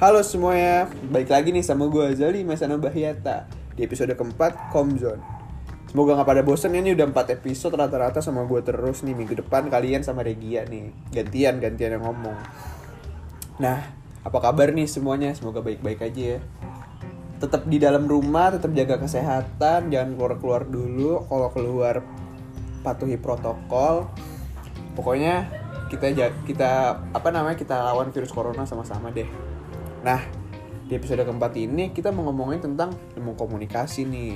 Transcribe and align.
Halo 0.00 0.24
semuanya, 0.24 0.88
baik 1.12 1.28
lagi 1.28 1.52
nih 1.52 1.60
sama 1.60 1.84
gue 1.84 2.16
Zali 2.16 2.40
Masana 2.40 2.80
Bahyata 2.80 3.44
Di 3.76 3.84
episode 3.84 4.16
keempat, 4.16 4.72
Komzone 4.72 5.20
Semoga 5.92 6.16
gak 6.16 6.24
pada 6.24 6.40
bosen 6.40 6.72
ya, 6.72 6.80
ini 6.80 6.96
udah 6.96 7.04
4 7.12 7.36
episode 7.36 7.76
rata-rata 7.76 8.24
sama 8.24 8.48
gue 8.48 8.64
terus 8.64 9.04
nih 9.04 9.12
Minggu 9.12 9.36
depan 9.44 9.68
kalian 9.68 10.00
sama 10.00 10.24
Regia 10.24 10.64
nih. 10.64 10.88
Gantian, 11.12 11.60
gantian 11.60 12.00
yang 12.00 12.08
ngomong. 12.08 12.32
Nah, 13.60 13.92
apa 14.24 14.38
kabar 14.40 14.72
nih 14.72 14.88
semuanya? 14.88 15.36
Semoga 15.36 15.60
baik-baik 15.60 16.00
aja 16.00 16.22
ya. 16.32 16.40
Tetap 17.36 17.68
di 17.68 17.76
dalam 17.76 18.08
rumah, 18.08 18.56
tetap 18.56 18.72
jaga 18.72 18.96
kesehatan 19.04 19.92
Jangan 19.92 20.16
keluar-keluar 20.16 20.64
dulu. 20.64 21.28
Kalau 21.28 21.52
keluar, 21.52 22.00
patuhi 22.80 23.20
protokol. 23.20 24.08
Pokoknya 24.96 25.44
kita 25.92 26.08
kita 26.48 26.70
apa 27.12 27.28
namanya 27.28 27.60
kita 27.60 27.76
lawan 27.76 28.08
virus 28.08 28.32
corona 28.32 28.64
sama-sama 28.64 29.12
deh. 29.12 29.49
Nah, 30.00 30.20
di 30.88 30.96
episode 30.96 31.20
keempat 31.20 31.52
ini 31.60 31.92
kita 31.92 32.08
mau 32.08 32.24
ngomongin 32.32 32.64
tentang 32.64 32.96
ilmu 33.16 33.36
komunikasi 33.36 34.08
nih. 34.08 34.34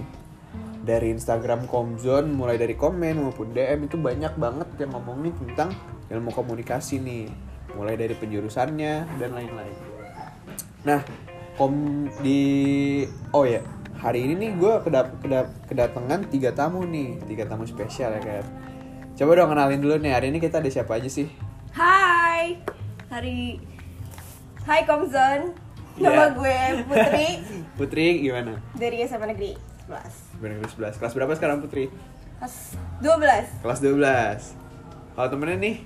Dari 0.84 1.16
Instagram 1.16 1.64
Komzone, 1.64 2.28
mulai 2.28 2.60
dari 2.60 2.76
komen 2.76 3.16
maupun 3.16 3.56
DM 3.56 3.88
itu 3.88 3.96
banyak 3.96 4.36
banget 4.36 4.68
yang 4.76 4.92
ngomongin 4.92 5.32
tentang 5.32 5.72
ilmu 6.12 6.28
komunikasi 6.36 7.00
nih. 7.00 7.32
Mulai 7.72 7.96
dari 7.96 8.12
penjurusannya 8.12 9.16
dan 9.16 9.30
lain-lain. 9.32 9.76
Nah, 10.84 11.00
kom 11.56 12.04
di 12.20 13.00
oh 13.32 13.48
ya 13.48 13.64
hari 13.96 14.28
ini 14.28 14.36
nih 14.36 14.50
gue 14.60 14.74
kedap, 14.84 15.16
kedap, 15.24 15.48
kedatangan 15.64 16.28
tiga 16.28 16.52
tamu 16.52 16.84
nih, 16.84 17.16
tiga 17.24 17.48
tamu 17.48 17.64
spesial 17.64 18.12
ya 18.20 18.20
kan. 18.20 18.44
Coba 19.16 19.40
dong 19.40 19.56
kenalin 19.56 19.80
dulu 19.80 19.96
nih 19.96 20.12
hari 20.12 20.28
ini 20.28 20.36
kita 20.44 20.60
ada 20.60 20.68
siapa 20.68 21.00
aja 21.00 21.08
sih? 21.08 21.32
Hai, 21.72 22.60
hari 23.08 23.56
Hai 24.64 24.82
Komzon, 24.84 25.52
Iya. 25.94 26.10
nama 26.10 26.26
gue 26.32 26.58
Putri 26.84 27.26
Putri 27.78 28.06
gimana? 28.20 28.58
dari 28.74 29.04
SMA 29.04 29.28
Negeri 29.28 29.52
11 29.86 30.40
Bener 30.40 30.58
11. 30.64 30.98
Kelas 30.98 31.12
berapa 31.12 31.32
sekarang 31.32 31.60
Putri? 31.60 31.86
Kelas 32.36 32.56
12 32.98 33.62
Kelas 33.62 33.78
12. 33.78 34.56
Kalau 35.14 35.28
temennya 35.30 35.58
nih, 35.60 35.76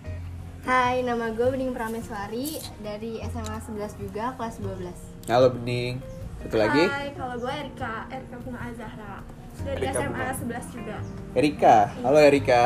Hai, 0.61 1.01
nama 1.03 1.29
gue 1.29 1.49
Bening 1.49 1.71
Prameswari 1.71 2.57
dari 2.79 3.21
SMA 3.27 3.57
11 3.59 3.95
juga, 3.97 4.33
kelas 4.35 4.57
12 4.59 5.29
halo 5.29 5.53
Bening. 5.53 6.01
Satu 6.39 6.57
lagi, 6.57 6.85
Hai, 6.85 7.13
kalau 7.13 7.35
gue 7.37 7.53
Erika, 7.53 8.07
Erika 8.09 8.37
Bunga 8.41 8.61
Azahra 8.65 9.15
Dari 9.59 9.77
Erika 9.83 9.93
SMA 9.99 10.09
Bunga. 10.09 10.33
11 10.63 10.73
juga 10.73 10.97
Erika. 11.35 11.77
Halo 12.01 12.19
Erika. 12.19 12.63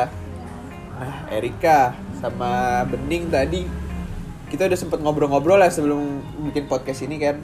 Nah, 0.93 1.15
Erika 1.27 1.77
sama 2.15 2.51
Bening 2.85 3.27
tadi 3.27 3.65
kita 4.53 4.69
udah 4.69 4.77
sempet 4.77 5.01
ngobrol-ngobrol 5.01 5.57
lah 5.57 5.73
sebelum 5.73 6.21
bikin 6.45 6.69
podcast 6.69 7.01
ini 7.01 7.17
kan. 7.17 7.41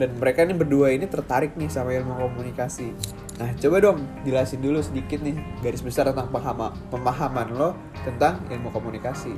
Dan 0.00 0.16
mereka 0.16 0.48
nih 0.48 0.56
berdua 0.56 0.96
ini 0.96 1.04
tertarik 1.04 1.52
nih 1.60 1.68
sama 1.68 1.92
ilmu 1.92 2.16
komunikasi. 2.16 2.96
Nah, 3.36 3.52
coba 3.60 3.76
dong 3.84 3.98
jelasin 4.24 4.64
dulu 4.64 4.80
sedikit 4.80 5.20
nih 5.20 5.36
garis 5.60 5.84
besar 5.84 6.08
tentang 6.08 6.32
pahama, 6.32 6.72
pemahaman 6.88 7.52
lo 7.52 7.76
tentang 8.00 8.40
ilmu 8.48 8.72
komunikasi. 8.72 9.36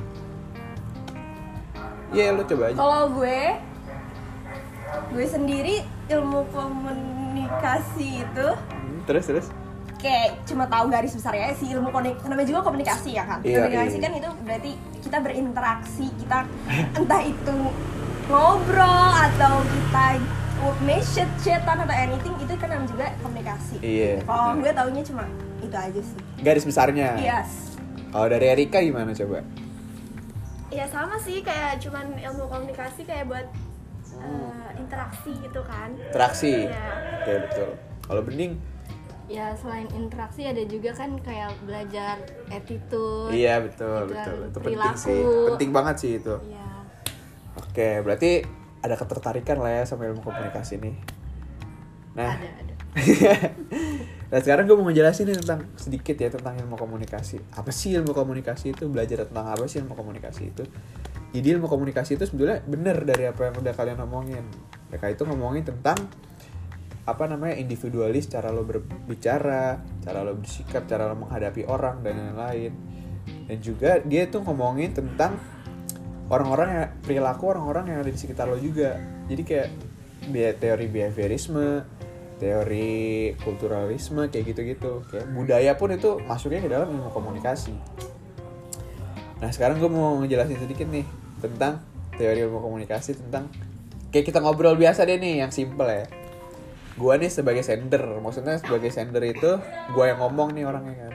Iya, 2.15 2.31
lo 2.31 2.47
coba 2.47 2.71
aja. 2.71 2.79
Kalau 2.79 3.05
gue 3.19 3.41
Gue 5.15 5.23
sendiri 5.27 5.87
ilmu 6.11 6.47
komunikasi 6.51 8.27
itu 8.27 8.49
Hmm, 8.55 8.99
Terus 9.07 9.25
terus. 9.27 9.47
Kayak 10.01 10.41
cuma 10.45 10.65
tahu 10.65 10.89
garis 10.89 11.13
besarnya 11.13 11.53
sih 11.55 11.69
ilmu 11.71 11.89
komunikasi 11.89 12.25
namanya 12.25 12.49
juga 12.49 12.61
komunikasi 12.63 13.11
ya 13.13 13.25
kan 13.25 13.39
Iya, 13.41 13.69
komunikasi 13.69 13.97
iya. 13.97 14.03
kan 14.03 14.13
itu 14.17 14.29
berarti 14.43 14.71
kita 15.01 15.19
berinteraksi 15.21 16.07
kita 16.17 16.39
entah 16.95 17.23
itu 17.23 17.57
ngobrol 18.27 19.09
atau 19.13 19.61
kita 19.61 20.07
message 20.81 21.29
chatan 21.41 21.79
atau 21.81 21.93
anything 21.93 22.33
itu 22.37 22.53
kan 22.57 22.69
namanya 22.69 22.89
juga 22.89 23.07
komunikasi 23.21 23.77
Iya. 23.81 24.25
kalau 24.25 24.57
gue 24.57 24.73
taunya 24.73 25.03
cuma 25.03 25.25
itu 25.61 25.77
aja 25.77 26.01
sih 26.01 26.19
Garis 26.39 26.65
besarnya. 26.65 27.17
yes 27.17 27.77
Kalau 28.09 28.27
dari 28.27 28.47
Erika 28.49 28.81
gimana 28.81 29.13
coba? 29.13 29.45
Ya 30.69 30.83
sama 30.87 31.15
sih, 31.17 31.43
kayak 31.43 31.79
cuman 31.79 32.11
ilmu 32.17 32.47
komunikasi 32.47 33.03
kayak 33.03 33.27
buat 33.27 33.47
eh, 34.17 34.71
interaksi 34.77 35.31
gitu 35.37 35.61
kan 35.63 35.93
Interaksi. 35.95 36.67
Iya. 36.67 36.89
Oke 37.21 37.33
betul. 37.45 37.71
Kalau 38.03 38.23
Bening, 38.23 38.53
Ya 39.31 39.55
selain 39.55 39.87
interaksi 39.95 40.43
ada 40.43 40.59
juga 40.67 40.91
kan 40.91 41.15
kayak 41.23 41.55
belajar 41.63 42.19
attitude 42.51 43.31
iya 43.31 43.63
betul 43.63 44.11
Itu 44.11 44.15
betul. 44.19 44.37
kan 44.43 44.51
Itu 44.51 44.59
penting 44.59 44.97
sih. 44.99 45.21
Penting 45.55 45.71
banget 45.71 45.97
sih 46.03 46.13
itu. 46.19 46.35
Ya, 46.51 46.67
Oke, 47.55 48.03
berarti 48.03 48.43
ada 48.83 48.95
ketertarikan 48.99 49.63
lah 49.63 49.71
ya 49.71 49.83
sama 49.87 50.11
ilmu 50.11 50.25
komunikasi 50.27 50.83
nih. 50.83 50.97
Nah, 52.19 52.35
ada, 52.35 52.49
ada 52.59 52.73
nah 54.35 54.39
sekarang 54.43 54.67
gue 54.67 54.75
mau 54.75 54.91
ngejelasin 54.91 55.31
nih 55.31 55.39
tentang 55.39 55.63
sedikit 55.79 56.17
ya 56.19 56.27
tentang 56.35 56.59
ilmu 56.59 56.75
komunikasi. 56.75 57.39
Apa 57.55 57.71
sih 57.71 57.95
ilmu 57.95 58.11
komunikasi 58.11 58.75
itu? 58.75 58.91
Belajar 58.91 59.31
tentang 59.31 59.47
apa 59.47 59.63
sih 59.71 59.79
ilmu 59.79 59.95
komunikasi 59.95 60.51
itu? 60.51 60.67
Jadi 61.31 61.47
ilmu 61.55 61.71
komunikasi 61.71 62.19
itu 62.19 62.27
sebetulnya 62.27 62.59
bener 62.67 63.07
dari 63.07 63.31
apa 63.31 63.47
yang 63.51 63.55
udah 63.63 63.75
kalian 63.75 63.99
ngomongin. 64.03 64.43
Mereka 64.91 65.07
itu 65.15 65.23
ngomongin 65.23 65.63
tentang 65.63 65.99
apa 67.09 67.25
namanya 67.27 67.57
individualis, 67.57 68.29
cara 68.29 68.53
lo 68.53 68.63
berbicara, 68.63 69.81
cara 70.05 70.21
lo 70.21 70.37
bersikap, 70.37 70.85
cara 70.85 71.09
lo 71.09 71.17
menghadapi 71.17 71.65
orang 71.65 72.05
dan 72.05 72.37
lain-lain. 72.37 72.73
Dan 73.49 73.59
juga 73.59 73.99
dia 74.05 74.29
tuh 74.29 74.45
ngomongin 74.45 74.95
tentang 74.95 75.41
orang-orang 76.31 76.69
yang 76.71 76.89
perilaku 77.03 77.51
orang-orang 77.51 77.85
yang 77.91 77.99
ada 78.05 78.11
di 78.13 78.21
sekitar 78.21 78.47
lo 78.47 78.61
juga. 78.61 79.01
Jadi 79.27 79.43
kayak 79.43 79.69
teori 80.61 80.87
behaviorisme, 80.87 81.69
teori 82.39 83.33
kulturalisme 83.43 84.29
kayak 84.31 84.45
gitu-gitu. 84.55 85.03
Kayak 85.11 85.27
budaya 85.35 85.73
pun 85.75 85.91
itu 85.91 86.21
masuknya 86.29 86.61
ke 86.63 86.71
dalam 86.71 86.89
ilmu 86.95 87.11
komunikasi. 87.11 87.75
Nah 89.41 89.51
sekarang 89.51 89.81
gue 89.81 89.89
mau 89.89 90.21
ngejelasin 90.21 90.61
sedikit 90.61 90.87
nih 90.93 91.09
tentang 91.41 91.81
teori 92.21 92.45
ilmu 92.45 92.61
komunikasi 92.61 93.17
tentang 93.17 93.49
kayak 94.13 94.29
kita 94.29 94.45
ngobrol 94.45 94.77
biasa 94.77 95.09
deh 95.09 95.17
nih 95.17 95.41
yang 95.41 95.49
simple 95.49 95.89
ya. 95.89 96.05
Gue 97.01 97.17
nih 97.17 97.33
sebagai 97.33 97.65
sender, 97.65 98.05
maksudnya 98.21 98.61
sebagai 98.61 98.93
sender 98.93 99.25
itu 99.25 99.57
gue 99.97 100.05
yang 100.05 100.21
ngomong 100.21 100.53
nih 100.53 100.69
orangnya 100.69 101.09
kan. 101.09 101.15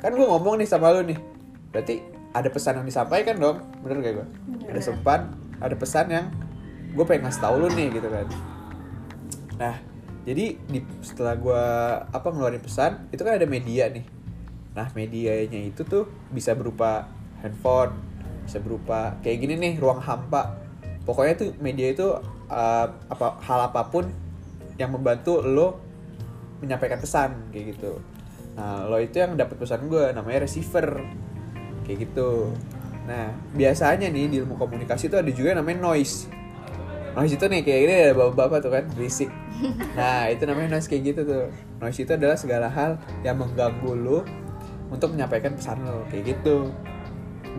Kan 0.00 0.10
gue 0.16 0.24
ngomong 0.24 0.56
nih 0.56 0.64
sama 0.64 0.88
lu 0.96 1.04
nih, 1.04 1.20
berarti 1.68 2.00
ada 2.32 2.48
pesan 2.48 2.80
yang 2.80 2.88
disampaikan 2.88 3.36
dong, 3.36 3.60
bener 3.84 4.00
gak 4.00 4.14
gue? 4.24 4.26
Ada 4.72 4.80
sempan, 4.88 5.36
ada 5.60 5.76
pesan 5.76 6.08
yang 6.08 6.26
gue 6.96 7.04
pengen 7.04 7.28
ngasih 7.28 7.42
tau 7.44 7.60
lu 7.60 7.68
nih 7.76 7.92
gitu 7.92 8.08
kan. 8.08 8.26
Nah, 9.60 9.76
jadi 10.24 10.56
di, 10.56 10.80
setelah 11.04 11.36
gue 11.36 11.64
apa 12.08 12.28
ngeluarin 12.32 12.64
pesan, 12.64 13.12
itu 13.12 13.20
kan 13.20 13.36
ada 13.36 13.44
media 13.44 13.92
nih. 13.92 14.08
Nah, 14.72 14.88
medianya 14.96 15.60
itu 15.60 15.84
tuh 15.84 16.08
bisa 16.32 16.56
berupa 16.56 17.04
handphone, 17.44 17.92
bisa 18.48 18.64
berupa 18.64 19.20
kayak 19.20 19.44
gini 19.44 19.60
nih 19.60 19.74
ruang 19.76 20.00
hampa. 20.00 20.56
Pokoknya 21.04 21.34
tuh 21.36 21.48
media 21.60 21.92
itu 21.92 22.16
uh, 22.48 22.86
apa 23.12 23.26
hal 23.44 23.68
apa 23.68 23.92
pun 23.92 24.08
yang 24.78 24.94
membantu 24.94 25.42
lo 25.42 25.82
menyampaikan 26.62 27.02
pesan 27.02 27.50
kayak 27.50 27.76
gitu. 27.76 27.98
Nah, 28.54 28.86
lo 28.86 28.98
itu 28.98 29.18
yang 29.18 29.34
dapat 29.38 29.58
pesan 29.58 29.86
gue 29.86 30.10
namanya 30.14 30.46
receiver 30.46 31.02
kayak 31.86 31.98
gitu. 32.10 32.54
Nah, 33.06 33.34
biasanya 33.54 34.10
nih 34.10 34.30
di 34.30 34.36
ilmu 34.42 34.58
komunikasi 34.58 35.10
itu 35.10 35.16
ada 35.18 35.30
juga 35.30 35.58
namanya 35.58 35.82
noise. 35.82 36.30
Noise 37.14 37.34
itu 37.34 37.44
nih 37.50 37.60
kayak 37.66 37.80
gini 37.82 37.94
ada 37.94 38.14
bapak-bapak 38.14 38.58
tuh 38.62 38.70
kan 38.74 38.84
berisik. 38.94 39.30
Nah, 39.98 40.30
itu 40.30 40.42
namanya 40.46 40.78
noise 40.78 40.86
kayak 40.86 41.02
gitu 41.14 41.20
tuh. 41.26 41.44
Noise 41.82 41.98
itu 42.06 42.12
adalah 42.14 42.36
segala 42.38 42.66
hal 42.70 42.98
yang 43.26 43.38
mengganggu 43.38 43.92
lo 43.94 44.22
untuk 44.90 45.14
menyampaikan 45.14 45.54
pesan 45.54 45.82
lo 45.82 46.06
kayak 46.10 46.38
gitu. 46.38 46.70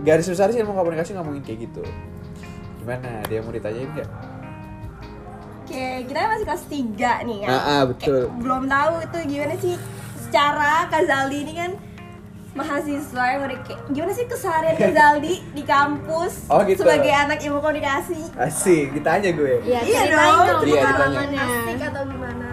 Garis 0.04 0.27
besar 0.31 0.51
sih 0.51 0.60
ilmu 0.63 0.75
komunikasi 0.75 1.16
ngomongin 1.16 1.44
kayak 1.44 1.68
gitu. 1.68 1.83
Gimana? 2.83 3.24
Yang 3.27 3.44
mau 3.44 3.54
ditanyain 3.56 3.89
nggak? 3.95 4.10
Oke, 5.69 5.86
kita 6.04 6.19
masih 6.27 6.45
kelas 6.45 6.63
3 6.66 7.27
nih 7.30 7.38
ya. 7.39 7.48
Ah, 7.48 7.62
ah, 7.62 7.81
betul. 7.86 8.25
Kayak 8.25 8.42
belum 8.42 8.63
tahu 8.66 8.94
itu 9.00 9.18
gimana 9.30 9.56
sih 9.56 9.75
secara 10.19 10.89
Kazaldi 10.89 11.38
ini 11.39 11.54
kan 11.54 11.71
mahasiswa 12.51 13.24
yang 13.30 13.42
udah 13.45 13.60
kayak 13.62 13.81
gimana 13.88 14.12
sih 14.12 14.25
keseharian 14.25 14.75
Kazaldi 14.81 15.45
di 15.48 15.62
kampus 15.63 16.50
Oh, 16.50 16.66
gitu. 16.66 16.81
sebagai 16.81 17.13
anak 17.13 17.38
ilmu 17.39 17.62
komunikasi. 17.62 18.18
Asik, 18.33 18.98
ditanya 18.98 19.30
gue. 19.30 19.62
Iya, 19.62 19.80
Iya 19.80 20.00
ceritain 20.04 20.33
dong. 20.33 20.48
dong 20.50 20.62
Iya, 20.66 20.81
pengalamannya 20.81 21.38
Asik 21.38 21.81
atau 21.86 22.04
gimana? 22.04 22.48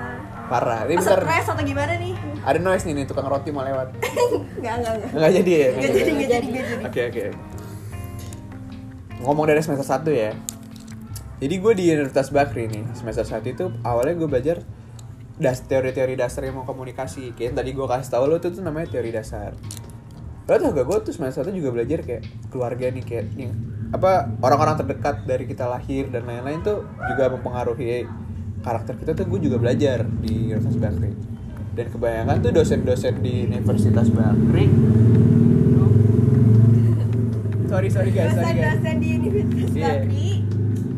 Parah. 0.46 0.80
Ini 0.84 0.92
Oh, 0.92 1.00
bentar. 1.00 1.18
stres 1.18 1.46
atau 1.48 1.64
gimana 1.64 1.92
nih? 1.96 2.12
Ada 2.44 2.58
noise 2.60 2.84
nih, 2.84 2.94
nih 2.94 3.04
tukang 3.08 3.26
roti 3.26 3.48
mau 3.48 3.64
lewat. 3.64 3.96
Enggak, 4.60 4.74
enggak, 4.76 4.92
enggak. 4.94 5.10
Nggak 5.10 5.32
jadi 5.34 5.50
ya? 5.50 5.68
Enggak 5.72 5.88
jadi, 5.90 6.10
enggak 6.12 6.28
jadi, 6.28 6.46
enggak 6.46 6.64
jadi. 6.68 6.84
Oke 6.84 7.00
oke. 7.08 7.24
Ngomong 9.18 9.44
dari 9.48 9.60
semester 9.60 9.88
1 9.88 10.12
ya. 10.12 10.32
Jadi 11.36 11.54
gue 11.60 11.72
di 11.76 11.84
Universitas 11.92 12.32
Bakri 12.32 12.64
nih 12.64 12.96
semester 12.96 13.24
1 13.24 13.44
itu 13.44 13.68
awalnya 13.84 14.16
gue 14.16 14.28
belajar 14.28 14.64
das 15.36 15.60
teori-teori 15.68 16.16
dasar 16.16 16.48
ilmu 16.48 16.64
komunikasi. 16.64 17.36
Kayak 17.36 17.46
yang 17.52 17.56
tadi 17.60 17.70
gue 17.76 17.86
kasih 17.86 18.08
tau 18.08 18.24
lo 18.24 18.40
tuh, 18.40 18.56
tuh 18.56 18.64
namanya 18.64 18.88
teori 18.88 19.12
dasar. 19.12 19.52
Lo 20.48 20.54
tau 20.56 20.72
gak 20.72 20.86
gue 20.88 20.98
tuh 21.04 21.12
semester 21.12 21.44
1 21.44 21.52
juga 21.52 21.76
belajar 21.76 22.00
kayak 22.00 22.24
keluarga 22.48 22.88
nih 22.88 23.04
kayak 23.04 23.26
yang 23.36 23.52
apa 23.92 24.32
orang-orang 24.42 24.80
terdekat 24.82 25.28
dari 25.28 25.44
kita 25.46 25.68
lahir 25.68 26.08
dan 26.10 26.26
lain-lain 26.26 26.58
tuh 26.64 26.82
juga 27.06 27.30
mempengaruhi 27.30 28.08
karakter 28.64 28.98
kita 28.98 29.12
tuh 29.14 29.26
gue 29.30 29.46
juga 29.46 29.62
belajar 29.62 30.02
di 30.02 30.50
Universitas 30.50 30.82
Bakri 30.82 31.12
dan 31.78 31.86
kebanyakan 31.94 32.36
tuh 32.42 32.50
dosen-dosen 32.50 33.14
di 33.22 33.46
Universitas 33.46 34.10
Bakri 34.10 34.66
sorry 37.70 37.88
sorry 37.94 38.10
guys 38.10 38.34
dosen-dosen 38.34 38.94
di 38.98 39.08
Universitas 39.22 39.70
Iya. 39.70 39.86
Bakri 40.02 40.35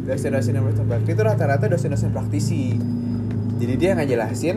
dosen-dosen 0.09 0.57
Universitas 0.57 0.89
Bakti 0.89 1.11
itu 1.13 1.23
rata-rata 1.23 1.69
dosen-dosen 1.69 2.11
praktisi. 2.11 2.75
Jadi 3.61 3.75
dia 3.77 3.93
ngejelasin 3.93 4.57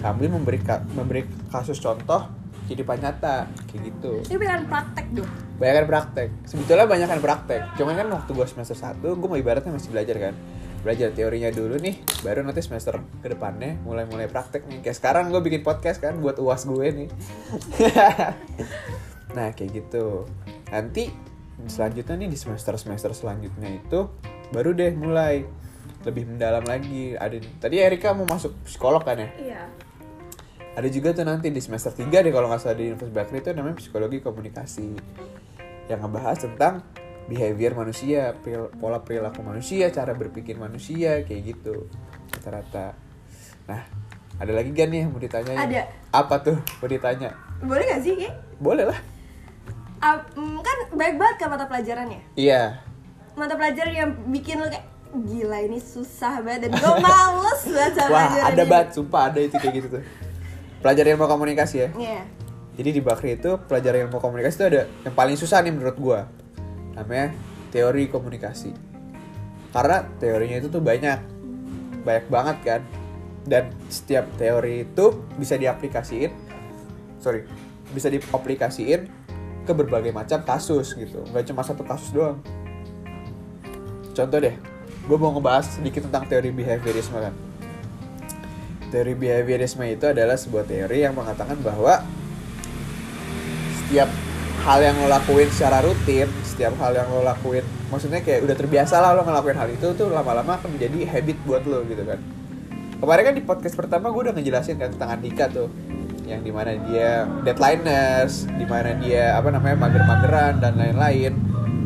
sambil 0.00 0.32
memberi 0.32 0.58
ka- 0.64 0.82
memberi 0.96 1.28
kasus 1.52 1.76
contoh 1.76 2.24
kehidupan 2.64 3.04
nyata 3.04 3.46
kayak 3.68 3.92
gitu. 3.92 4.12
Ini 4.32 4.36
beneran 4.40 4.64
praktek 4.64 5.06
dong 5.12 5.30
banyak 5.60 5.84
praktek. 5.84 6.28
Sebetulnya 6.48 6.88
banyak 6.88 7.04
kan 7.04 7.20
praktek. 7.20 7.62
Cuman 7.76 7.92
kan 7.92 8.08
waktu 8.08 8.30
gue 8.32 8.46
semester 8.48 8.72
1 8.72 9.04
gue 9.04 9.28
mau 9.28 9.36
ibaratnya 9.36 9.76
masih 9.76 9.92
belajar 9.92 10.16
kan. 10.16 10.34
Belajar 10.80 11.12
teorinya 11.12 11.52
dulu 11.52 11.76
nih 11.76 12.00
baru 12.24 12.40
nanti 12.40 12.64
semester 12.64 12.96
ke 13.20 13.28
depannya 13.28 13.76
mulai 13.84 14.08
mulai 14.08 14.24
praktek 14.24 14.64
nih. 14.64 14.80
Kayak 14.80 14.96
sekarang 14.96 15.28
gue 15.28 15.44
bikin 15.44 15.60
podcast 15.60 16.00
kan 16.00 16.16
buat 16.16 16.40
uas 16.40 16.64
gue 16.64 16.86
nih. 17.04 17.08
Nah 19.30 19.54
kayak 19.54 19.70
gitu. 19.84 20.26
Nanti 20.74 21.06
selanjutnya 21.70 22.18
nih 22.18 22.28
di 22.34 22.38
semester 22.40 22.74
semester 22.80 23.14
selanjutnya 23.14 23.78
itu 23.78 24.10
baru 24.50 24.70
deh 24.74 24.92
mulai. 24.94 25.46
Lebih 26.00 26.32
mendalam 26.32 26.64
lagi. 26.64 27.12
Ada 27.16 27.40
tadi 27.60 27.76
Erika 27.80 28.16
mau 28.16 28.24
masuk 28.24 28.56
psikolog 28.64 29.02
kan 29.04 29.18
ya? 29.18 29.30
Iya. 29.38 29.62
ada 30.70 30.86
juga 30.86 31.10
tuh 31.10 31.26
nanti 31.26 31.50
di 31.50 31.58
semester 31.58 31.90
3 31.90 32.08
deh 32.08 32.30
kalau 32.30 32.46
nggak 32.46 32.62
salah 32.62 32.78
di 32.78 32.94
Universitas 32.94 33.12
Bakri 33.12 33.42
itu 33.42 33.50
namanya 33.52 33.76
psikologi 33.82 34.22
komunikasi. 34.22 34.88
Yang 35.90 35.98
ngebahas 36.06 36.38
tentang 36.40 36.74
behavior 37.26 37.74
manusia 37.74 38.38
pola 38.78 39.02
perilaku 39.02 39.42
manusia 39.42 39.90
cara 39.90 40.14
berpikir 40.14 40.56
manusia 40.56 41.26
kayak 41.26 41.42
gitu. 41.58 41.90
Rata-rata. 42.32 42.94
Nah 43.66 43.82
ada 44.40 44.52
lagi 44.56 44.72
gak 44.72 44.88
nih 44.88 45.04
yang 45.04 45.10
mau 45.12 45.20
ditanya 45.20 45.52
Ada. 45.52 45.82
apa 46.16 46.34
tuh 46.40 46.56
mau 46.80 46.88
ditanya? 46.88 47.34
Boleh 47.60 47.84
gak 47.84 48.00
sih 48.00 48.14
Ki? 48.16 48.30
boleh 48.56 48.88
lah. 48.88 49.00
Ah, 50.00 50.16
mm, 50.32 50.64
kan 50.64 50.76
baik 50.96 51.20
banget 51.20 51.36
kan 51.44 51.48
mata 51.52 51.68
pelajarannya 51.68 52.24
iya 52.32 52.80
mata 53.40 53.56
pelajaran 53.56 53.94
yang 53.96 54.10
bikin 54.28 54.60
lo 54.60 54.68
kayak 54.68 54.86
gila 55.10 55.58
ini 55.64 55.80
susah 55.80 56.44
banget 56.44 56.68
dan 56.68 56.78
gue 56.78 56.94
males 57.02 57.62
banget 57.66 57.92
sama 57.98 58.12
wah 58.12 58.28
ada 58.46 58.62
ini." 58.62 58.70
banget 58.70 58.88
sumpah 58.94 59.22
ada 59.32 59.40
itu 59.42 59.56
kayak 59.58 59.74
gitu 59.80 59.88
tuh 59.98 60.02
pelajaran 60.84 61.16
ilmu 61.16 61.26
komunikasi 61.26 61.76
ya 61.76 61.90
Iya. 61.96 62.22
Jadi 62.70 62.96
di 62.96 63.02
Bakri 63.04 63.36
itu 63.36 63.60
pelajaran 63.68 64.08
ilmu 64.08 64.24
komunikasi 64.24 64.54
itu 64.56 64.66
ada 64.72 64.82
yang 65.04 65.12
paling 65.12 65.36
susah 65.36 65.60
nih 65.60 65.68
menurut 65.68 66.00
gua. 66.00 66.32
Namanya 66.96 67.36
teori 67.68 68.08
komunikasi. 68.08 68.72
Karena 69.68 70.08
teorinya 70.16 70.56
itu 70.64 70.72
tuh 70.72 70.80
banyak. 70.80 71.20
Banyak 72.08 72.26
banget 72.32 72.56
kan. 72.64 72.80
Dan 73.44 73.68
setiap 73.92 74.24
teori 74.40 74.88
itu 74.88 75.12
bisa 75.36 75.60
diaplikasiin 75.60 76.32
sorry, 77.20 77.44
bisa 77.92 78.08
diaplikasiin 78.08 79.00
ke 79.68 79.72
berbagai 79.76 80.10
macam 80.10 80.40
kasus 80.42 80.96
gitu. 80.96 81.20
Nggak 81.30 81.52
cuma 81.52 81.62
satu 81.62 81.84
kasus 81.84 82.10
doang. 82.16 82.40
Contoh 84.10 84.38
deh, 84.42 84.54
gue 85.06 85.16
mau 85.18 85.30
ngebahas 85.34 85.78
sedikit 85.78 86.06
tentang 86.10 86.26
teori 86.26 86.50
behaviorisme 86.50 87.18
kan. 87.18 87.34
Teori 88.90 89.14
behaviorisme 89.14 89.86
itu 89.86 90.10
adalah 90.10 90.34
sebuah 90.34 90.66
teori 90.66 91.06
yang 91.06 91.14
mengatakan 91.14 91.56
bahwa 91.62 92.02
setiap 93.78 94.10
hal 94.66 94.78
yang 94.82 94.98
lo 94.98 95.08
lakuin 95.08 95.48
secara 95.48 95.80
rutin, 95.80 96.26
setiap 96.42 96.74
hal 96.82 96.92
yang 96.92 97.08
lo 97.08 97.22
lakuin, 97.22 97.62
maksudnya 97.88 98.20
kayak 98.20 98.44
udah 98.44 98.56
terbiasa 98.58 98.98
lah 98.98 99.14
lo 99.14 99.22
ngelakuin 99.24 99.56
hal 99.56 99.70
itu 99.72 99.94
tuh 99.94 100.10
lama-lama 100.10 100.58
akan 100.58 100.74
menjadi 100.74 101.06
habit 101.06 101.38
buat 101.46 101.62
lo 101.64 101.86
gitu 101.86 102.02
kan. 102.02 102.18
Kemarin 103.00 103.22
kan 103.32 103.34
di 103.38 103.44
podcast 103.46 103.74
pertama 103.78 104.12
gue 104.12 104.28
udah 104.28 104.34
ngejelasin 104.36 104.76
kan 104.76 104.92
tentang 104.92 105.16
Andika 105.16 105.48
tuh, 105.48 105.72
yang 106.28 106.44
di 106.44 106.52
mana 106.52 106.76
dia 106.84 107.24
deadliners, 107.46 108.44
di 108.58 108.66
mana 108.68 108.92
dia 109.00 109.38
apa 109.40 109.48
namanya 109.48 109.88
mager-mageran 109.88 110.60
dan 110.60 110.76
lain-lain. 110.76 111.32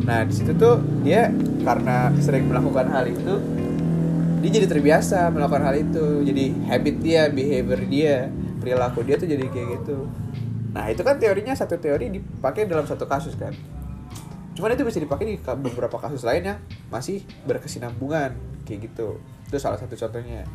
Nah 0.03 0.27
di 0.27 0.33
situ 0.35 0.51
tuh 0.59 0.83
dia 1.07 1.31
karena 1.65 2.13
sering 2.21 2.45
melakukan 2.45 2.85
hal 2.93 3.09
itu, 3.09 3.33
dia 4.45 4.49
jadi 4.61 4.67
terbiasa 4.69 5.33
melakukan 5.33 5.65
hal 5.65 5.75
itu, 5.81 6.21
jadi 6.21 6.45
habit 6.69 6.95
dia, 7.01 7.21
behavior 7.33 7.81
dia, 7.89 8.15
perilaku 8.61 9.01
dia 9.01 9.17
tuh 9.17 9.25
jadi 9.25 9.41
kayak 9.49 9.81
gitu. 9.81 10.05
Nah 10.77 10.85
itu 10.93 11.01
kan 11.01 11.17
teorinya 11.17 11.57
satu 11.57 11.81
teori 11.81 12.13
dipakai 12.13 12.69
dalam 12.69 12.85
satu 12.85 13.09
kasus 13.09 13.33
kan. 13.33 13.51
Cuman 14.53 14.77
itu 14.77 14.85
bisa 14.85 15.01
dipakai 15.01 15.25
di 15.25 15.35
beberapa 15.41 15.97
kasus 15.97 16.21
lain 16.21 16.55
yang 16.55 16.59
masih 16.87 17.25
berkesinambungan 17.49 18.37
kayak 18.63 18.93
gitu. 18.93 19.17
Itu 19.49 19.57
salah 19.57 19.81
satu 19.81 19.97
contohnya. 19.97 20.45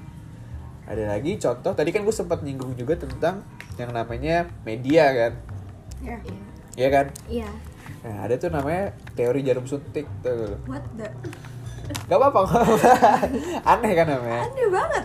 Ada 0.87 1.11
lagi 1.11 1.37
contoh 1.37 1.75
tadi 1.75 1.91
kan 1.91 2.07
gue 2.07 2.15
sempat 2.15 2.41
nyinggung 2.47 2.79
juga 2.79 2.97
tentang 2.97 3.43
yang 3.77 3.91
namanya 3.93 4.51
media 4.67 5.11
kan, 5.13 5.33
Iya. 6.01 6.17
Iya. 6.25 6.41
Iya 6.77 6.89
kan? 6.89 7.07
Iya. 7.29 7.51
Nah 8.01 8.25
ada 8.25 8.35
tuh 8.35 8.49
namanya 8.49 8.85
teori 9.13 9.41
jarum 9.41 9.65
suntik 9.65 10.09
tuh. 10.21 10.57
What 10.65 10.85
the? 10.95 11.09
Gak 12.07 12.17
apa-apa, 12.17 12.39
apa-apa. 12.41 12.91
aneh 13.73 13.93
kan 13.93 14.07
namanya. 14.09 14.41
Aneh 14.47 14.69
banget. 14.69 15.05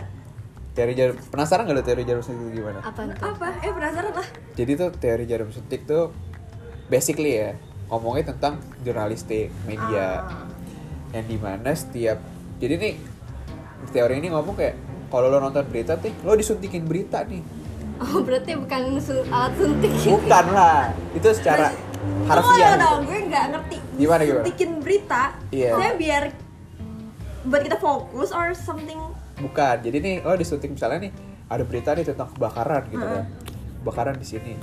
Teori 0.72 0.94
jarum 0.94 1.16
penasaran 1.26 1.64
gak 1.64 1.74
lo 1.74 1.82
teori 1.82 2.04
jarum 2.04 2.22
suntik 2.22 2.46
itu 2.46 2.60
gimana? 2.60 2.80
Apa 2.80 3.02
tuh? 3.06 3.16
Apa? 3.26 3.48
Eh 3.60 3.72
penasaran 3.72 4.12
lah. 4.12 4.28
Jadi 4.54 4.72
tuh 4.76 4.90
teori 4.94 5.26
jarum 5.26 5.50
suntik 5.50 5.84
tuh 5.84 6.12
basically 6.86 7.36
ya 7.36 7.58
ngomongnya 7.86 8.32
tentang 8.32 8.58
jurnalistik 8.82 9.50
media 9.64 10.22
Ah. 10.22 10.46
yang 11.12 11.26
di 11.26 11.38
mana 11.38 11.70
setiap 11.72 12.18
jadi 12.58 12.78
nih 12.78 12.94
teori 13.88 14.18
ini 14.20 14.30
ngomong 14.30 14.54
kayak 14.54 14.74
kalau 15.08 15.30
lo 15.30 15.38
nonton 15.40 15.62
berita 15.64 15.94
nih 15.96 16.14
lo 16.22 16.34
disuntikin 16.34 16.82
berita 16.84 17.22
nih 17.24 17.42
Oh 17.96 18.20
berarti 18.20 18.54
bukan 18.54 18.98
su- 18.98 19.22
alat 19.28 19.54
suntik 19.56 19.88
bukan 20.04 20.46
lah 20.52 20.92
itu 21.14 21.30
secara 21.32 21.70
Harfiah 22.26 22.74
dong, 22.76 23.06
gue 23.06 23.20
nggak 23.24 23.46
ngerti. 23.50 23.78
Gimana, 23.96 24.22
gimana? 24.22 24.44
Bikin 24.44 24.70
berita, 24.82 25.24
Iya. 25.50 25.72
saya 25.76 25.94
biar 25.94 26.24
buat 27.44 27.62
kita 27.62 27.78
fokus 27.78 28.30
or 28.30 28.52
something. 28.52 28.98
bukan 29.36 29.84
jadi 29.84 29.98
nih 30.00 30.16
lo 30.24 30.34
disuntik 30.34 30.72
misalnya 30.72 31.06
nih 31.06 31.12
ada 31.46 31.62
berita 31.62 31.92
nih 31.92 32.08
tentang 32.08 32.32
kebakaran 32.32 32.88
gitu 32.88 33.04
kan 33.04 33.28
kebakaran 33.78 34.16
di 34.16 34.24
sini 34.24 34.54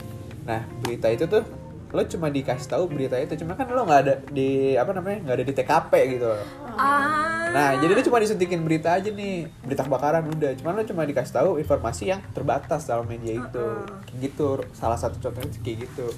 nah 0.43 0.65
berita 0.81 1.07
itu 1.07 1.29
tuh 1.29 1.45
lo 1.87 2.03
cuma 2.03 2.27
dikasih 2.27 2.67
tahu 2.67 2.89
berita 2.89 3.21
itu 3.21 3.37
cuma 3.37 3.53
kan 3.53 3.69
lo 3.69 3.85
nggak 3.85 4.01
ada 4.01 4.15
di 4.27 4.73
apa 4.73 4.91
namanya 4.91 5.19
nggak 5.23 5.37
ada 5.37 5.45
di 5.45 5.53
TKP 5.53 5.93
gitu 6.11 6.33
Ah. 6.73 7.53
Nah, 7.53 7.77
jadi 7.77 7.93
lu 7.93 8.01
cuma 8.01 8.17
disuntikin 8.17 8.65
berita 8.65 8.97
aja 8.97 9.13
nih, 9.13 9.45
berita 9.61 9.85
kebakaran 9.85 10.25
udah. 10.25 10.57
Cuman 10.57 10.73
lu 10.73 10.89
cuma 10.89 11.05
dikasih 11.05 11.37
tahu 11.37 11.61
informasi 11.61 12.09
yang 12.09 12.25
terbatas 12.33 12.89
dalam 12.89 13.05
media 13.05 13.37
itu. 13.37 13.67
Kayak 14.09 14.19
gitu, 14.25 14.49
salah 14.73 14.97
satu 14.97 15.21
contohnya 15.21 15.53
kayak 15.61 15.85
gitu. 15.85 16.09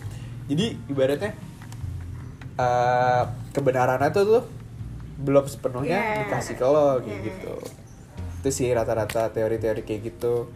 Jadi 0.44 0.66
ibaratnya 0.86 1.32
eh 2.54 3.22
kebenarannya 3.50 4.10
tuh 4.10 4.24
tuh 4.24 4.44
belum 5.16 5.46
sepenuhnya 5.46 5.94
Yeah. 5.96 6.18
dikasih 6.26 6.54
ke 6.54 6.64
lo 6.64 6.98
kayak 6.98 7.06
Yeah. 7.06 7.20
gitu. 7.26 7.54
Itu 8.40 8.48
sih 8.50 8.68
rata-rata 8.70 9.30
teori-teori 9.30 9.82
kayak 9.82 10.00
gitu 10.04 10.50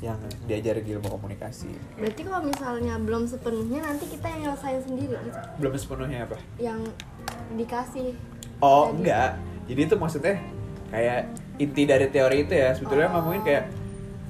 yang 0.00 0.18
diajarin 0.44 0.82
di 0.82 0.90
ilmu 0.92 1.06
komunikasi. 1.06 1.70
Berarti 1.94 2.22
kalau 2.22 2.42
misalnya 2.42 2.98
belum 2.98 3.22
sepenuhnya 3.24 3.84
nanti 3.84 4.10
kita 4.10 4.26
yang 4.26 4.40
nyelesain 4.42 4.82
sendiri 4.82 5.14
gitu 5.14 5.38
Belum 5.60 5.72
sepenuhnya 5.76 6.18
apa? 6.26 6.36
Yang 6.58 6.80
dikasih 7.54 8.10
Oh 8.58 8.90
Jadi- 8.90 8.94
enggak, 8.98 9.30
jadi 9.66 9.80
itu 9.84 9.94
maksudnya 9.94 10.34
kayak 10.88 11.20
inti 11.56 11.82
dari 11.82 12.06
teori 12.08 12.36
itu 12.40 12.54
ya 12.54 12.74
sebetulnya 12.74 13.10
ngomongin 13.10 13.42
kayak 13.42 13.64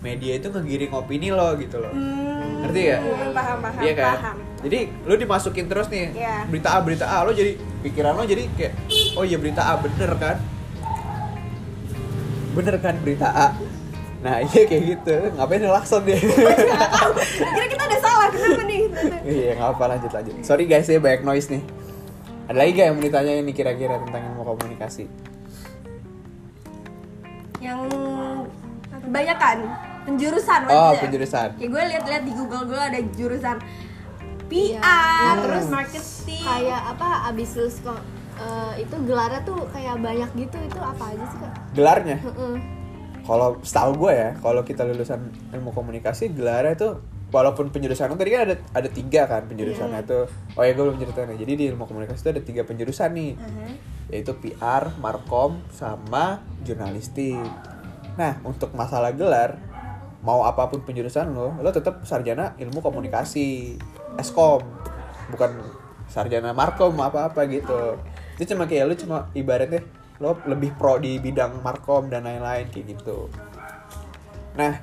media 0.00 0.32
itu 0.34 0.48
ngegiring 0.48 0.92
opini 0.92 1.28
lo 1.28 1.52
gitu 1.54 1.76
loh, 1.78 1.92
Hmm, 1.92 2.21
ngerti 2.62 2.82
ya? 2.84 2.98
Paham, 3.32 3.58
paham, 3.60 3.82
Iya 3.82 3.92
kan? 3.92 4.14
paham. 4.16 4.36
Jadi 4.62 4.78
lu 5.02 5.14
dimasukin 5.16 5.66
terus 5.66 5.86
nih 5.86 6.14
Iya. 6.14 6.36
berita 6.46 6.68
A 6.70 6.78
berita 6.78 7.04
A 7.04 7.16
lo 7.22 7.30
jadi 7.30 7.52
pikiran 7.82 8.14
lo 8.14 8.22
jadi 8.22 8.46
kayak 8.52 8.72
oh 9.14 9.22
iya 9.22 9.36
berita 9.36 9.62
A 9.64 9.74
bener 9.76 10.10
kan? 10.14 10.36
Bener 12.52 12.76
kan 12.78 12.94
berita 12.96 13.26
A? 13.26 13.48
Nah 14.22 14.38
iya 14.38 14.62
kayak 14.62 14.82
gitu, 14.86 15.14
ngapain 15.34 15.58
ngelakson 15.58 16.06
dia? 16.06 16.14
Kira 17.54 17.66
kita 17.66 17.82
udah 17.82 18.00
salah, 18.00 18.26
kenapa 18.30 18.62
nih? 18.62 18.82
Iya 19.24 19.50
nggak 19.56 19.70
apa 19.72 19.84
lanjut 19.88 20.10
lanjut. 20.12 20.34
Sorry 20.40 20.64
guys 20.64 20.86
ya 20.86 21.02
banyak 21.02 21.22
noise 21.22 21.50
nih. 21.50 21.62
Ada 22.42 22.58
lagi 22.58 22.70
gak 22.72 22.86
yang 22.86 22.94
mau 22.94 23.02
ditanyain 23.02 23.42
nih 23.42 23.54
kira-kira 23.54 23.98
tentang 23.98 24.22
ilmu 24.28 24.42
komunikasi? 24.44 25.06
Yang 27.58 27.80
banyak 29.04 29.38
kan 29.38 29.58
penjurusan 30.04 30.60
Oh, 30.62 30.68
maksudnya. 30.68 31.00
penjurusan. 31.00 31.48
Kayak 31.54 31.70
gue 31.70 31.82
lihat-lihat 31.88 32.22
di 32.22 32.32
Google 32.32 32.64
gue 32.66 32.80
ada 32.80 33.00
jurusan 33.10 33.56
Iya. 34.44 34.80
PR, 34.80 35.32
Hmm. 35.32 35.42
terus 35.42 35.66
marketing. 35.66 36.44
kayak 36.44 36.80
apa 36.90 37.08
abis 37.26 37.50
lulus 37.54 37.76
kok 37.80 38.00
eh, 38.34 38.74
itu 38.78 38.94
gelarnya 39.02 39.40
tuh 39.42 39.64
kayak 39.68 39.96
banyak 39.98 40.30
gitu 40.36 40.56
itu 40.58 40.78
apa 40.78 41.04
aja 41.06 41.24
sih 41.26 41.38
kak? 41.38 41.52
Gelarnya? 41.72 42.16
Heeh. 42.18 42.54
Kalau 43.22 43.62
setahu 43.62 43.92
gue 43.98 44.12
ya, 44.12 44.30
kalau 44.36 44.62
kita 44.62 44.82
lulusan 44.82 45.20
ilmu 45.50 45.70
komunikasi 45.70 46.28
gelarnya 46.30 46.74
itu 46.74 46.88
walaupun 47.30 47.70
penjurusan 47.70 48.08
lu 48.08 48.18
tadi 48.18 48.28
kan 48.30 48.42
ada 48.44 48.56
ada 48.74 48.88
tiga 48.88 49.24
kan 49.24 49.46
penjurusannya 49.46 50.00
Iya. 50.00 50.10
tuh 50.10 50.24
oh 50.52 50.62
ya 50.62 50.72
gue 50.74 50.84
belum 50.84 50.98
ceritain 50.98 51.24
nih. 51.26 51.38
jadi 51.38 51.52
di 51.54 51.64
ilmu 51.66 51.84
komunikasi 51.86 52.18
itu 52.18 52.30
ada 52.30 52.42
tiga 52.42 52.62
penjurusan 52.62 53.08
nih 53.10 53.32
Aha. 53.34 53.66
yaitu 54.10 54.32
PR, 54.34 54.92
Markom, 54.98 55.64
sama 55.70 56.24
jurnalistik. 56.62 57.40
Nah, 58.14 58.36
untuk 58.42 58.68
masalah 58.72 59.08
gelar, 59.10 59.56
mau 60.22 60.46
apa 60.46 60.70
pun 60.70 60.86
penjurusan 60.86 61.34
lo, 61.34 61.58
lo 61.58 61.70
tetap 61.74 62.06
sarjana 62.06 62.54
ilmu 62.56 62.78
komunikasi, 62.78 63.74
Eskom, 64.14 64.62
bukan 65.34 65.50
sarjana 66.06 66.54
Markom 66.54 66.94
apa-apa 66.96 67.46
gitu. 67.50 67.98
Itu 68.38 68.54
cuma 68.54 68.70
kayak 68.70 68.84
lo 68.86 68.94
cuma 68.94 69.16
ibaratnya 69.34 69.82
lo 70.22 70.38
lebih 70.46 70.78
pro 70.78 71.02
di 71.02 71.18
bidang 71.18 71.58
Markom 71.60 72.06
dan 72.06 72.22
lain-lain 72.22 72.70
kayak 72.70 72.96
gitu. 72.98 73.26
Nah, 74.54 74.78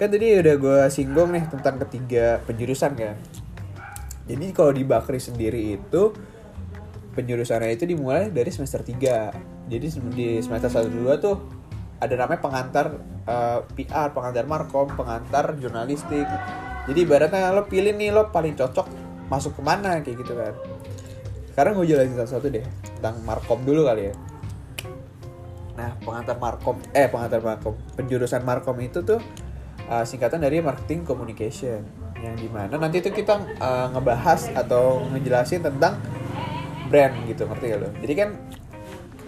kan 0.00 0.08
tadi 0.08 0.40
udah 0.40 0.54
gue 0.56 0.80
singgung 0.88 1.36
nih 1.36 1.44
tentang 1.52 1.76
ketiga 1.84 2.40
penjurusan 2.48 2.96
kan. 2.96 3.16
Jadi 4.28 4.46
kalau 4.56 4.72
di 4.72 4.84
Bakri 4.88 5.20
sendiri 5.20 5.76
itu 5.76 6.12
penjurusannya 7.18 7.74
itu 7.74 7.84
dimulai 7.84 8.30
dari 8.30 8.48
semester 8.54 8.86
3 8.86 9.66
jadi 9.66 9.86
di 10.14 10.38
semester 10.38 10.70
1 10.70 10.86
2 10.86 11.18
tuh 11.18 11.36
ada 11.98 12.14
namanya 12.14 12.40
pengantar 12.40 12.86
eh, 13.26 13.60
PR, 13.74 14.14
pengantar 14.14 14.44
markom, 14.46 14.86
pengantar 14.94 15.58
jurnalistik. 15.58 16.26
Jadi 16.88 16.98
ibaratnya 17.04 17.52
lo 17.52 17.68
pilih 17.68 17.92
nih 17.92 18.14
lo 18.14 18.32
paling 18.32 18.56
cocok 18.56 18.86
masuk 19.28 19.60
ke 19.60 19.62
mana 19.62 20.00
kayak 20.00 20.24
gitu 20.24 20.32
kan. 20.32 20.54
Sekarang 21.52 21.76
gue 21.76 21.86
jelasin 21.90 22.16
satu-satu 22.16 22.48
deh 22.48 22.64
tentang 22.98 23.20
markom 23.26 23.60
dulu 23.66 23.84
kali 23.84 24.08
ya. 24.08 24.14
Nah, 25.78 25.94
pengantar 26.02 26.38
markom 26.38 26.76
eh 26.90 27.06
pengantar 27.06 27.38
markom, 27.44 27.74
penjurusan 27.94 28.42
markom 28.42 28.78
itu 28.82 29.04
tuh 29.04 29.20
uh, 29.86 30.02
singkatan 30.02 30.42
dari 30.42 30.58
marketing 30.58 31.06
communication 31.06 31.82
yang 32.18 32.34
di 32.34 32.50
mana 32.50 32.74
nanti 32.74 32.98
itu 32.98 33.14
kita 33.14 33.38
uh, 33.62 33.86
ngebahas 33.94 34.50
atau 34.58 35.06
ngejelasin 35.14 35.62
tentang 35.62 36.02
brand 36.90 37.14
gitu 37.30 37.46
ngerti 37.46 37.64
gak 37.70 37.78
lo? 37.78 37.88
Jadi 38.02 38.14
kan 38.16 38.28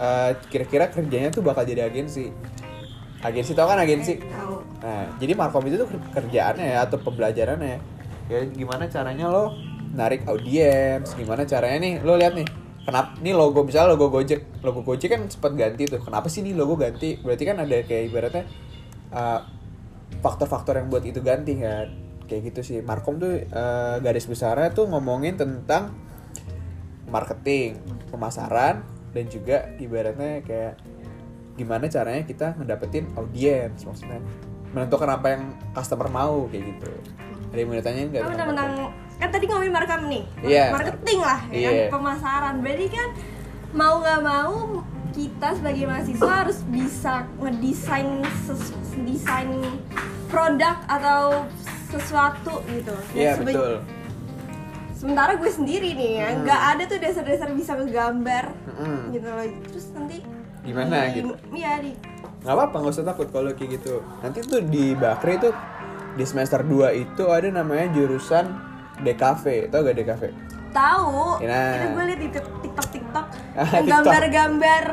uh, 0.01 0.31
kira-kira 0.51 0.91
kerjanya 0.91 1.31
tuh 1.31 1.45
bakal 1.45 1.63
jadi 1.63 1.87
agensi. 1.87 2.33
Agensi 3.21 3.53
tau 3.53 3.69
kan 3.69 3.77
agensi? 3.77 4.17
Tahu. 4.17 4.55
Nah, 4.81 5.05
jadi 5.21 5.33
markom 5.37 5.65
itu 5.69 5.77
tuh 5.85 5.89
kerjaannya 6.17 6.67
ya 6.73 6.89
atau 6.89 6.97
pembelajarannya 6.97 7.77
ya 8.31 8.47
gimana 8.49 8.87
caranya 8.87 9.27
lo 9.27 9.53
narik 9.91 10.23
audiens, 10.31 11.13
gimana 11.19 11.43
caranya 11.43 11.79
nih 11.83 11.95
lo 12.01 12.15
lihat 12.15 12.39
nih 12.39 12.47
kenapa 12.87 13.19
nih 13.21 13.35
logo 13.35 13.67
misalnya 13.67 13.93
logo 13.93 14.07
Gojek, 14.09 14.63
logo 14.63 14.81
Gojek 14.87 15.11
kan 15.11 15.23
sempat 15.29 15.53
ganti 15.59 15.85
tuh. 15.91 16.01
Kenapa 16.01 16.31
sih 16.31 16.41
nih 16.41 16.55
logo 16.55 16.79
ganti? 16.79 17.19
Berarti 17.21 17.45
kan 17.45 17.61
ada 17.61 17.77
kayak 17.85 18.05
ibaratnya 18.09 18.45
uh, 19.13 19.41
faktor-faktor 20.23 20.79
yang 20.79 20.89
buat 20.89 21.05
itu 21.05 21.21
ganti 21.21 21.59
kan. 21.59 21.93
Kayak 22.31 22.55
gitu 22.55 22.61
sih. 22.63 22.79
Markom 22.81 23.19
tuh 23.19 23.43
uh, 23.51 23.99
garis 23.99 24.25
besarnya 24.25 24.71
tuh 24.71 24.87
ngomongin 24.87 25.35
tentang 25.35 25.93
marketing, 27.11 27.83
pemasaran 28.15 28.87
dan 29.11 29.25
juga 29.27 29.75
ibaratnya 29.83 30.47
kayak 30.47 30.79
gimana 31.55 31.85
caranya 31.87 32.23
kita 32.23 32.55
ngedapetin 32.55 33.05
audiens 33.15 33.79
maksudnya 33.79 34.21
menentukan 34.71 35.11
apa 35.11 35.27
yang 35.31 35.43
customer 35.71 36.07
mau 36.09 36.47
kayak 36.47 36.65
gitu. 36.69 36.91
Ada 37.51 37.59
yang 37.59 37.69
mau 37.69 37.77
ditanyain 37.77 38.09
nggak? 38.09 38.23
Tentang 38.25 38.49
tentang 38.49 38.71
kan 39.17 39.29
tadi 39.29 39.45
ngomongin 39.45 39.75
marketing 39.75 40.05
nih 40.09 40.25
Iya. 40.41 40.65
marketing 40.71 41.19
lah 41.21 41.41
ya 41.47 41.59
kan 41.61 41.75
Iya. 41.75 41.87
pemasaran 41.91 42.55
berarti 42.59 42.87
kan 42.89 43.09
mau 43.71 43.95
nggak 43.99 44.21
mau 44.23 44.55
kita 45.11 45.49
sebagai 45.53 45.85
mahasiswa 45.85 46.33
harus 46.39 46.59
bisa 46.65 47.15
ngedesain 47.37 48.09
desain 49.03 49.51
produk 50.27 50.77
atau 50.87 51.45
sesuatu 51.91 52.63
gitu 52.65 52.95
Iya 53.13 53.35
Sebe- 53.37 53.51
betul. 53.51 53.73
sementara 54.95 55.33
gue 55.35 55.51
sendiri 55.51 55.93
nih 55.93 56.13
ya 56.15 56.29
Hmm. 56.31 56.41
nggak 56.43 56.61
ada 56.71 56.83
tuh 56.87 56.99
dasar-dasar 56.99 57.49
bisa 57.53 57.73
ngegambar 57.75 58.45
Mm-mm. 58.71 58.99
gitu 59.11 59.27
loh 59.27 59.45
terus 59.67 59.87
nanti 59.93 60.19
Gimana 60.63 60.97
di- 61.07 61.19
gitu? 61.19 61.33
iya 61.51 61.79
di 61.79 61.91
nggak 62.41 62.53
apa-apa 62.53 62.77
nggak 62.79 62.95
usah 62.95 63.07
takut 63.07 63.29
kalau 63.29 63.51
kayak 63.51 63.71
gitu 63.77 63.95
nanti 64.19 64.41
tuh 64.41 64.61
di 64.63 64.93
Bakri 64.93 65.37
tuh 65.39 65.53
di 66.11 66.23
semester 66.23 66.61
2 66.61 66.73
itu 66.95 67.23
ada 67.27 67.49
namanya 67.51 67.87
jurusan 67.91 68.49
DKV 68.99 69.45
tau 69.69 69.81
gak 69.81 69.95
DKV 69.95 70.23
tahu 70.71 71.41
Nah. 71.41 71.73
itu 71.75 71.87
gue 71.91 72.05
liat 72.07 72.19
di 72.19 72.29
tik- 72.31 72.57
tiktok 72.61 72.87
tiktok 72.91 73.27
Ah, 73.59 73.67
yang 73.71 73.85
TikTok. 73.85 74.05
gambar-gambar 74.05 74.85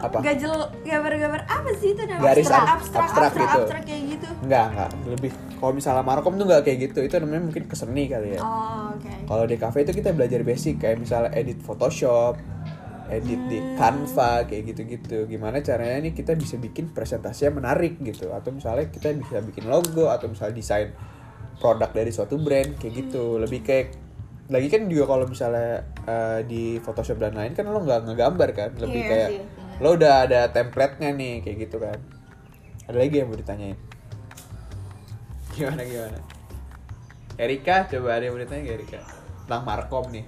apa 0.00 0.16
gajel 0.18 0.54
gambar-gambar 0.80 1.40
apa 1.44 1.70
sih 1.76 1.92
itu 1.92 2.02
namanya 2.02 2.24
Garis 2.26 2.46
abstrak 2.46 2.62
ab- 2.62 2.72
abstrak 2.74 3.02
abstrak 3.02 3.04
abstrak, 3.22 3.36
gitu. 3.42 3.60
abstrak 3.60 3.82
kayak 3.84 4.02
gitu 4.08 4.28
Enggak, 4.40 4.64
enggak. 4.66 4.88
Lebih 5.06 5.30
kalau 5.54 5.72
misalnya 5.74 6.02
Markom 6.02 6.34
tuh 6.34 6.46
enggak 6.46 6.62
kayak 6.64 6.78
gitu. 6.82 6.98
Itu 7.02 7.14
namanya 7.18 7.42
mungkin 7.44 7.62
keseni 7.66 8.04
kali 8.06 8.28
ya. 8.32 8.40
oh 8.40 8.88
oke 8.90 9.12
Kalau 9.28 9.44
di 9.44 9.56
cafe 9.56 9.84
itu 9.84 9.92
kita 9.92 10.10
belajar 10.10 10.40
basic 10.40 10.74
kayak 10.78 10.96
misalnya 10.98 11.28
edit 11.30 11.60
Photoshop, 11.60 12.40
edit 13.10 13.40
di 13.50 13.58
Canva 13.76 14.46
kayak 14.46 14.62
gitu-gitu. 14.74 15.26
Gimana 15.26 15.58
caranya 15.60 16.06
nih 16.06 16.14
kita 16.14 16.38
bisa 16.38 16.56
bikin 16.56 16.94
presentasinya 16.94 17.58
menarik 17.60 17.98
gitu 18.00 18.30
atau 18.30 18.54
misalnya 18.54 18.88
kita 18.88 19.12
bisa 19.18 19.42
bikin 19.42 19.66
logo 19.66 20.06
atau 20.08 20.30
misalnya 20.30 20.54
desain 20.56 20.94
produk 21.58 21.90
dari 21.90 22.14
suatu 22.14 22.38
brand 22.38 22.78
kayak 22.78 22.94
gitu. 23.06 23.36
Lebih 23.42 23.60
kayak 23.66 23.88
lagi 24.50 24.66
kan 24.66 24.86
juga 24.90 25.04
kalau 25.14 25.26
misalnya 25.30 25.86
eh, 26.06 26.40
di 26.46 26.78
Photoshop 26.82 27.18
dan 27.22 27.34
lain 27.38 27.54
kan 27.54 27.66
lo 27.70 27.82
nggak 27.82 28.06
ngegambar 28.06 28.50
kan, 28.54 28.70
lebih 28.78 29.02
Iya 29.04 29.10
kayak 29.10 29.30
sih. 29.30 29.40
lo 29.78 29.88
udah 29.94 30.14
ada 30.26 30.40
template-nya 30.50 31.10
nih 31.14 31.34
kayak 31.42 31.56
gitu 31.68 31.76
kan. 31.78 31.98
Ada 32.90 32.96
lagi 32.98 33.14
yang 33.22 33.30
mau 33.30 33.38
ditanyain? 33.38 33.78
Gimana 35.54 35.82
gimana? 35.86 36.18
Erika, 37.38 37.86
coba 37.86 38.18
ada 38.18 38.26
yang 38.26 38.34
mau 38.34 38.42
ditanya 38.42 38.64
Erika? 38.74 39.00
Tentang 39.46 39.62
Markom 39.62 40.10
nih 40.10 40.24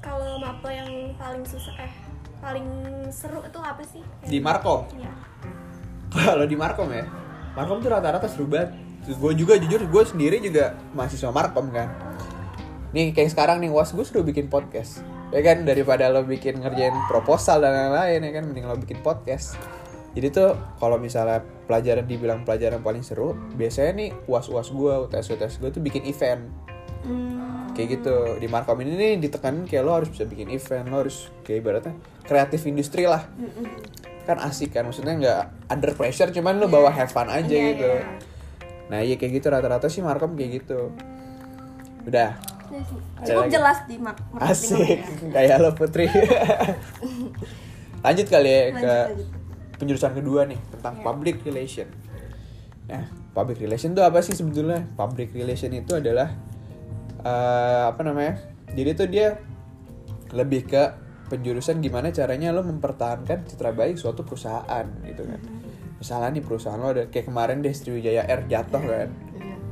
Kalau 0.00 0.40
mapel 0.40 0.72
yang 0.72 0.90
paling 1.20 1.44
susah 1.44 1.76
eh 1.76 1.92
paling 2.40 2.66
seru 3.12 3.44
itu 3.44 3.60
apa 3.60 3.84
sih? 3.84 4.00
Di 4.24 4.40
Markom? 4.40 4.88
Iya. 4.96 5.12
Kalau 6.10 6.44
di 6.48 6.56
Markom 6.58 6.90
ya 6.90 7.06
Markom 7.54 7.78
tuh 7.78 7.90
rata-rata 7.94 8.26
seru 8.26 8.50
banget 8.50 8.74
Gue 9.06 9.32
juga 9.32 9.56
jujur, 9.56 9.80
gue 9.88 10.04
sendiri 10.04 10.42
juga 10.42 10.76
mahasiswa 10.92 11.30
Markom 11.30 11.70
kan 11.70 11.88
Nih 12.90 13.14
kayak 13.14 13.30
sekarang 13.30 13.62
nih, 13.62 13.70
was 13.70 13.94
gue 13.94 14.02
suruh 14.02 14.26
bikin 14.26 14.50
podcast 14.50 15.06
Ya 15.30 15.40
kan, 15.46 15.62
daripada 15.62 16.10
lo 16.10 16.26
bikin 16.26 16.58
ngerjain 16.58 16.94
proposal 17.06 17.62
dan 17.62 17.70
lain-lain 17.70 18.26
ya 18.26 18.30
kan 18.34 18.42
Mending 18.50 18.66
lo 18.66 18.74
bikin 18.74 18.98
podcast 19.06 19.54
Jadi 20.18 20.26
tuh 20.34 20.58
kalau 20.82 20.98
misalnya 20.98 21.38
pelajaran 21.70 22.02
dibilang 22.02 22.42
pelajaran 22.42 22.82
paling 22.82 23.06
seru 23.06 23.38
Biasanya 23.54 23.92
nih 23.94 24.10
uas-uas 24.26 24.74
gue, 24.74 24.94
UTS-UTS 25.06 25.62
gue 25.62 25.70
tuh 25.70 25.82
bikin 25.82 26.02
event 26.08 26.50
Hmm. 27.00 27.39
Kayak 27.80 27.96
gitu. 27.96 28.14
Di 28.36 28.46
Markom 28.46 28.76
ini 28.78 28.92
nih 28.92 29.12
ditekanin 29.18 29.64
kayak 29.64 29.82
lo 29.82 29.92
harus 29.94 30.08
bisa 30.08 30.22
bikin 30.22 30.48
event 30.48 30.86
lo 30.86 31.00
harus 31.00 31.32
kayak 31.40 31.58
ibaratnya 31.58 31.94
kreatif 32.22 32.60
industri 32.64 33.04
lah. 33.04 33.24
Kan 34.22 34.36
asik 34.38 34.70
kan 34.70 34.84
maksudnya 34.84 35.16
nggak 35.16 35.42
under 35.68 35.90
pressure 35.92 36.28
cuman 36.28 36.56
lo 36.56 36.66
bawa 36.66 36.88
have 36.88 37.08
fun 37.08 37.26
aja 37.26 37.48
Iya, 37.48 37.64
gitu. 37.72 37.88
iya. 37.88 38.04
nah 38.86 39.00
iya 39.00 39.14
kayak 39.14 39.32
gitu 39.36 39.46
rata-rata 39.48 39.86
sih 39.86 40.00
Markom 40.00 40.34
kayak 40.34 40.60
gitu. 40.60 40.92
Udah. 42.02 42.36
Ada 43.16 43.26
cukup 43.26 43.42
lagi? 43.42 43.52
jelas 43.52 43.78
di 43.84 43.96
mak 43.96 44.16
asik. 44.36 44.78
ya. 44.78 45.02
kayak 45.30 45.56
lo 45.58 45.70
Putri? 45.72 46.06
Lanjut 48.00 48.26
kali 48.26 48.48
ya 48.48 48.60
Lanjut, 48.66 48.80
ke 48.80 48.92
lanjut. 49.10 49.28
penjurusan 49.76 50.12
kedua 50.14 50.40
nih 50.44 50.60
tentang 50.70 50.94
Iya. 50.96 51.04
public 51.04 51.36
relation. 51.42 51.88
Nah 52.86 53.04
public 53.30 53.58
relation 53.58 53.90
itu 53.90 54.00
apa 54.00 54.18
sih 54.20 54.32
sebetulnya? 54.32 54.86
Public 54.94 55.32
relation 55.32 55.70
itu 55.70 55.92
adalah 55.92 56.32
eh, 57.20 57.82
apa 57.90 58.00
namanya? 58.02 58.34
Jadi 58.70 58.90
tuh 58.96 59.08
dia 59.10 59.38
lebih 60.30 60.66
ke 60.66 60.82
penjurusan 61.30 61.78
gimana 61.78 62.10
caranya 62.10 62.50
lo 62.50 62.66
mempertahankan 62.66 63.46
citra 63.46 63.70
baik 63.70 63.98
suatu 63.98 64.26
perusahaan 64.26 64.86
gitu 65.06 65.22
kan. 65.26 65.40
Misalnya 66.02 66.28
nih 66.34 66.42
perusahaan 66.42 66.80
lo 66.80 66.90
ada 66.90 67.06
kayak 67.06 67.30
kemarin 67.30 67.62
deh 67.62 67.70
Sriwijaya 67.70 68.26
Air 68.26 68.46
jatuh 68.50 68.82
kan. 68.82 69.10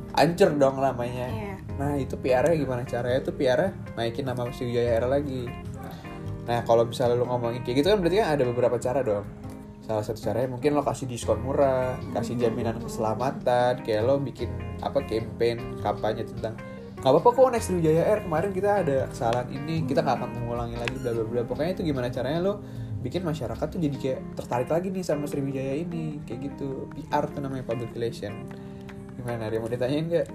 hancur 0.09 0.51
dong 0.57 0.81
namanya 0.81 1.29
Iya. 1.31 1.55
nah 1.77 1.93
itu 1.95 2.17
PR-nya 2.17 2.57
gimana? 2.57 2.81
Caranya 2.83 3.21
tuh 3.23 3.37
PR-nya 3.37 3.71
naikin 3.93 4.25
nama 4.25 4.49
Sriwijaya 4.51 4.99
Air 4.99 5.05
lagi. 5.05 5.45
Nah 6.49 6.65
kalau 6.65 6.83
misalnya 6.89 7.21
lo 7.21 7.29
ngomongin 7.29 7.61
kayak 7.61 7.85
gitu 7.85 7.87
kan 7.93 8.01
berarti 8.01 8.17
kan 8.19 8.27
ada 8.35 8.43
beberapa 8.43 8.77
cara 8.81 8.99
dong. 9.05 9.23
Salah 9.85 10.03
satu 10.03 10.19
caranya 10.19 10.49
mungkin 10.49 10.75
lo 10.75 10.81
kasih 10.81 11.05
diskon 11.05 11.39
murah 11.45 11.95
kasih 12.13 12.35
jaminan 12.41 12.81
keselamatan 12.81 13.85
kayak 13.85 14.01
lo 14.01 14.17
bikin 14.17 14.49
apa 14.81 15.01
campaign 15.05 15.77
kampanye 15.85 16.25
tentang 16.25 16.57
nggak 16.99 17.11
apa-apa 17.15 17.29
kok 17.31 17.49
naik 17.55 17.63
Sriwijaya 17.63 18.03
Air. 18.05 18.19
Kemarin 18.27 18.51
kita 18.51 18.69
ada 18.83 18.97
kesalahan 19.07 19.47
ini 19.55 19.87
kita 19.87 20.03
nggak 20.03 20.15
akan 20.19 20.29
mengulangi 20.35 20.75
lagi 20.75 20.95
bla 20.99 21.11
bla 21.15 21.23
bla. 21.23 21.41
Pokoknya 21.47 21.71
itu 21.79 21.83
gimana 21.87 22.11
caranya 22.11 22.39
lo 22.43 22.53
bikin 22.99 23.23
masyarakat 23.23 23.67
tuh 23.71 23.79
jadi 23.79 23.95
kayak 23.95 24.19
tertarik 24.35 24.67
lagi 24.67 24.87
nih 24.91 25.03
sama 25.07 25.23
Sriwijaya 25.23 25.79
ini. 25.79 26.19
Kayak 26.27 26.39
gitu. 26.51 26.91
PR 26.99 27.23
tuh 27.31 27.39
namanya 27.39 27.63
public 27.63 27.95
relation. 27.95 28.43
Gimana 29.15 29.47
ada 29.47 29.53
yang 29.55 29.63
mau 29.63 29.71
ditanyain 29.71 30.05
nggak 30.11 30.27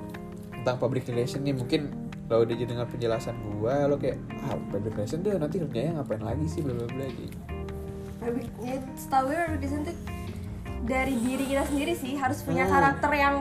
tentang 0.65 0.77
public 0.81 1.05
relation 1.05 1.45
nih? 1.45 1.53
Mungkin 1.53 1.81
lo 2.25 2.41
udah 2.41 2.57
jadi 2.57 2.73
dengar 2.73 2.89
penjelasan 2.89 3.37
gua 3.61 3.85
lo 3.85 4.01
kayak 4.01 4.17
ah 4.49 4.57
public 4.73 4.97
relation 4.97 5.21
tuh 5.21 5.37
nanti 5.37 5.61
kerjanya 5.61 6.01
ngapain 6.01 6.25
lagi 6.25 6.47
sih? 6.49 6.65
Bla 6.65 6.73
bla 6.73 6.89
bla 6.89 7.07
gitu. 7.13 7.37
Ya, 8.65 8.81
setahu 8.97 9.29
gue 9.29 9.37
public 9.37 9.61
relation 9.61 9.81
tuh 9.85 9.97
dari 10.89 11.13
diri 11.21 11.45
kita 11.45 11.65
sendiri 11.69 11.93
sih 11.93 12.17
harus 12.17 12.41
punya 12.41 12.65
Hmm. 12.65 12.73
karakter 12.73 13.11
yang 13.13 13.37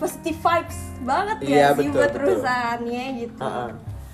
positive 0.00 0.38
vibes 0.40 0.78
banget 1.04 1.36
ya 1.44 1.48
Iya, 1.48 1.68
sih 1.68 1.76
betul, 1.76 1.92
buat 1.92 2.08
betul. 2.08 2.20
perusahaannya 2.24 3.04
gitu. 3.20 3.44
Ah. 3.44 3.68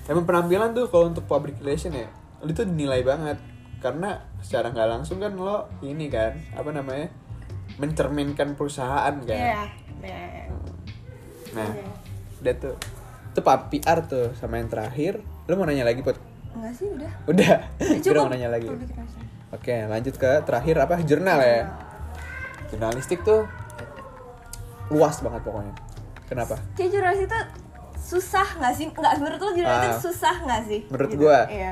Emang 0.07 0.23
penampilan 0.27 0.69
tuh 0.75 0.85
kalau 0.91 1.05
untuk 1.11 1.23
public 1.23 1.55
relation 1.63 1.95
ya, 1.95 2.07
itu 2.43 2.61
dinilai 2.67 3.01
banget 3.03 3.39
karena 3.79 4.19
secara 4.43 4.73
nggak 4.73 4.89
langsung 4.89 5.21
kan 5.21 5.37
lo 5.37 5.69
ini 5.85 6.09
kan 6.09 6.33
apa 6.57 6.69
namanya 6.75 7.07
mencerminkan 7.79 8.59
perusahaan 8.59 9.15
kan. 9.23 9.37
Iya. 9.39 9.63
Iya. 10.03 10.51
Nah, 11.55 11.71
udah 12.43 12.55
tuh. 12.59 12.75
Itu 13.31 13.39
Pak 13.45 13.69
PR 13.69 13.99
tuh 14.09 14.33
sama 14.35 14.57
yang 14.59 14.67
terakhir. 14.67 15.21
Lo 15.47 15.55
mau 15.55 15.65
nanya 15.69 15.85
lagi, 15.85 16.01
Put? 16.01 16.17
Enggak 16.57 16.73
sih 16.73 16.89
udah. 16.89 17.11
Udah. 17.29 17.55
Cukup. 17.79 18.03
Kira 18.03 18.17
mau 18.25 18.31
nanya 18.33 18.49
lagi. 18.49 18.67
Oke, 19.53 19.75
lanjut 19.87 20.15
ke 20.17 20.31
terakhir 20.43 20.75
apa? 20.81 20.99
Jurnal 21.05 21.39
ya. 21.39 21.61
Jurnalistik 22.73 23.21
tuh 23.23 23.45
luas 24.89 25.19
banget 25.19 25.41
pokoknya. 25.41 25.73
Kenapa? 26.25 26.55
Kayak 26.73 26.89
jurnalis 26.91 27.21
itu 27.23 27.39
susah 27.97 28.47
nggak 28.57 28.73
sih? 28.73 28.85
Nggak 28.89 29.13
menurut 29.17 29.39
lo 29.39 29.49
jurnalis 29.53 29.79
Ah. 29.79 29.87
itu 29.89 29.99
susah 30.05 30.35
nggak 30.43 30.61
sih? 30.65 30.79
Menurut 30.87 31.09
Gitu. 31.09 31.21
gua. 31.21 31.39
Iya. 31.47 31.71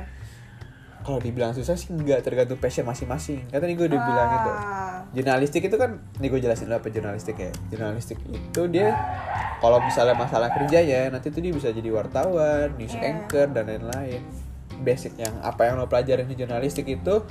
Kalau 1.00 1.22
dibilang 1.22 1.54
susah 1.54 1.78
sih 1.78 1.94
enggak 1.94 2.26
tergantung 2.26 2.58
passion 2.58 2.82
masing-masing. 2.82 3.46
Kan 3.48 3.62
tadi 3.62 3.74
gue 3.74 3.86
udah 3.86 4.02
bilang 4.02 4.30
itu. 4.34 4.52
Ah. 4.52 5.00
Jurnalistik 5.14 5.62
itu 5.64 5.78
kan, 5.78 6.02
nih 6.18 6.28
gue 6.28 6.40
jelasin 6.42 6.66
dulu 6.66 6.76
apa 6.76 6.88
jurnalistik 6.90 7.38
ya. 7.38 7.52
Jurnalistik 7.70 8.18
itu 8.26 8.62
dia 8.68 8.90
kalau 9.60 9.78
misalnya 9.80 10.18
masalah 10.18 10.50
kerjanya 10.50 11.14
nanti 11.14 11.30
tuh 11.30 11.40
dia 11.40 11.54
bisa 11.54 11.70
jadi 11.70 11.88
wartawan, 11.88 12.74
news 12.74 12.92
Iya. 12.92 13.02
anchor 13.06 13.48
dan 13.54 13.70
lain-lain. 13.70 14.22
Basic 14.76 15.14
yang 15.16 15.30
apa 15.40 15.70
yang 15.70 15.78
lo 15.78 15.86
pelajarin 15.86 16.26
di 16.26 16.36
jurnalistik 16.36 16.90
itu 16.90 17.22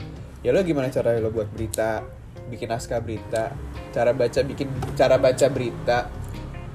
ya 0.40 0.54
lo 0.54 0.62
gimana 0.62 0.86
cara 0.88 1.18
lo 1.18 1.28
buat 1.28 1.50
berita, 1.50 2.06
bikin 2.46 2.68
naskah 2.68 2.98
berita, 2.98 3.52
cara 3.90 4.10
baca 4.10 4.40
bikin 4.40 4.68
cara 4.94 5.16
baca 5.16 5.46
berita, 5.48 6.08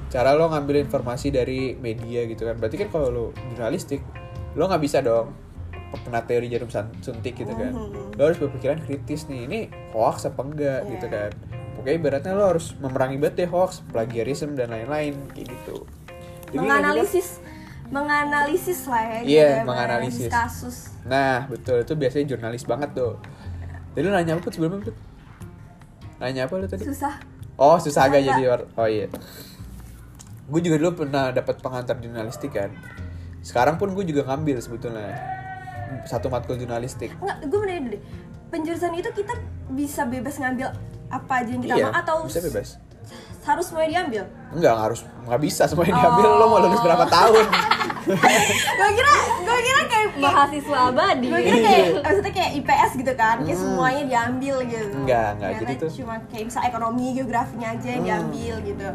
cara 0.07 0.33
lo 0.33 0.47
ngambil 0.47 0.83
informasi 0.83 1.29
dari 1.29 1.73
media 1.73 2.25
gitu 2.25 2.43
kan. 2.43 2.55
Berarti 2.55 2.77
kan 2.77 2.89
kalau 2.89 3.07
lo 3.07 3.25
jurnalistik 3.49 4.01
lo 4.53 4.65
nggak 4.65 4.81
bisa 4.81 4.99
dong 4.99 5.29
kena 5.89 6.21
teori 6.21 6.45
jarum 6.47 6.69
suntik 7.01 7.33
gitu 7.33 7.49
kan 7.49 7.73
Mhm. 7.73 8.13
lo 8.13 8.21
harus 8.21 8.37
berpikiran 8.37 8.77
kritis 8.77 9.25
nih 9.25 9.45
ini 9.45 9.59
hoax 9.89 10.21
apa 10.23 10.41
enggak 10.43 10.79
Iya. 10.85 10.89
gitu 10.93 11.05
kan 11.07 11.31
pokoknya 11.73 11.95
ibaratnya 11.97 12.33
lo 12.33 12.45
harus 12.45 12.77
memerangi 12.77 13.17
banget 13.17 13.35
deh 13.35 13.49
hoax 13.49 13.81
plagiarisme 13.89 14.53
dan 14.53 14.69
lain-lain 14.69 15.17
kayak 15.33 15.49
gitu 15.49 15.89
Jadi 16.45 16.61
menganalisis 16.61 17.41
menganalisis 17.89 18.85
lah 18.85 19.01
ya 19.01 19.19
Iya, 19.25 19.49
gitu, 19.49 19.65
menganalisis. 19.65 20.29
kasus 20.29 20.77
nah 21.03 21.49
betul 21.49 21.81
itu 21.81 21.93
biasanya 21.97 22.25
jurnalis 22.27 22.63
banget 22.69 22.89
tuh 22.93 23.17
jadi 23.97 24.05
lo 24.05 24.11
nanya 24.13 24.37
apa 24.37 24.45
sebelumnya? 24.45 24.93
Nanya 26.19 26.45
apa 26.45 26.53
lo 26.59 26.67
tadi? 26.67 26.83
Susah. 26.83 27.19
Oh 27.59 27.75
susah 27.75 28.07
agak 28.07 28.23
jadi 28.23 28.43
oh 28.55 28.87
iya. 28.87 29.07
Gue 30.49 30.61
juga 30.63 30.79
dulu 30.79 31.05
pernah 31.05 31.31
dapat 31.31 31.59
pengantar 31.59 31.99
jurnalistik 31.99 32.55
kan. 32.55 32.71
Sekarang 33.43 33.79
pun 33.79 33.91
gue 33.95 34.03
juga 34.07 34.27
ngambil 34.27 34.59
sebetulnya. 34.59 35.15
Satu 36.05 36.29
matkul 36.29 36.59
jurnalistik. 36.59 37.11
Enggak, 37.17 37.37
gue 37.49 37.59
bener 37.65 37.97
deh. 37.97 38.01
Penjurusan 38.49 38.93
itu 38.97 39.09
kita 39.13 39.33
bisa 39.69 40.05
bebas 40.05 40.37
ngambil 40.41 40.73
apa 41.09 41.33
aja 41.41 41.49
yang 41.49 41.61
kita 41.65 41.75
iya 41.75 41.85
mau 41.89 41.93
atau 41.97 42.15
bisa 42.29 42.41
bebas 42.41 42.77
harus 43.41 43.65
semuanya 43.65 43.89
diambil? 43.95 44.23
Enggak, 44.51 44.71
nggak 44.71 44.85
harus 44.85 44.99
nggak 45.23 45.41
bisa 45.41 45.63
semuanya 45.65 45.93
diambil. 45.97 46.25
Lo 46.31 46.45
mau 46.47 46.59
lulus 46.59 46.79
berapa 46.79 47.05
tahun? 47.05 47.45
Gue 48.09 48.89
kira 48.91 49.11
gue 49.39 49.57
kira 49.61 49.81
kayak 49.85 50.07
mahasiswa 50.17 50.77
abadi. 50.87 51.27
Gue 51.27 51.41
kira 51.41 51.57
kayak 51.59 51.85
maksudnya 51.99 52.33
kayak 52.33 52.51
IPS 52.57 52.91
gitu 52.95 53.13
kan 53.13 53.35
kayak 53.43 53.59
semuanya 53.59 54.03
diambil 54.03 54.55
gitu. 54.63 54.85
Hmm. 54.87 54.99
Enggak, 54.99 55.27
enggak, 55.35 55.51
jadi 55.59 55.73
tuh- 55.75 55.93
cuma 55.95 56.15
kayak 56.25 56.43
misal 56.47 56.61
ekonomi 56.63 57.05
geografinya 57.11 57.67
aja 57.69 57.87
yang 57.87 57.99
Hmm. 57.99 58.07
diambil 58.07 58.55
gitu. 58.63 58.87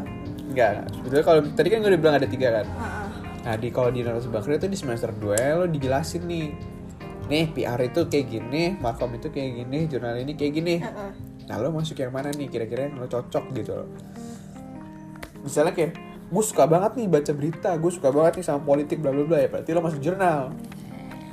Enggak, 0.45 0.69
sebetulnya 0.89 1.23
kalau 1.23 1.39
tadi 1.49 1.67
kan 1.67 1.77
gue 1.79 1.89
udah 1.89 2.01
bilang 2.01 2.15
ada 2.15 2.27
tiga 2.27 2.47
kan? 2.53 2.65
Heeh. 2.67 3.05
Nah 3.45 3.55
di 3.55 3.67
kalau 3.69 3.89
di 3.89 4.01
narasi 4.01 4.27
bakri 4.27 4.57
itu 4.57 4.67
di 4.67 4.75
semester 4.75 5.09
2 5.11 5.37
lo 5.55 5.65
dijelasin 5.65 6.23
nih. 6.23 6.47
Nih 7.25 7.45
PR 7.49 7.79
itu 7.81 8.05
kayak 8.05 8.25
gini, 8.27 8.63
markom 8.75 9.09
itu 9.11 9.29
kayak 9.29 9.63
gini, 9.63 9.79
jurnal 9.85 10.13
ini 10.15 10.33
kayak 10.33 10.53
gini. 10.53 10.75
Heeh. 10.77 11.09
Nah 11.45 11.55
lo 11.61 11.69
masuk 11.73 11.97
yang 12.01 12.13
mana 12.13 12.33
nih? 12.33 12.49
Kira-kira 12.49 12.89
yang 12.89 12.97
lo 12.97 13.07
cocok 13.09 13.45
gitu 13.53 13.71
loh. 13.83 13.89
Misalnya 15.45 15.73
kayak 15.77 15.93
gue 16.25 16.43
suka 16.43 16.65
banget 16.65 16.97
nih 16.97 17.07
baca 17.07 17.31
berita, 17.37 17.69
gue 17.77 17.91
suka 17.93 18.09
banget 18.09 18.41
nih 18.41 18.45
sama 18.45 18.61
politik 18.65 18.97
bla 19.01 19.13
bla 19.13 19.23
bla. 19.29 19.37
Ya 19.41 19.49
berarti 19.49 19.69
lo 19.73 19.81
masuk 19.85 20.01
jurnal. 20.01 20.53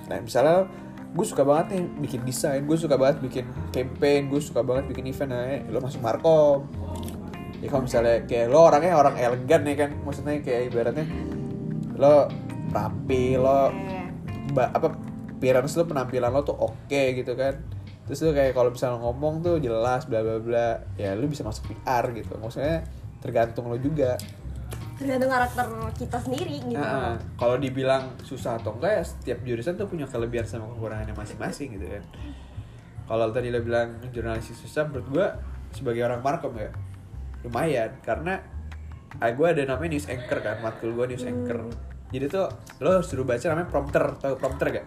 Nah 0.09 0.19
misalnya 0.21 0.69
gue 1.13 1.27
suka 1.29 1.45
banget 1.45 1.77
nih 1.77 1.83
bikin 2.09 2.21
desain, 2.25 2.61
gue 2.65 2.77
suka 2.77 2.97
banget 2.97 3.21
bikin 3.21 3.45
campaign, 3.73 4.33
gue 4.33 4.41
suka 4.41 4.65
banget 4.65 4.89
bikin 4.89 5.13
event, 5.13 5.29
nah 5.29 5.45
ya, 5.45 5.61
lo 5.69 5.79
masuk 5.85 6.01
markom. 6.01 6.65
Ya 7.61 7.69
kalau 7.69 7.85
misalnya 7.85 8.25
kayak 8.25 8.49
lo 8.49 8.65
orangnya 8.65 8.97
orang 8.97 9.21
elegan 9.21 9.61
ya 9.69 9.75
kan, 9.77 9.91
maksudnya 10.09 10.41
kayak 10.41 10.73
ibaratnya 10.73 11.05
lo 12.01 12.33
rapi, 12.73 13.37
lo 13.37 13.69
Iya. 14.53 14.69
apa 14.73 14.89
appearance 15.43 15.75
lo 15.75 15.85
penampilan 15.89 16.31
lo 16.31 16.41
tuh 16.45 16.55
oke 16.55 17.03
gitu 17.17 17.33
kan 17.35 17.57
terus 18.13 18.29
lo 18.29 18.37
kayak 18.37 18.53
kalau 18.53 18.69
misalnya 18.69 19.01
ngomong 19.01 19.41
tuh 19.41 19.57
jelas 19.57 20.05
bla 20.05 20.21
bla 20.21 20.37
bla. 20.37 20.77
Ya 21.01 21.17
lo 21.17 21.25
bisa 21.25 21.41
masuk 21.49 21.73
PR 21.73 22.05
gitu. 22.13 22.37
Maksudnya 22.37 22.85
tergantung 23.25 23.73
lo 23.73 23.81
juga. 23.81 24.21
Tergantung 25.01 25.33
karakter 25.33 25.65
kita 25.97 26.21
sendiri 26.21 26.61
gitu. 26.61 26.77
Nah, 26.77 27.17
kalau 27.41 27.57
dibilang 27.57 28.13
susah 28.21 28.61
atau 28.61 28.77
enggak 28.77 29.01
ya 29.01 29.05
setiap 29.09 29.39
jurusan 29.49 29.81
tuh 29.81 29.89
punya 29.89 30.05
kelebihan 30.05 30.45
sama 30.45 30.69
kekurangannya 30.77 31.17
masing-masing 31.17 31.81
gitu 31.81 31.89
kan. 31.89 32.05
Kalau 33.09 33.33
tadi 33.33 33.49
lo 33.49 33.65
bilang 33.65 33.97
jurnalistik 34.13 34.61
susah 34.61 34.93
menurut 34.93 35.09
gua 35.09 35.27
sebagai 35.73 36.05
orang 36.05 36.21
markom 36.21 36.53
ya 36.61 36.69
lumayan. 37.49 37.97
Karena 38.05 38.45
ah, 39.25 39.33
gue 39.33 39.47
ada 39.49 39.65
namanya 39.65 39.97
news 39.97 40.13
anchor 40.13 40.45
kan 40.45 40.61
matkul 40.61 40.93
gue 40.93 41.17
news 41.17 41.25
anchor. 41.25 41.65
Jadi 42.13 42.29
tuh 42.29 42.45
lo 42.85 43.01
suruh 43.01 43.25
baca 43.25 43.49
namanya 43.49 43.73
prompter. 43.73 44.05
Tahu 44.21 44.37
prompter 44.37 44.69
gak 44.69 44.87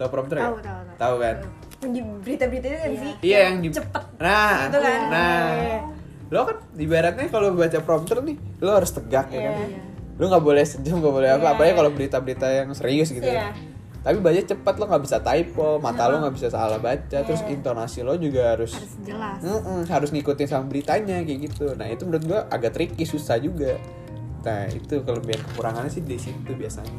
tahu 0.00 0.08
prompter 0.08 0.36
gak 0.40 0.48
tahu, 0.48 0.58
tahu. 0.64 0.96
tahu. 0.96 1.16
Kan? 1.20 1.36
Yang 1.44 1.67
di 1.80 2.00
berita-berita 2.02 2.66
itu 2.66 2.76
kan 2.76 2.90
Iya. 2.90 2.98
sih? 2.98 3.12
Iya 3.22 3.38
yang 3.44 3.56
di 3.58 3.68
cepet. 3.70 4.04
Nah. 4.18 4.56
Gitu 4.66 4.78
kan? 4.78 5.00
Nah. 5.08 5.48
Iya. 5.56 5.80
lo 6.28 6.44
kan 6.44 6.60
ibaratnya 6.76 7.24
kalau 7.26 7.48
baca 7.52 7.80
prompter 7.80 8.20
nih 8.20 8.36
lo 8.60 8.76
harus 8.76 8.92
tegak 8.92 9.30
ya 9.30 9.48
kan? 9.48 9.64
Iya. 9.64 9.80
lo 10.14 10.24
nggak 10.26 10.42
boleh 10.42 10.60
senyum 10.60 10.98
nggak 10.98 11.14
boleh 11.14 11.30
apa 11.30 11.40
Iya. 11.40 11.52
apalagi 11.54 11.74
kalau 11.74 11.90
berita-berita 11.90 12.46
yang 12.50 12.68
serius 12.72 13.08
gitu 13.08 13.24
Iya. 13.24 13.48
kan 13.48 13.56
tapi 13.98 14.18
baca 14.18 14.40
cepat 14.42 14.74
lo 14.76 14.84
nggak 14.86 15.02
bisa 15.02 15.16
typo 15.18 15.78
mata 15.78 16.04
lo 16.06 16.18
nggak 16.18 16.34
bisa 16.34 16.48
salah 16.48 16.76
baca 16.78 17.18
terus 17.18 17.40
Iya. 17.40 17.50
intonasi 17.50 18.00
lo 18.00 18.12
juga 18.14 18.52
harus 18.52 18.72
harus 18.72 18.94
jelas. 19.00 19.38
Mm-mm, 19.40 19.86
harus 19.86 20.10
ngikutin 20.10 20.46
sama 20.46 20.64
beritanya 20.66 21.16
kayak 21.20 21.40
gitu. 21.46 21.72
Nah 21.72 21.86
itu 21.86 22.02
menurut 22.04 22.24
gua 22.24 22.40
agak 22.48 22.72
tricky 22.72 23.04
susah 23.04 23.38
juga. 23.38 23.80
Nah 24.40 24.66
itu 24.66 25.00
kelebihan 25.00 25.40
kekurangannya 25.44 25.88
sih 25.88 26.00
di 26.00 26.14
situ 26.14 26.52
biasanya. 26.52 26.94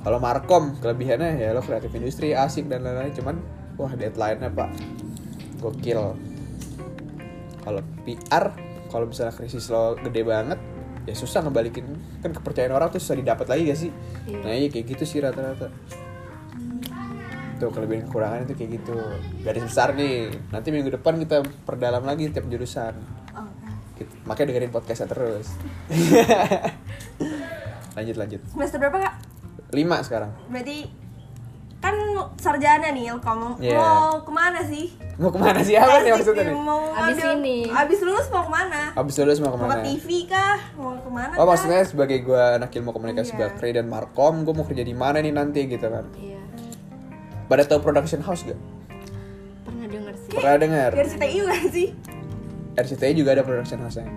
Kalau 0.00 0.18
markom 0.18 0.78
kelebihannya 0.78 1.34
ya 1.36 1.50
lo 1.50 1.60
kreatif 1.60 1.90
industri 1.90 2.30
asik 2.30 2.66
dan 2.66 2.80
lain-lain. 2.80 3.10
Cuman 3.12 3.36
wah 3.76 3.92
deadline-nya 3.92 4.50
pak. 4.50 4.70
Gokil. 5.60 6.00
Kalau 7.62 7.80
PR 8.04 8.44
kalau 8.86 9.10
misalnya 9.10 9.34
krisis 9.34 9.66
lo 9.68 9.98
gede 9.98 10.22
banget 10.22 10.58
ya 11.06 11.14
susah 11.14 11.42
ngebalikin. 11.42 11.86
Kan 12.22 12.32
kepercayaan 12.32 12.72
orang 12.72 12.88
tuh 12.90 12.98
susah 12.98 13.18
didapat 13.18 13.46
lagi 13.46 13.62
gak 13.68 13.78
sih? 13.78 13.90
Iya. 14.26 14.38
nah 14.42 14.52
iya 14.52 14.68
kayak 14.68 14.86
gitu 14.96 15.04
sih 15.06 15.18
rata-rata. 15.22 15.70
Tuh 17.56 17.72
kelebihan 17.72 18.04
kekurangan 18.04 18.44
itu 18.44 18.52
kayak 18.52 18.70
gitu. 18.82 18.96
Garis 19.40 19.64
besar 19.64 19.96
nih. 19.96 20.28
Nanti 20.52 20.68
minggu 20.68 20.92
depan 20.92 21.16
kita 21.16 21.40
perdalam 21.64 22.04
lagi 22.04 22.28
tiap 22.28 22.44
jurusan. 22.46 22.92
Oh, 23.32 23.48
Gitu. 23.96 24.12
makanya 24.28 24.52
dengerin 24.52 24.68
podcastnya 24.68 25.08
terus. 25.08 25.56
Lanjut 27.96 28.16
lanjut. 28.20 28.40
Semester 28.52 28.76
berapa 28.76 29.08
kak? 29.08 29.14
Lima 29.72 30.04
sekarang. 30.04 30.36
Berarti 30.52 31.05
kan 31.86 31.94
sarjana 32.36 32.90
nih 32.90 33.14
kamu 33.16 33.48
Iya. 33.58 33.78
mau 33.78 34.18
ke 34.18 34.30
mana 34.30 34.60
sih? 34.60 34.90
Mau 35.16 35.30
ke 35.30 35.38
mana 35.38 35.60
sih? 35.60 35.74
Apa 35.74 36.00
nih 36.00 36.12
maksudnya 36.12 36.44
nih, 36.44 36.54
mau 36.54 36.82
Abis 36.90 37.14
ngambil- 37.16 37.38
ini. 37.38 37.58
abis 37.66 37.98
lulus 38.00 38.26
mau 38.28 38.42
ke 38.42 38.52
mana? 38.52 38.80
Abis 38.92 39.14
lulus 39.16 39.38
mau 39.38 39.48
mau 39.48 39.52
ke 39.52 39.58
mana 39.62 39.74
ke 39.76 39.82
TV 39.88 40.08
kah? 40.26 40.58
Mau 40.74 40.92
ke 40.94 41.08
mana 41.08 41.32
oh 41.32 41.38
kah? 41.38 41.46
maksudnya 41.48 41.80
sebagai 41.82 42.18
gue 42.20 42.42
anak 42.52 42.70
ilmu 42.70 42.90
komunikasi 42.90 43.32
Iya. 43.32 43.38
Bakri 43.48 43.70
dan 43.72 43.86
Markom 43.86 44.42
gue 44.42 44.52
mau 44.52 44.64
kerja 44.64 44.82
di 44.82 44.92
mana 44.92 45.18
nih 45.18 45.30
nanti 45.30 45.64
gitu 45.64 45.86
kan? 45.86 46.04
Iya. 46.14 46.42
Pada 47.46 47.62
tahu 47.62 47.78
production 47.80 48.20
house 48.20 48.42
gak 48.42 48.58
pernah 49.64 49.86
denger 49.86 50.14
sih. 50.18 50.32
Pernah 50.32 50.56
dengar 50.58 50.90
dari 50.92 51.08
CTI 51.08 51.38
kan 51.40 51.62
sih? 51.70 51.88
RCTI 52.76 53.12
juga 53.14 53.30
ada 53.32 53.40
production 53.40 53.78
house 53.78 53.96
nya 53.96 54.10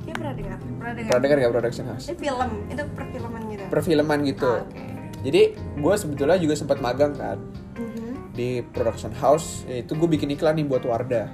Dia 0.00 0.14
pernah 0.14 0.32
dengar? 0.32 0.56
Pernah 0.60 0.92
dengar? 0.92 1.08
Pernah 1.08 1.22
dengar 1.22 1.36
gak 1.40 1.52
production 1.52 1.84
house? 1.88 2.04
Itu 2.04 2.14
film. 2.18 2.50
Itu 2.66 2.82
perfilman 2.92 3.42
gitu. 3.48 3.64
Perfilman 3.66 4.18
gitu. 4.24 4.46
Ah, 4.48 4.62
oke. 4.62 4.82
Jadi 5.20 5.42
gue 5.54 5.94
sebetulnya 5.94 6.36
juga 6.36 6.54
sempat 6.54 6.78
magang 6.78 7.12
kan 7.12 7.36
Mhm. 7.76 8.32
di 8.32 8.60
production 8.66 9.12
house 9.12 9.62
yaitu 9.64 9.92
gue 9.92 10.08
bikin 10.08 10.30
iklan 10.30 10.54
nih 10.54 10.64
buat 10.64 10.82
Wardah. 10.82 11.28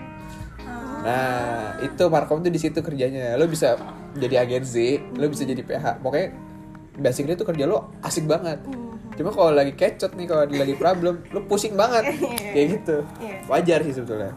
Ah. 0.59 0.99
nah 1.01 1.39
itu 1.79 2.03
Markom 2.07 2.41
tuh 2.41 2.49
di 2.49 2.59
situ 2.59 2.79
kerjanya. 2.79 3.35
Lo 3.35 3.47
bisa 3.47 3.79
jadi 4.13 4.43
agensi 4.43 4.99
lo 5.13 5.27
bisa 5.27 5.43
jadi 5.43 5.61
PH 5.61 6.01
pokoknya 6.01 6.35
basically 6.97 7.35
tuh 7.35 7.45
kerja 7.45 7.65
lo 7.65 7.95
asik 8.01 8.25
banget. 8.25 8.59
Cuma 9.15 9.31
kalau 9.31 9.51
lagi 9.51 9.73
kecot 9.73 10.13
nih 10.13 10.27
kalau 10.27 10.45
lagi 10.45 10.75
problem 10.75 11.23
lo 11.31 11.45
pusing 11.45 11.73
banget. 11.73 12.11
Kayak 12.55 12.67
gitu. 12.75 12.97
Iya. 13.19 13.35
wajar 13.47 13.79
sih 13.83 13.93
sebetulnya. 13.93 14.35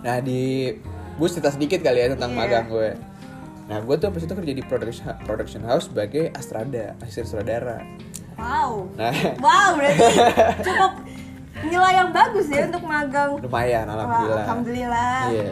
Nah 0.00 0.18
di 0.18 0.70
gue 1.12 1.28
cerita 1.28 1.50
sedikit 1.50 1.80
kali 1.80 1.98
ya 2.00 2.08
tentang 2.10 2.32
Iya. 2.32 2.38
magang 2.38 2.66
gue 2.68 2.90
nah 3.62 3.78
gue 3.78 3.94
tuh 3.94 4.10
pas 4.10 4.18
itu 4.18 4.34
kerja 4.34 4.52
di 4.52 4.60
production 4.60 5.06
production 5.22 5.62
house 5.62 5.86
sebagai 5.86 6.34
astrada 6.34 6.98
asisten 6.98 7.24
sutradara 7.24 7.78
Wow. 8.42 8.70
nah 8.98 9.12
Wow, 9.38 9.68
berarti 9.78 10.02
cukup 10.66 10.92
nilai 11.62 11.92
yang 11.94 12.10
bagus 12.10 12.46
ya 12.50 12.66
untuk 12.66 12.82
magang. 12.82 13.38
lumayan 13.38 13.86
Wah, 13.86 13.94
alhamdulillah 13.94 14.42
Alhamdulillah. 14.42 15.20
Iya. 15.30 15.44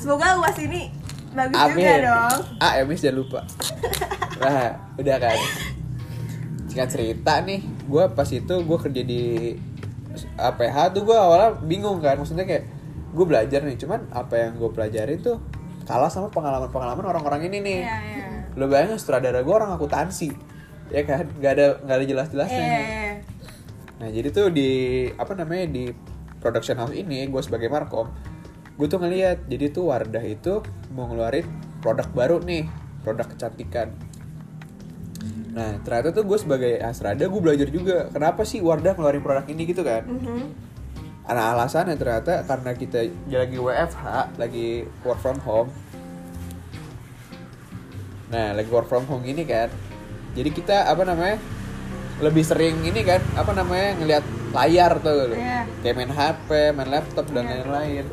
Semoga 0.00 0.40
UAS 0.40 0.58
ini 0.64 0.88
bagus 1.32 1.56
Amin. 1.60 1.76
juga 1.76 1.94
dong. 2.08 2.38
Ah, 2.56 2.72
Emis 2.80 3.00
jangan 3.00 3.16
lupa. 3.20 3.40
Nah, 4.40 4.68
udah 4.96 5.16
kan. 5.20 5.38
Singkat 6.68 6.88
cerita 6.88 7.32
nih, 7.44 7.60
gue 7.84 8.04
pas 8.16 8.28
itu 8.28 8.54
gue 8.64 8.78
kerja 8.80 9.02
di 9.04 9.22
APH 10.36 10.76
tuh 10.92 11.02
gue 11.04 11.16
awalnya 11.16 11.56
bingung 11.60 12.00
kan, 12.00 12.16
maksudnya 12.16 12.48
kayak 12.48 12.64
gue 13.12 13.24
belajar 13.28 13.60
nih, 13.60 13.76
cuman 13.76 14.08
apa 14.08 14.34
yang 14.40 14.56
gue 14.56 14.70
pelajari 14.72 15.20
tuh 15.20 15.36
kalah 15.84 16.08
sama 16.08 16.32
pengalaman-pengalaman 16.32 17.04
orang-orang 17.04 17.48
ini 17.52 17.58
nih. 17.60 17.80
Iya, 17.84 17.96
iya. 18.08 18.26
Lo 18.56 18.68
bayangin 18.68 18.96
sutradara 18.96 19.44
gue 19.44 19.52
orang 19.52 19.72
akuntansi, 19.76 20.32
ya 20.92 21.02
kan? 21.08 21.24
Gak 21.40 21.52
ada 21.56 21.66
gak 21.82 21.96
ada 21.96 22.04
jelas-jelasnya 22.04 22.62
iya. 22.62 22.82
Nah 23.98 24.08
jadi 24.12 24.28
tuh 24.28 24.52
di 24.52 24.70
apa 25.16 25.32
namanya 25.32 25.66
di 25.72 25.88
production 26.42 26.76
house 26.76 26.92
ini 26.92 27.30
gue 27.30 27.42
sebagai 27.42 27.70
markom 27.70 28.10
gue 28.74 28.86
tuh 28.90 28.98
ngeliat 28.98 29.46
jadi 29.46 29.70
tuh 29.70 29.94
Wardah 29.94 30.24
itu 30.26 30.58
mau 30.90 31.06
ngeluarin 31.06 31.46
produk 31.78 32.08
baru 32.10 32.36
nih 32.42 32.66
produk 33.06 33.30
kecantikan. 33.30 33.94
Nah 35.52 35.78
ternyata 35.84 36.10
tuh 36.16 36.24
gue 36.24 36.38
sebagai 36.40 36.80
asrada 36.80 37.28
gue 37.28 37.40
belajar 37.40 37.68
juga 37.68 38.08
kenapa 38.08 38.42
sih 38.42 38.58
Wardah 38.64 38.96
ngeluarin 38.96 39.22
produk 39.22 39.46
ini 39.46 39.62
gitu 39.68 39.84
kan. 39.84 40.02
Mhm. 40.08 40.42
Nah 41.22 41.54
alasannya 41.54 41.94
ternyata 41.94 42.42
karena 42.42 42.74
kita 42.74 43.06
lagi 43.30 43.56
WFH 43.60 44.34
lagi 44.40 44.88
work 45.06 45.20
from 45.22 45.38
home. 45.44 45.70
Nah 48.32 48.56
lagi 48.56 48.70
work 48.72 48.88
from 48.88 49.04
home 49.06 49.22
gini 49.22 49.44
kan. 49.44 49.70
Jadi 50.32 50.50
kita 50.50 50.88
apa 50.88 51.02
namanya 51.02 51.36
lebih 52.18 52.40
sering 52.40 52.80
ini 52.80 53.02
kan 53.02 53.18
apa 53.34 53.52
namanya 53.52 53.98
ngelihat 53.98 54.24
layar 54.52 54.92
tuh 54.98 55.32
Iya. 55.32 55.64
kayak 55.80 55.94
main 55.96 56.12
HP, 56.12 56.48
main 56.70 56.88
laptop 56.88 57.26
dan 57.30 57.44
Iya. 57.44 57.52
lain-lain. 57.60 58.04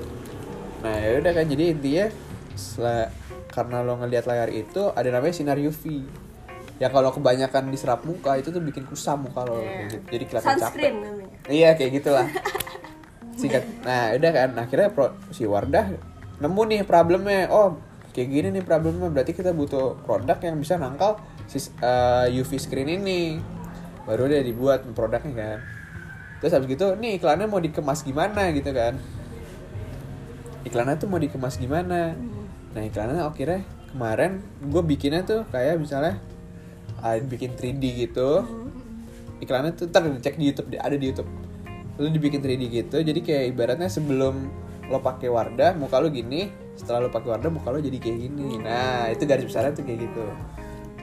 Nah 0.79 0.95
ya 0.95 1.09
udah 1.19 1.31
kan 1.31 1.45
jadi 1.45 1.63
intinya 1.69 2.05
setelah 2.55 3.11
karena 3.49 3.83
lo 3.83 3.99
ngelihat 3.99 4.25
layar 4.25 4.49
itu 4.49 4.81
ada 4.89 5.09
namanya 5.09 5.33
sinar 5.35 5.59
UV. 5.59 6.03
Ya 6.79 6.87
kalau 6.87 7.11
kebanyakan 7.11 7.67
diserap 7.69 8.07
muka 8.07 8.39
itu 8.39 8.49
tuh 8.49 8.63
bikin 8.63 8.87
kusam 8.87 9.27
muka 9.27 9.43
lo. 9.43 9.59
Iya. 9.59 9.99
Jadi 10.09 10.23
kelihatan 10.25 10.57
capek. 10.57 10.91
Namanya. 10.95 11.27
Iya 11.45 11.69
kayak 11.75 11.91
gitulah. 11.93 12.27
Singkat. 13.39 13.63
Nah 13.83 14.15
udah 14.15 14.31
kan 14.33 14.49
akhirnya 14.57 14.89
pro, 14.89 15.11
si 15.29 15.43
Wardah 15.43 15.91
nemu 16.39 16.61
nih 16.65 16.81
problemnya. 16.83 17.51
Oh 17.51 17.75
kayak 18.11 18.27
gini 18.27 18.47
nih 18.49 18.63
problemnya. 18.63 19.11
Berarti 19.11 19.31
kita 19.31 19.51
butuh 19.51 19.99
produk 20.01 20.39
yang 20.39 20.55
bisa 20.57 20.75
nangkal 20.75 21.19
uh, 21.81 22.27
UV 22.29 22.51
screen 22.61 23.01
ini. 23.01 23.41
Baru 24.05 24.25
dia 24.29 24.41
dibuat 24.41 24.85
produknya 24.93 25.33
kan. 25.33 25.59
Terus 26.39 26.51
habis 26.55 26.71
gitu 26.71 26.95
nih 26.95 27.19
iklannya 27.19 27.49
mau 27.49 27.59
dikemas 27.59 28.05
gimana 28.05 28.53
gitu 28.53 28.71
kan. 28.71 28.95
Iklannya 30.63 30.95
tuh 30.99 31.07
mau 31.09 31.19
dikemas 31.19 31.57
gimana. 31.57 32.15
Nah 32.73 32.81
iklannya 32.85 33.25
akhirnya 33.25 33.61
kemarin 33.89 34.45
gue 34.61 34.83
bikinnya 34.85 35.25
tuh 35.25 35.41
kayak 35.49 35.81
misalnya 35.81 36.21
ah, 37.01 37.17
bikin 37.17 37.57
3D 37.57 37.83
gitu 38.07 38.45
iklannya 39.39 39.73
tuh 39.73 39.87
ntar 39.89 40.03
cek 40.05 40.35
di 40.35 40.51
YouTube 40.51 40.67
ada 40.77 40.95
di 40.95 41.05
YouTube 41.09 41.29
lu 41.99 42.07
dibikin 42.07 42.39
3D 42.39 42.63
gitu 42.71 42.97
jadi 43.03 43.19
kayak 43.19 43.43
ibaratnya 43.55 43.89
sebelum 43.91 44.47
lo 44.87 44.99
pakai 45.03 45.27
Wardah 45.27 45.75
muka 45.75 45.99
lo 45.99 46.07
gini 46.07 46.47
setelah 46.75 47.07
lo 47.07 47.09
pakai 47.11 47.35
Wardah 47.35 47.51
muka 47.51 47.69
lo 47.71 47.79
jadi 47.83 47.97
kayak 47.99 48.17
gini 48.29 48.59
nah 48.61 49.11
itu 49.11 49.23
garis 49.27 49.47
besarnya 49.47 49.75
tuh 49.75 49.83
kayak 49.83 50.07
gitu 50.07 50.25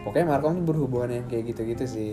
pokoknya 0.07 0.27
Markom 0.31 0.62
berhubungan 0.62 1.11
yang 1.11 1.27
kayak 1.27 1.51
gitu-gitu 1.51 1.85
sih. 1.85 2.11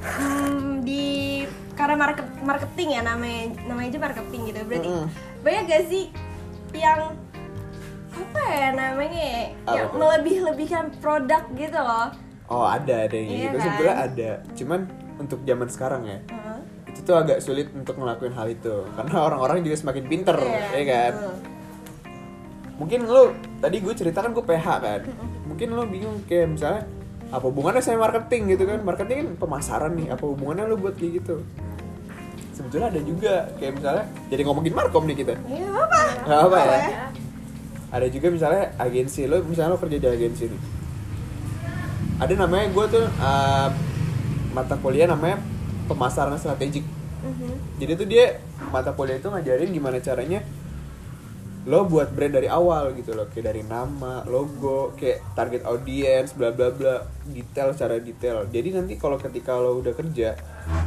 Hmm, 0.00 0.80
di 0.80 1.44
karena 1.76 1.94
market 1.94 2.26
marketing 2.42 2.88
ya 2.96 3.02
namanya 3.04 3.52
namanya 3.68 3.88
aja 3.92 3.98
marketing 4.00 4.40
gitu. 4.48 4.60
Berarti 4.66 4.88
Mm-mm. 4.88 5.06
banyak 5.44 5.62
gak 5.68 5.84
sih 5.86 6.04
yang 6.72 7.12
apa 8.12 8.42
ya 8.48 8.68
namanya 8.72 9.20
ya, 9.20 9.42
Apa 9.64 9.76
yang 9.76 9.88
melebih-lebihkan 9.92 10.84
produk 10.98 11.42
gitu 11.52 11.78
loh. 11.78 12.08
Oh 12.48 12.64
ada 12.64 13.06
ada 13.08 13.14
yang 13.14 13.28
Iya 13.28 13.36
gitu. 13.36 13.56
Kan? 13.56 13.62
sebetulnya 13.62 13.96
ada. 13.96 14.30
Cuman 14.56 14.80
untuk 15.20 15.38
zaman 15.44 15.68
sekarang 15.70 16.02
ya 16.08 16.18
Heeh. 16.18 16.58
itu 16.90 17.00
tuh 17.04 17.16
agak 17.16 17.38
sulit 17.38 17.68
untuk 17.72 17.94
ngelakuin 17.96 18.34
hal 18.34 18.48
itu. 18.50 18.84
Karena 18.96 19.16
orang-orang 19.22 19.62
juga 19.62 19.76
semakin 19.78 20.04
pinter 20.08 20.36
Iya, 20.40 20.60
ya 20.72 20.84
kan? 20.88 21.12
betul. 21.14 21.36
mungkin 22.72 23.06
lo 23.06 23.30
tadi 23.62 23.78
gue 23.78 23.94
ceritakan 23.94 24.34
gue 24.34 24.42
PH 24.42 24.66
kan. 24.82 25.00
Mungkin 25.46 25.68
lo 25.70 25.86
bingung 25.86 26.18
kayak 26.26 26.50
misalnya 26.50 26.82
apa 27.32 27.44
hubungannya 27.48 27.80
sama 27.80 28.04
marketing 28.06 28.42
gitu 28.52 28.68
kan? 28.68 28.78
Marketing 28.84 29.16
kan 29.24 29.28
pemasaran 29.40 29.92
nih. 29.96 30.12
Apa 30.12 30.24
hubungannya 30.28 30.68
lo 30.68 30.76
buat 30.76 30.94
kayak 31.00 31.24
gitu? 31.24 31.40
Sebetulnya 32.52 32.92
ada 32.92 33.00
juga 33.00 33.48
kayak 33.56 33.72
misalnya 33.80 34.04
jadi 34.28 34.42
ngomongin 34.44 34.74
markom 34.76 35.08
nih 35.08 35.16
kita. 35.24 35.34
Iya 35.48 35.68
apa? 35.72 36.00
nggak 36.28 36.40
apa 36.44 36.56
ya? 36.60 36.68
ya? 36.68 37.06
ada 37.92 38.06
juga 38.08 38.26
misalnya 38.32 38.64
agensi 38.80 39.28
lo 39.28 39.44
misalnya 39.44 39.76
lo 39.76 39.78
kerja 39.80 39.96
di 39.96 40.08
agensi 40.08 40.44
nih. 40.52 40.62
Ada 42.20 42.34
namanya 42.36 42.66
gue 42.70 42.84
tuh 42.92 43.04
uh, 43.08 43.68
mata 44.52 44.76
kuliah 44.76 45.08
namanya 45.08 45.40
pemasaran 45.88 46.36
strategik. 46.36 46.84
Mhm. 47.22 47.78
jadi 47.78 47.92
tuh 47.94 48.06
dia 48.10 48.42
mata 48.74 48.90
kuliah 48.90 49.14
itu 49.14 49.30
ngajarin 49.30 49.70
gimana 49.70 50.02
caranya 50.02 50.42
lo 51.62 51.86
buat 51.86 52.10
brand 52.10 52.34
dari 52.34 52.50
awal 52.50 52.90
gitu 52.98 53.14
loh 53.14 53.30
kayak 53.30 53.54
dari 53.54 53.62
nama 53.62 54.26
logo 54.26 54.98
kayak 54.98 55.22
target 55.38 55.62
audience 55.62 56.34
bla 56.34 56.50
bla 56.50 56.74
bla 56.74 57.06
detail 57.24 57.70
secara 57.70 58.02
detail. 58.02 58.50
Jadi 58.50 58.74
nanti 58.74 58.98
kalau 58.98 59.14
ketika 59.14 59.54
lo 59.54 59.78
udah 59.78 59.94
kerja 59.94 60.34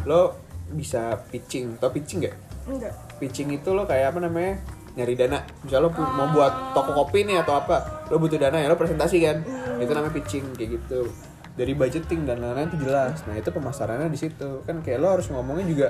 lo 0.04 0.36
bisa 0.68 1.16
pitching. 1.32 1.80
Tau 1.80 1.96
pitching 1.96 2.28
gak 2.28 2.36
Enggak. 2.68 2.92
pitching 3.22 3.56
itu 3.56 3.72
lo 3.72 3.88
kayak 3.88 4.12
apa 4.12 4.20
namanya 4.20 4.60
nyari 5.00 5.16
dana. 5.16 5.40
Misal 5.64 5.80
lo 5.80 5.96
pu- 5.96 6.12
mau 6.12 6.28
buat 6.36 6.76
toko 6.76 6.92
kopi 6.92 7.24
nih 7.24 7.40
atau 7.40 7.56
apa 7.56 8.08
lo 8.12 8.20
butuh 8.20 8.36
dana 8.36 8.60
ya 8.60 8.68
lo 8.68 8.76
presentasi 8.76 9.18
kan? 9.24 9.38
Itu 9.80 9.96
namanya 9.96 10.12
pitching 10.12 10.60
kayak 10.60 10.76
gitu. 10.76 11.08
Dari 11.56 11.72
budgeting 11.72 12.28
dan 12.28 12.44
lain-lain 12.44 12.68
itu 12.68 12.84
jelas. 12.84 13.24
Nah 13.32 13.40
itu 13.40 13.48
pemasarannya 13.48 14.12
di 14.12 14.20
situ. 14.20 14.60
Kan 14.68 14.84
kayak 14.84 15.00
lo 15.00 15.16
harus 15.16 15.32
ngomongnya 15.32 15.64
juga 15.64 15.88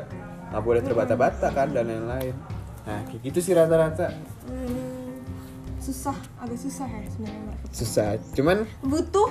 nggak 0.53 0.61
boleh 0.61 0.81
terbata-bata 0.85 1.49
kan 1.49 1.73
dan 1.73 1.89
lain-lain. 1.89 2.37
Nah 2.85 3.01
kayak 3.09 3.21
gitu 3.25 3.41
sih 3.41 3.57
rata-rata. 3.57 4.13
Hmm, 4.45 4.64
susah, 5.85 6.17
agak 6.35 6.57
susah 6.57 6.87
ya 6.87 7.01
sebenarnya 7.07 7.55
susah 7.69 8.07
cuman 8.33 8.57
Butuh 8.81 9.29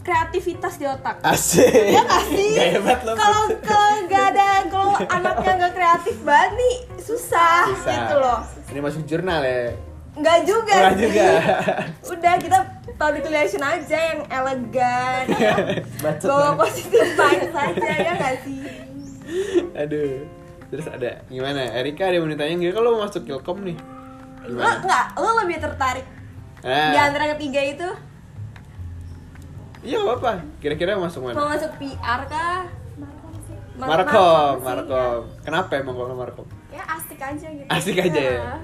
kreativitas 0.00 0.76
di 0.76 0.86
otak. 0.86 1.18
asik 1.18 1.66
nggak? 1.66 2.22
Gak 2.54 2.68
hebat 2.72 3.00
lo 3.02 3.12
Kalau 3.12 3.42
kalau 3.60 3.90
nggak 4.06 4.24
ada 4.30 4.48
kalau 4.68 4.94
anaknya 5.02 5.52
nggak 5.58 5.72
kreatif 5.74 6.16
banget 6.22 6.50
nih 6.54 6.74
susah, 7.00 7.66
Susah. 7.68 7.90
gitu 7.90 8.14
loh. 8.16 8.38
ini 8.68 8.78
masuk 8.80 9.02
jurnal 9.02 9.42
ya 9.42 9.74
Nggak 10.14 10.38
juga. 10.44 10.72
Enggak 10.72 10.92
sih. 10.92 11.02
juga 11.02 11.28
Udah 12.14 12.34
kita 12.38 12.58
public 12.94 13.24
relation 13.26 13.60
aja 13.60 13.98
yang 14.06 14.20
elegan, 14.26 15.24
bawa 16.24 16.56
positif 16.56 17.04
vibes 17.12 17.52
aja 17.52 17.90
ya 17.92 18.12
nggak 18.14 18.36
sih? 18.40 18.60
aduh 19.74 20.22
terus 20.66 20.86
ada 20.86 21.22
gimana 21.26 21.62
Erika 21.72 22.04
ada 22.04 22.14
yang 22.14 22.24
mau 22.24 22.32
ditanya 22.32 22.54
nggak 22.56 22.74
kalau 22.74 22.88
mau 22.92 23.02
masuk 23.02 23.22
Kilkom 23.22 23.58
nih 23.62 23.76
Lo 24.46 24.62
nggak, 24.62 25.04
lo 25.16 25.30
lebih 25.40 25.58
tertarik 25.58 26.06
Ah. 26.60 26.90
di 26.90 26.98
antara 26.98 27.30
ketiga 27.32 27.60
itu 27.60 27.88
Iya 29.82 30.02
apa? 30.02 30.42
Kira-kira 30.58 30.98
masuk 30.98 31.22
mau 31.22 31.30
mana? 31.30 31.54
masuk 31.54 31.70
PR 31.78 32.20
kah? 32.26 32.66
Mar- 33.76 34.02
Markom, 34.02 34.54
sih. 34.56 34.64
Markom. 34.64 35.20
Kenapa 35.44 35.72
emang 35.76 35.94
kalau 35.94 36.16
Markom? 36.16 36.46
ya 36.68 36.82
asik 36.90 37.16
aja 37.18 37.46
gitu 37.46 37.68
Asik 37.68 37.96
aja 37.96 38.18
ya? 38.18 38.40
Nah, 38.40 38.60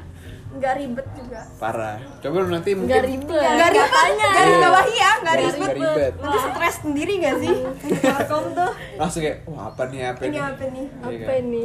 nggak 0.53 0.75
ribet 0.77 1.07
juga 1.13 1.41
Parah. 1.57 1.97
Coba 2.19 2.37
lu 2.39 2.51
nanti 2.51 2.71
mungkin 2.73 2.89
Nggak 2.89 3.05
ribet. 3.05 3.41
Nggak 3.51 3.71
ribet, 3.71 4.05
nggak 4.13 4.33
Iya. 4.43 4.59
bawahi 4.61 4.95
ya, 4.95 5.11
nggak 5.15 5.21
Nggak 5.23 5.37
ribet. 5.39 5.59
nggak 5.59 5.75
ribet. 5.75 6.13
Nanti 6.15 6.39
stres 6.45 6.77
sendiri 6.79 7.13
gak 7.19 7.35
sih? 7.39 7.55
Markom 8.03 8.45
tuh 8.53 8.71
langsung 8.95 9.21
kayak, 9.21 9.39
wah 9.45 9.65
apa 9.67 9.83
nih 9.87 10.01
apa 10.07 10.21
ini 10.23 10.31
nih? 10.31 10.43
apa 10.43 10.65
nih? 10.67 10.87
Iya 10.87 11.17
Apa 11.19 11.33
kan? 11.33 11.43
ini? 11.43 11.65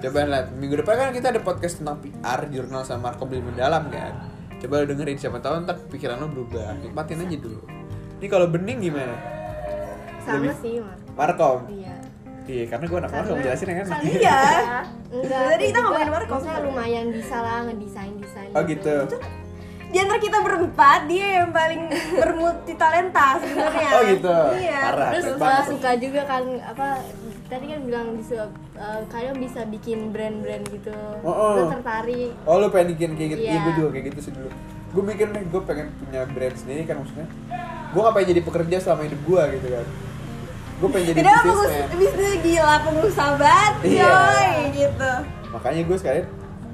Coba 0.00 0.18
lihat 0.24 0.46
minggu 0.54 0.74
depan 0.76 0.94
kan 0.96 1.08
kita 1.12 1.26
ada 1.28 1.40
podcast 1.40 1.74
tentang 1.76 1.96
PR 1.98 2.40
jurnal 2.48 2.82
sama 2.82 3.00
Markom 3.06 3.28
lebih 3.28 3.44
mendalam 3.46 3.84
kan. 3.88 4.12
Coba 4.56 4.74
lu 4.78 4.86
dengerin 4.86 5.16
siapa 5.16 5.38
tahu 5.38 5.60
ntar 5.60 5.76
pikiran 5.86 6.16
lu 6.16 6.28
berubah. 6.28 6.72
Nikmatin 6.78 7.20
aja 7.20 7.36
dulu. 7.36 7.60
Ini 8.16 8.26
kalau 8.26 8.46
bening 8.46 8.80
gimana? 8.82 9.16
Sama 10.20 10.46
Lebih- 10.46 10.56
sih, 10.58 10.74
Mar. 10.78 10.96
Markom. 11.18 11.60
Iya. 11.66 11.92
Iya, 12.50 12.64
karena 12.66 12.84
gue 12.90 12.98
anak 12.98 13.12
Markom 13.14 13.38
jelasin 13.38 13.66
ya 13.70 13.76
kan. 13.78 13.86
Iya. 14.02 14.40
Enggak. 15.14 15.42
Tadi 15.54 15.64
kita 15.70 15.78
ngomongin 15.86 16.10
Markom. 16.10 16.34
maksudnya 16.34 16.60
lumayan 16.66 17.06
bisa 17.14 17.36
lah 17.38 17.58
ngedesain 17.70 18.14
desain. 18.18 18.50
Oh 18.50 18.62
gitu. 18.66 18.94
Di 19.90 19.98
antara 19.98 20.22
kita 20.22 20.38
berempat, 20.42 21.00
dia 21.10 21.42
yang 21.42 21.50
paling 21.50 21.82
bermulti 22.18 22.72
talenta 22.74 23.38
sebenarnya. 23.38 23.90
Oh 23.94 24.02
gitu. 24.06 24.38
Iya. 24.58 24.80
Parah. 24.90 25.10
Terus 25.14 25.26
uh, 25.30 25.36
banget. 25.38 25.64
suka 25.70 25.90
juga 25.98 26.20
kan 26.26 26.44
apa 26.62 26.88
tadi 27.50 27.64
kan 27.66 27.80
bilang 27.82 28.06
bisa 28.14 28.50
uh, 28.78 29.02
kalian 29.10 29.34
bisa 29.38 29.66
bikin 29.66 30.10
brand-brand 30.10 30.66
gitu. 30.70 30.94
Oh, 31.22 31.30
oh. 31.30 31.70
Tertarik. 31.70 32.34
Oh 32.46 32.58
lu 32.58 32.66
pengen 32.74 32.98
bikin 32.98 33.10
kayak 33.14 33.30
gitu? 33.38 33.42
Iya 33.46 33.54
Iya. 33.54 33.60
gue 33.62 33.72
juga 33.78 33.88
kayak 33.94 34.04
gitu 34.10 34.20
sih 34.26 34.34
dulu 34.34 34.50
gue 34.90 35.02
mikir 35.06 35.30
nih 35.30 35.46
gue 35.46 35.62
pengen 35.62 35.86
punya 36.02 36.26
brand 36.26 36.56
sendiri 36.58 36.82
kan 36.82 36.98
maksudnya 36.98 37.26
gue 37.94 38.00
gak 38.02 38.14
pengen 38.14 38.28
jadi 38.34 38.42
pekerja 38.42 38.76
selama 38.82 39.02
hidup 39.06 39.20
gue 39.22 39.42
gitu 39.54 39.68
kan 39.70 39.86
gue 40.80 40.88
pengen 40.88 41.06
jadi 41.12 41.20
businessman 41.20 41.92
bisnis 41.94 42.34
gila 42.40 42.76
pengusaha 42.80 43.32
banget, 43.36 43.74
Iya. 43.86 44.08
coy, 44.08 44.48
gitu. 44.72 45.12
makanya 45.50 45.80
gue 45.84 45.96
sekalian 45.96 46.26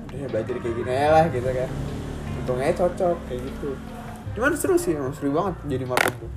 udah 0.08 0.28
belajar 0.30 0.54
kayak 0.56 0.74
gini 0.74 0.90
aja 0.90 1.08
lah 1.10 1.24
gitu 1.28 1.48
kan. 1.48 1.70
Untungnya 2.36 2.70
cocok 2.72 3.16
kayak 3.26 3.40
gitu. 3.42 3.70
Cuman 4.32 4.52
seru 4.54 4.76
sih 4.76 4.94
seru 5.12 5.28
banget 5.30 5.54
jadi 5.66 5.84
markom 5.84 6.14
tuh. 6.16 6.30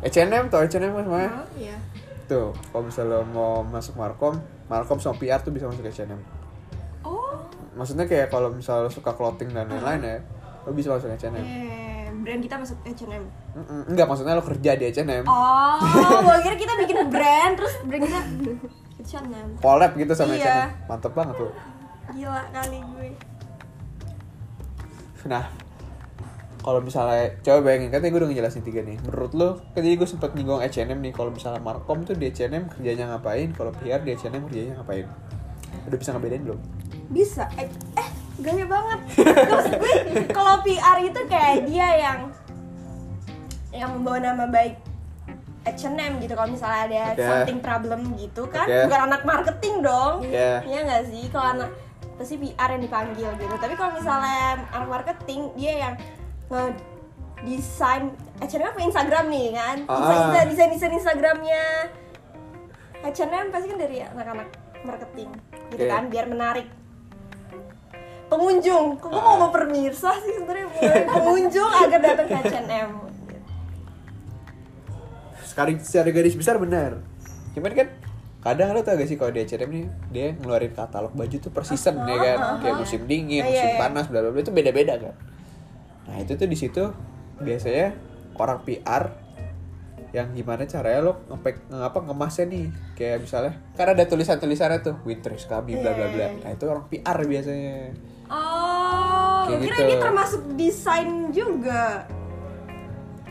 H&M 0.00 0.44
tau 0.46 0.60
H&M 0.60 0.92
kan 0.92 1.02
semuanya? 1.02 1.30
Iya. 1.54 1.76
tuh 2.24 2.52
kalau 2.68 2.84
misalnya 2.84 3.24
mau 3.24 3.64
masuk 3.64 3.96
markom 3.96 4.36
markom 4.68 5.00
sama 5.00 5.16
PR 5.16 5.40
tuh 5.40 5.48
bisa 5.48 5.64
masuk 5.64 5.80
H&M 5.82 6.20
Oh, 7.00 7.40
maksudnya 7.72 8.04
kayak 8.04 8.28
kalau 8.28 8.52
misalnya 8.52 8.86
suka 8.86 9.10
clothing 9.10 9.48
dan 9.48 9.64
lain-lain 9.66 9.96
ya 9.98 10.18
lo 10.60 10.70
bisa 10.70 10.92
masuk 10.92 11.08
H&M 11.08 11.32
eh, 11.34 11.67
brand 12.28 12.44
kita 12.44 12.60
masuk 12.60 12.76
H&M. 12.84 13.24
Mm-mm. 13.56 13.88
enggak 13.88 14.04
maksudnya 14.04 14.36
lo 14.36 14.44
kerja 14.44 14.76
di 14.76 14.84
H&M 14.86 15.24
Oh, 15.24 15.80
gua 16.28 16.36
kira 16.38 16.54
kita 16.54 16.76
bikin 16.76 17.08
brand 17.08 17.56
terus 17.56 17.72
brand 17.80 18.04
kita 18.04 18.20
H&M. 19.00 19.48
collab 19.58 19.96
gitu 19.96 20.12
sama 20.12 20.36
Iya. 20.36 20.68
H&M 20.68 20.68
mantep 20.84 21.16
banget 21.16 21.34
tuh 21.38 21.52
Gila 22.08 22.40
kali 22.50 22.80
gue. 22.80 23.08
Nah, 25.24 25.44
kalau 26.58 26.80
misalnya 26.80 27.36
coba 27.38 27.60
bayangin 27.62 27.88
tadi 27.90 28.08
gue 28.08 28.16
udah 28.16 28.28
ngejelasin 28.28 28.64
tiga 28.64 28.80
nih. 28.80 28.96
Menurut 29.02 29.32
lo, 29.32 29.48
kan 29.68 29.80
tadi 29.80 29.92
gue 29.92 30.08
sempet 30.08 30.32
nyinggung 30.32 30.56
H&M 30.58 30.98
nih. 30.98 31.12
Kalau 31.12 31.28
misalnya 31.28 31.60
Markom 31.60 32.04
tuh 32.04 32.16
di 32.16 32.28
H&M 32.28 32.64
kerjanya 32.66 33.12
ngapain? 33.12 33.52
Kalau 33.52 33.76
PR 33.76 34.00
di 34.00 34.16
H&M 34.16 34.40
kerjanya 34.42 34.80
ngapain? 34.80 35.04
Udah 35.84 35.96
bisa 35.96 36.10
ngebedain 36.12 36.42
belum? 36.44 36.60
Bisa. 37.08 37.44
Eh, 37.56 37.68
eh 37.94 38.08
gaya 38.38 38.64
banget. 38.64 39.00
Maksud 39.44 39.72
gue 39.74 39.92
kalau 40.30 40.54
PR 40.62 40.98
itu 41.00 41.20
kayak 41.26 41.56
dia 41.64 41.88
yang 41.98 42.18
yang 43.70 43.90
membawa 43.92 44.18
nama 44.22 44.44
baik 44.46 44.78
H&M 45.66 46.16
gitu 46.18 46.32
kalau 46.32 46.48
misalnya 46.48 46.80
ada 46.80 47.02
Oke. 47.12 47.22
something 47.22 47.58
problem 47.60 48.00
gitu 48.16 48.48
kan 48.48 48.64
Oke. 48.64 48.88
bukan 48.88 49.00
anak 49.04 49.22
marketing 49.22 49.74
dong 49.82 50.24
Iya. 50.24 50.64
Iya 50.64 50.78
nggak 50.82 51.02
sih 51.06 51.24
kalau 51.28 51.46
anak 51.52 51.70
pasti 52.16 52.34
PR 52.36 52.68
yang 52.72 52.82
dipanggil 52.82 53.28
gitu 53.36 53.54
tapi 53.54 53.74
kalau 53.74 53.92
misalnya 53.92 54.64
anak 54.72 54.88
marketing 54.88 55.52
dia 55.54 55.72
yang 55.78 55.94
nge 56.48 56.62
desain 57.44 58.02
H&M 58.40 58.64
apa 58.64 58.80
Instagram 58.80 59.24
nih 59.28 59.46
kan 59.52 59.76
Ah. 59.84 60.32
desain 60.32 60.46
desain 60.48 60.70
desain 60.72 60.92
Instagramnya 60.94 61.62
H&M 63.04 63.46
pasti 63.52 63.66
kan 63.68 63.78
dari 63.78 63.96
anak-anak 64.00 64.48
marketing 64.82 65.30
gitu 65.68 65.84
Oke. 65.84 65.92
kan 65.92 66.02
biar 66.08 66.26
menarik 66.26 66.66
pengunjung 68.28 68.96
kok 68.96 69.08
gue 69.08 69.16
Ah. 69.16 69.36
mau 69.36 69.48
pemirsa 69.48 70.12
sih 70.18 70.32
sebenarnya 70.34 70.68
pengunjung 71.16 71.70
agar 71.78 71.98
datang 71.98 72.26
ke 72.26 72.36
H&M 72.38 72.90
Sekali 75.40 75.72
secara 75.80 76.08
garis 76.08 76.34
besar 76.34 76.56
benar. 76.56 77.00
Cuman 77.50 77.72
kan 77.72 77.88
kadang 78.38 78.70
lo 78.70 78.80
tau 78.80 78.94
gak 78.94 79.04
sih 79.04 79.16
kalau 79.16 79.32
di 79.32 79.42
H&M 79.42 79.66
nih 79.66 79.84
dia 80.08 80.26
ngeluarin 80.32 80.70
katalog 80.70 81.10
baju 81.10 81.36
tuh 81.36 81.50
per 81.50 81.64
season 81.64 81.98
ya 82.00 82.14
kan 82.14 82.62
kayak 82.62 82.76
musim 82.78 83.02
dingin, 83.04 83.42
Iya, 83.42 83.48
musim 83.48 83.68
iya. 83.68 83.78
panas, 83.78 84.06
bla 84.06 84.20
bla 84.20 84.30
bla 84.30 84.40
itu 84.40 84.52
beda-beda 84.52 84.94
kan. 84.96 85.14
Nah 86.06 86.16
itu 86.18 86.32
tuh 86.34 86.46
di 86.46 86.54
situ 86.54 86.84
biasanya 87.38 87.96
orang 88.34 88.62
PR 88.62 89.10
yang 90.08 90.32
gimana 90.32 90.64
caranya 90.64 91.00
lo 91.02 91.20
ngepek 91.28 91.68
ngapa 91.68 91.98
ngemasnya 92.02 92.44
nih 92.46 92.64
kayak 92.94 93.18
misalnya 93.20 93.52
kan 93.74 93.92
ada 93.92 94.04
tulisan 94.04 94.36
tulisannya 94.36 94.80
tuh 94.80 94.96
winter 95.02 95.32
is 95.32 95.44
coming 95.44 95.76
bla 95.76 95.92
bla 95.92 96.08
bla 96.08 96.26
Iya. 96.26 96.40
nah 96.40 96.50
itu 96.50 96.64
orang 96.64 96.88
PR 96.88 97.18
biasanya 97.20 97.92
gue 99.48 99.58
kira 99.64 99.78
gitu. 99.80 99.88
dia 99.88 99.98
termasuk 99.98 100.40
desain 100.54 101.08
juga. 101.32 102.04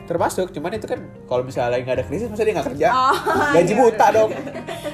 Termasuk 0.08 0.56
cuman 0.56 0.72
itu 0.80 0.88
kan 0.88 1.00
kalau 1.28 1.44
misalnya 1.44 1.78
lagi 1.78 1.84
nggak 1.84 1.98
ada 2.00 2.06
krisis 2.08 2.28
masa 2.32 2.44
dia 2.48 2.54
nggak 2.56 2.68
kerja? 2.74 2.88
Oh, 2.90 3.18
gaji 3.56 3.74
iya, 3.76 3.82
buta 3.82 4.08
iya. 4.08 4.16
dong. 4.16 4.32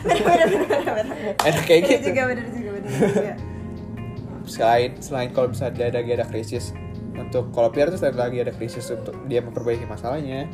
Bener 0.04 0.20
bener 0.20 0.48
bener 0.68 0.82
bener. 0.84 1.34
Enak 1.48 1.64
kayak 1.64 1.82
gitu. 1.88 2.12
juga 2.12 2.22
bener 2.28 2.46
juga 2.52 2.70
bener 2.76 2.92
juga. 2.92 3.34
Selain 4.44 4.92
selain 5.00 5.30
kalau 5.32 5.48
misalnya 5.56 5.74
dia 5.80 5.88
lagi 5.96 6.12
ada 6.12 6.26
krisis 6.28 6.76
untuk 7.16 7.54
kalau 7.56 7.70
PR 7.72 7.88
itu 7.88 7.98
selain 8.02 8.18
lagi 8.20 8.38
ada 8.44 8.52
krisis 8.52 8.84
untuk 8.92 9.16
dia 9.32 9.40
memperbaiki 9.40 9.88
masalahnya 9.88 10.50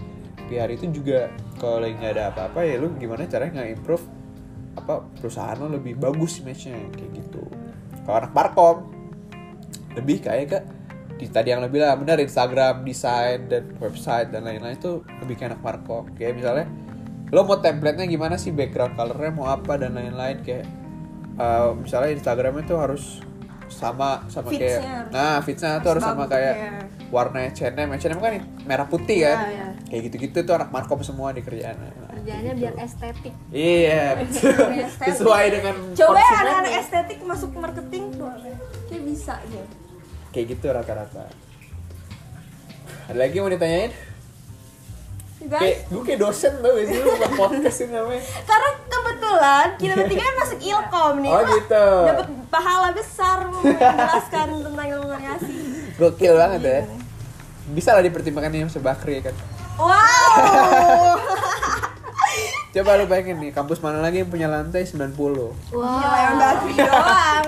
PR 0.51 0.69
itu 0.69 0.85
juga 0.93 1.33
kalau 1.57 1.81
lagi 1.81 1.97
nggak 1.97 2.13
ada 2.13 2.23
apa-apa 2.29 2.61
ya 2.61 2.77
lu 2.77 2.93
gimana 2.99 3.25
caranya 3.25 3.63
nggak 3.63 3.69
improve 3.79 4.03
apa 4.77 5.01
perusahaan 5.17 5.57
lo 5.57 5.71
lebih 5.71 5.97
bagus 5.97 6.41
image-nya 6.43 6.77
kayak 6.93 7.11
gitu. 7.25 7.41
Kalau 8.05 8.15
anak 8.21 8.31
Markom 8.37 8.98
lebih 9.97 10.21
kayak 10.21 10.45
ke 10.49 10.59
di 11.19 11.27
tadi 11.27 11.51
yang 11.51 11.59
lebih 11.59 11.83
lah 11.83 11.99
benar 11.99 12.15
Instagram 12.19 12.87
desain 12.87 13.51
dan 13.51 13.75
website 13.83 14.31
dan 14.31 14.47
lain-lain 14.47 14.79
itu 14.79 15.03
lebih 15.19 15.35
kayak 15.35 15.55
anak 15.55 15.61
Markom 15.61 16.07
kayak 16.15 16.39
misalnya 16.39 16.65
lo 17.29 17.45
mau 17.45 17.61
template-nya 17.61 18.09
gimana 18.09 18.35
sih? 18.41 18.49
Background 18.49 18.97
color-nya 18.97 19.29
mau 19.29 19.47
apa 19.53 19.77
dan 19.77 19.93
lain-lain. 19.93 20.41
Kayak 20.41 20.65
uh, 21.37 21.77
misalnya 21.77 22.17
Instagramnya 22.17 22.65
tuh 22.65 22.77
harus 22.81 23.21
sama 23.69 24.25
sama 24.33 24.49
kayak 24.49 24.81
Fitsnya 24.81 24.97
harus- 24.97 25.13
nah 25.13 25.37
fitsnya 25.45 25.77
tuh 25.77 25.89
harus 25.93 26.01
sama 26.01 26.25
kayak 26.25 26.55
iya. 26.57 26.71
warna 27.13 27.45
H&M. 27.53 27.85
H&M 27.93 28.17
kan 28.17 28.41
merah 28.65 28.89
putih 28.89 29.21
Iya, 29.21 29.29
kan 29.29 29.39
iya. 29.53 29.67
kayak 29.93 30.01
gitu-gitu 30.09 30.37
tuh 30.41 30.57
anak 30.57 30.73
Markom 30.73 31.05
semua 31.05 31.29
di 31.37 31.45
kerjaan. 31.45 31.77
Kerjaannya 32.09 32.53
biar 32.57 32.73
estetik. 32.81 33.33
iya 33.53 34.25
estetik. 34.25 35.13
sesuai 35.13 35.45
dengan 35.53 35.73
coba 35.93 36.17
ya 36.17 36.33
anak-anak 36.41 36.73
estetik 36.81 37.19
masuk 37.21 37.53
marketing. 37.53 38.09
kayak 38.17 38.48
bisa 39.19 39.35
aja. 39.35 39.61
Kayak 40.31 40.45
gitu 40.55 40.65
rata-rata. 40.71 41.27
Ada 43.11 43.19
lagi 43.19 43.35
mau 43.43 43.51
ditanyain? 43.51 43.91
Kayak 45.39 45.51
guys 45.51 45.77
gue 45.91 46.01
kayak 46.07 46.19
dosen 46.23 46.53
tau 46.63 46.71
gak 46.71 46.87
sih? 46.87 46.97
Lu 47.03 47.11
buat 47.19 47.33
podcast 47.35 47.77
ini 47.83 47.91
namanya. 47.99 48.23
Karena 48.47 48.69
kebetulan 48.87 49.67
kita 49.75 49.93
bertiga 49.99 50.23
kan 50.23 50.35
masuk 50.39 50.59
ilkom 50.63 51.15
nih. 51.19 51.31
Oh, 51.35 51.43
gitu. 51.51 51.87
dapat 52.07 52.27
pahala 52.47 52.89
besar 52.95 53.37
menjelaskan 53.51 54.47
tentang 54.63 54.87
ilmu 54.87 55.05
komunikasi 55.11 55.55
gokil 55.99 56.33
banget 56.39 56.61
ya. 56.63 56.79
Bisa 57.75 57.91
lah 57.91 58.03
dipertimbangkan 58.03 58.55
yang 58.55 58.71
sebakri 58.71 59.19
kan? 59.19 59.35
Wow 59.75 61.19
coba 62.69 63.01
lu 63.01 63.05
bayangin 63.05 63.37
nih 63.39 63.49
kampus 63.49 63.81
mana 63.81 63.97
lagi 63.97 64.21
yang 64.21 64.29
punya 64.29 64.45
lantai 64.45 64.85
90 64.85 65.17
Gila 65.17 66.17
yang 66.21 66.35
Bakri 66.37 66.73
doang. 66.85 67.45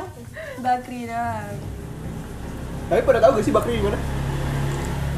Bakri 0.59 0.99
doang. 1.05 1.53
Tapi 2.89 3.01
pada 3.05 3.19
tahu 3.21 3.31
gak 3.37 3.45
sih 3.45 3.53
bakri 3.53 3.77
gimana 3.77 3.99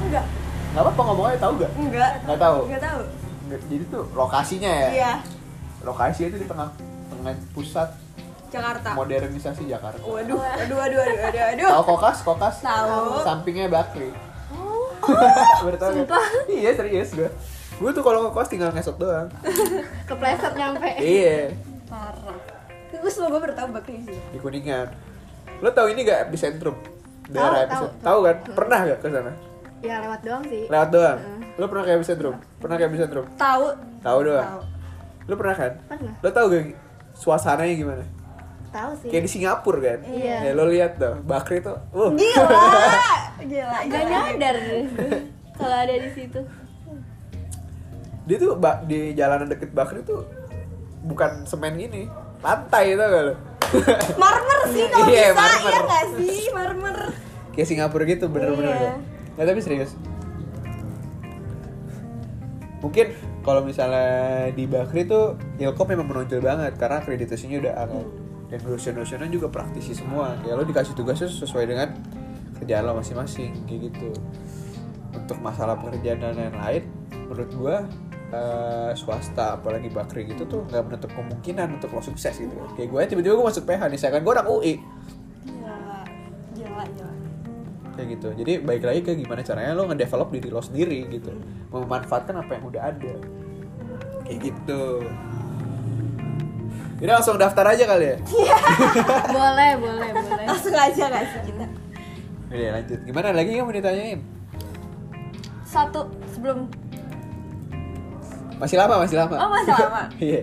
Enggak. 0.04 0.26
Nggak 0.74 0.84
apa-apa 0.84 1.02
ngomongnya 1.02 1.40
tahu 1.40 1.54
gak? 1.58 1.72
Enggak. 1.74 2.12
Nggak 2.28 2.40
tahu. 2.40 2.58
Enggak 2.68 2.84
tahu. 2.84 3.02
Jadi 3.70 3.84
tuh 3.88 4.04
lokasinya 4.12 4.72
ya? 4.72 4.90
Iya. 4.92 5.14
Lokasinya 5.82 6.28
itu 6.30 6.38
di 6.38 6.48
tengah 6.48 6.70
tengah 7.08 7.34
pusat 7.54 7.90
Jakarta. 8.52 8.90
modernisasi 8.94 9.64
Jakarta. 9.66 10.04
Waduh 10.04 10.38
Waduh 10.38 10.78
Waduh 10.78 10.98
Waduh 11.00 11.18
Waduh 11.24 11.42
Waduh 11.48 11.70
tahu 11.72 11.84
kokas? 11.96 12.18
Kokas? 12.22 12.56
Tahu. 12.60 13.24
sampingnya 13.24 13.72
bakri. 13.72 14.12
Tahu 15.04 15.68
kan? 15.76 15.92
sumpah. 15.92 16.24
iya 16.48 16.72
serius 16.72 17.12
gue 17.12 17.28
gue 17.84 17.92
tuh 17.92 18.00
kalau 18.00 18.20
ke 18.24 18.30
kos 18.32 18.48
tinggal 18.48 18.72
ngesot 18.72 18.96
doang. 18.96 19.28
Kepleset 20.08 20.54
nyampe. 20.56 20.88
iya. 20.98 21.52
Parah. 21.86 22.40
Gue 22.90 23.12
semua 23.12 23.28
gue 23.28 23.42
baru 23.44 23.54
tahu 23.54 23.68
Bakri 23.76 24.00
sih. 24.08 24.16
Di 24.32 24.40
kuningan. 24.40 24.88
Lo 25.60 25.68
tahu 25.70 25.92
ini 25.92 26.08
gak 26.08 26.32
epicentrum? 26.32 26.80
Daerah 27.28 27.68
Tahu, 27.68 27.68
tahu, 27.68 27.68
epicentrum 27.68 28.00
tahu. 28.00 28.20
kan? 28.24 28.36
Pernah 28.56 28.80
gak 28.86 29.00
ke 29.00 29.08
sana? 29.12 29.32
Ya 29.84 29.96
lewat 30.00 30.22
doang 30.24 30.44
sih. 30.48 30.64
lewat 30.72 30.90
doang? 30.90 31.20
Lo 31.60 31.66
pernah 31.68 31.84
ke 31.84 31.92
epicentrum? 31.94 32.36
Pernah 32.58 32.76
ke 32.80 32.84
epicentrum? 32.88 33.26
Tahu. 33.36 33.66
Tahu 34.00 34.20
doang? 34.24 34.48
Tahu. 34.48 34.62
Lo 35.24 35.34
pernah 35.36 35.56
kan? 35.56 35.72
Pernah. 35.92 36.14
lo 36.24 36.30
tahu 36.32 36.46
gak 36.48 36.64
suasananya 37.14 37.76
gimana? 37.76 38.06
Tahu 38.74 38.92
sih. 38.98 39.10
kayak 39.12 39.24
di 39.24 39.30
Singapura 39.30 39.80
kan? 39.84 40.00
Iya. 40.08 40.38
ya 40.48 40.52
lo 40.56 40.66
lihat 40.66 40.96
tuh. 40.96 41.20
Bakri 41.22 41.60
tuh 41.60 41.76
uh. 41.92 42.10
Gila. 42.16 42.48
Gila 43.52 43.78
Gak 43.86 44.04
nyadar. 44.08 44.56
Kalau 45.60 45.76
ada 45.78 45.94
di 45.94 46.10
situ. 46.10 46.40
Dia 48.24 48.38
tuh 48.40 48.56
di 48.88 49.12
jalanan 49.14 49.52
deket 49.52 49.76
Bakri 49.76 50.04
tuh 50.04 50.24
bukan 51.04 51.44
semen 51.44 51.76
gini 51.76 52.08
lantai 52.40 52.96
itu 52.96 53.04
lo 53.04 53.36
Marmer 54.22 54.60
sih 54.70 54.86
kalau 54.86 55.10
Iya, 55.10 55.34
bisa 55.34 55.42
marmer. 55.42 55.72
Iya 55.74 55.82
gak 55.82 56.06
sih? 56.14 56.46
Marmer. 56.54 56.98
Kayak 57.58 57.68
Singapura 57.74 58.04
gitu 58.06 58.26
bener-bener. 58.30 58.74
Kan 58.78 59.02
nggak 59.34 59.46
tapi 59.50 59.62
serius. 59.66 59.98
Mungkin 62.86 63.08
kalau 63.42 63.66
misalnya 63.66 64.54
di 64.54 64.70
Bakri 64.70 65.10
tuh 65.10 65.42
Ilkom 65.58 65.90
memang 65.90 66.06
menonjol 66.06 66.44
banget 66.44 66.78
karena 66.78 67.02
akreditasinya 67.02 67.58
udah 67.66 67.74
A 67.74 67.84
kan 67.90 68.06
dan 68.54 68.60
dosen-dosennya 68.62 69.30
juga 69.34 69.50
praktisi 69.50 69.98
semua. 69.98 70.38
Ya 70.46 70.54
lo 70.54 70.62
dikasih 70.62 70.94
tugasnya 70.94 71.32
sesuai 71.32 71.66
dengan 71.66 71.98
kerjaan 72.62 72.86
lo 72.86 72.94
masing-masing 73.02 73.58
kayak 73.66 73.90
gitu. 73.90 74.14
Untuk 75.18 75.42
masalah 75.42 75.82
pekerjaan 75.82 76.22
dan 76.22 76.38
lain-lain 76.38 76.84
menurut 77.26 77.50
gua 77.58 77.76
eh, 78.34 78.92
swasta 78.98 79.62
apalagi 79.62 79.94
Bakri 79.94 80.26
gitu 80.26 80.50
tuh 80.50 80.66
nggak 80.66 80.84
menutup 80.90 81.12
kemungkinan 81.14 81.78
untuk 81.78 81.94
lo 81.94 82.02
sukses 82.02 82.34
gitu. 82.34 82.54
Kayak 82.74 82.90
gue 82.90 83.02
tiba-tiba 83.14 83.34
gue 83.38 83.46
masuk 83.46 83.64
PH 83.70 83.82
nih 83.94 84.00
saya 84.02 84.12
kan 84.18 84.22
gue 84.26 84.34
anak 84.34 84.48
UI 84.50 84.74
Gila 85.46 85.78
Gila 86.58 86.84
Gila. 86.90 87.14
Kayak 87.94 88.08
gitu. 88.18 88.28
Jadi 88.34 88.54
baik 88.66 88.84
lagi 88.90 89.02
ke 89.06 89.12
gimana 89.14 89.46
caranya 89.46 89.78
lo 89.78 89.86
ngedevelop 89.86 90.30
diri 90.34 90.50
lo 90.50 90.62
sendiri 90.66 91.06
gitu. 91.14 91.30
Memanfaatkan 91.70 92.42
apa 92.42 92.58
yang 92.58 92.64
udah 92.66 92.82
ada. 92.90 93.14
Kayak 94.26 94.40
gitu. 94.50 95.06
Jadi 97.04 97.12
langsung 97.12 97.36
daftar 97.36 97.76
aja 97.76 97.84
kali 97.84 98.16
ya? 98.16 98.18
Boleh 99.36 99.72
boleh 99.76 100.10
boleh. 100.16 100.46
Langsung 100.48 100.72
aja 100.72 101.04
gak 101.12 101.26
sih 101.36 101.42
kita. 101.52 101.66
Oke 102.48 102.68
lanjut. 102.70 103.00
Gimana 103.04 103.28
lagi 103.36 103.52
yang 103.60 103.66
mau 103.68 103.76
ditanyain? 103.76 104.20
Satu 105.68 106.08
sebelum 106.32 106.70
masih 108.56 108.78
lama 108.78 108.96
masih 109.00 109.18
lama. 109.18 109.36
Oh, 109.36 109.50
masih 109.50 109.74
lama? 109.74 110.02
iya. 110.24 110.42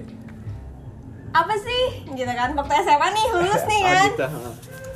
Apa 1.31 1.55
sih? 1.57 1.83
Gitu 2.09 2.27
kan 2.29 2.51
waktu 2.53 2.75
SMA 2.81 3.09
nih 3.09 3.27
lulus 3.33 3.63
nih 3.65 3.81
Oh, 3.81 3.91
kan. 3.95 4.09
gitu. 4.09 4.27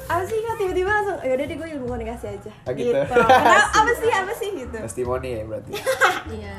apa 0.04 0.20
sih 0.20 0.36
kok 0.36 0.56
tiba-tiba 0.60 0.90
langsung 0.92 1.16
yaudah 1.18 1.46
deh 1.46 1.56
gue 1.56 1.68
ilmu 1.70 1.86
komunikasi 1.86 2.26
aja. 2.30 2.52
Oh, 2.62 2.72
gitu. 2.72 2.92
Kenapa- 3.08 3.72
apa 3.72 3.92
sih 3.94 4.10
apa 4.10 4.32
sih 4.34 4.48
gitu. 4.54 4.76
Testimoni 4.78 5.28
ya 5.32 5.42
berarti. 5.44 5.72
Iya. 6.30 6.56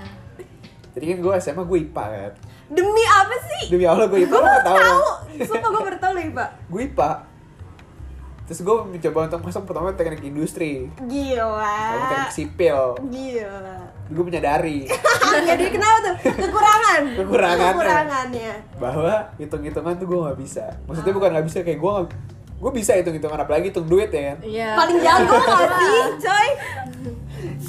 Jadi 0.91 1.06
kan 1.06 1.18
gue 1.20 1.34
SMA 1.38 1.63
gue 1.63 1.80
IPA 1.84 2.06
kan. 2.10 2.34
Demi 2.68 3.04
apa 3.06 3.36
sih? 3.44 3.63
Demi 3.70 3.86
Allah 3.86 4.08
gue 4.08 4.20
IPA 4.20 4.32
gue 4.32 4.41
baru 4.41 4.62
tahu. 4.63 4.78
tahu. 4.80 5.06
Sumpah 5.46 5.70
gue 5.70 5.84
baru 5.84 5.98
tahu 6.00 6.12
loh 6.12 6.24
Pak 6.34 6.50
gue 6.65 6.82
IPA 6.84 7.10
terus 8.45 8.62
gue 8.62 8.77
mencoba 8.86 9.25
untuk 9.25 9.41
masuk 9.41 9.63
pertama 9.65 9.89
teknik 9.91 10.21
industri. 10.21 10.86
Gila. 11.01 11.65
Lalu 11.65 12.05
teknik 12.08 12.31
sipil. 12.31 12.79
Gila. 13.10 13.77
Gue 14.05 14.23
menyadari. 14.23 14.86
Jadi 15.49 15.65
kenapa 15.67 15.97
tuh? 15.99 16.15
Kekurangan. 16.29 17.01
Kekurangannya. 17.17 17.73
kekurangannya. 17.73 18.51
Bahwa 18.77 19.13
hitung-hitungan 19.36 19.93
tuh 19.97 20.05
gue 20.05 20.19
nggak 20.21 20.38
bisa. 20.38 20.65
Maksudnya 20.86 21.13
bukan 21.13 21.29
nggak 21.34 21.45
bisa 21.45 21.58
kayak 21.62 21.79
gue 21.81 21.91
nggak 21.91 22.08
gue 22.55 22.71
bisa 22.71 22.91
hitung-hitungan 22.95 23.39
apalagi 23.41 23.73
hitung 23.73 23.89
duit 23.89 24.10
ya. 24.10 24.31
Kan 24.31 24.38
iya. 24.45 24.69
Paling 24.77 24.97
jago 25.01 25.36
gak 25.43 25.69
sih 25.75 26.01
coy? 26.21 26.49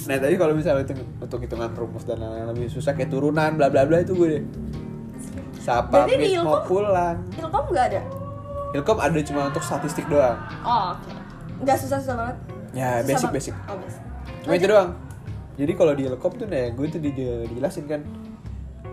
Nah 0.06 0.16
tadi 0.20 0.34
kalau 0.36 0.52
misalnya 0.52 0.84
hitung 0.84 1.00
hitung 1.18 1.40
hitungan 1.42 1.70
rumus 1.72 2.04
dan 2.04 2.20
lain-lain 2.20 2.52
lebih 2.52 2.68
susah 2.68 2.92
kayak 2.92 3.08
turunan 3.08 3.56
bla 3.56 3.72
bla 3.72 3.88
bla 3.88 4.04
itu 4.04 4.12
gue 4.12 4.28
deh. 4.28 4.42
Siapa 5.58 6.04
Berarti 6.04 6.14
di 6.14 6.36
mau 6.36 6.60
Ilkom- 6.60 6.66
pulang. 6.68 7.16
Ilkom 7.34 7.64
gak 7.72 7.86
ada 7.90 8.25
Ilkom 8.76 8.98
ada 9.00 9.16
cuma 9.24 9.48
untuk 9.48 9.64
statistik 9.64 10.04
doang. 10.12 10.36
Oh 10.60 10.92
oke. 10.92 11.12
Nggak 11.64 11.76
susah 11.80 11.98
susah 12.04 12.16
banget? 12.20 12.36
Ya 12.76 13.00
Susah 13.00 13.32
basic 13.32 13.54
oh 13.56 13.76
basic. 13.80 14.02
Cuma 14.44 14.52
itu 14.60 14.66
doang. 14.68 14.90
Jadi 15.56 15.72
kalau 15.72 15.92
di 15.96 16.02
Ilkom 16.04 16.32
tuh 16.36 16.46
nih 16.46 16.76
gue 16.76 16.86
tuh 16.92 17.00
di, 17.00 17.10
dijelasin 17.48 17.88
kan 17.88 18.04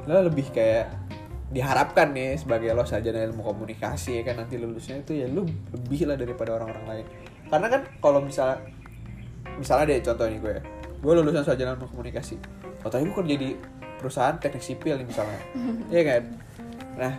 lo 0.08 0.20
lebih 0.24 0.48
kayak 0.56 0.88
diharapkan 1.52 2.16
nih 2.16 2.40
sebagai 2.40 2.72
lo 2.72 2.88
sarjana 2.88 3.24
ilmu 3.30 3.44
komunikasi 3.44 4.20
ya 4.20 4.24
kan 4.26 4.42
nanti 4.42 4.58
lulusnya 4.58 5.06
itu 5.06 5.14
ya 5.22 5.30
lu 5.30 5.46
lebih 5.76 6.08
lah 6.08 6.16
daripada 6.16 6.56
orang-orang 6.56 6.86
lain. 6.88 7.06
Karena 7.52 7.68
kan 7.68 7.82
kalau 8.00 8.24
misalnya 8.24 8.64
misalnya 9.60 9.92
deh 9.92 10.00
contoh 10.00 10.26
nih 10.32 10.40
gue. 10.40 10.56
Gue 11.04 11.14
lulusan 11.20 11.44
sarjana 11.44 11.76
ilmu 11.76 11.92
komunikasi. 11.92 12.40
Katanya 12.80 13.04
gue 13.12 13.16
kerja 13.20 13.36
di 13.36 13.50
perusahaan 14.00 14.36
teknik 14.40 14.64
sipil 14.64 14.96
nih 14.96 15.08
misalnya. 15.08 15.42
Iya 15.94 16.02
kan? 16.08 16.24
Nah 16.96 17.14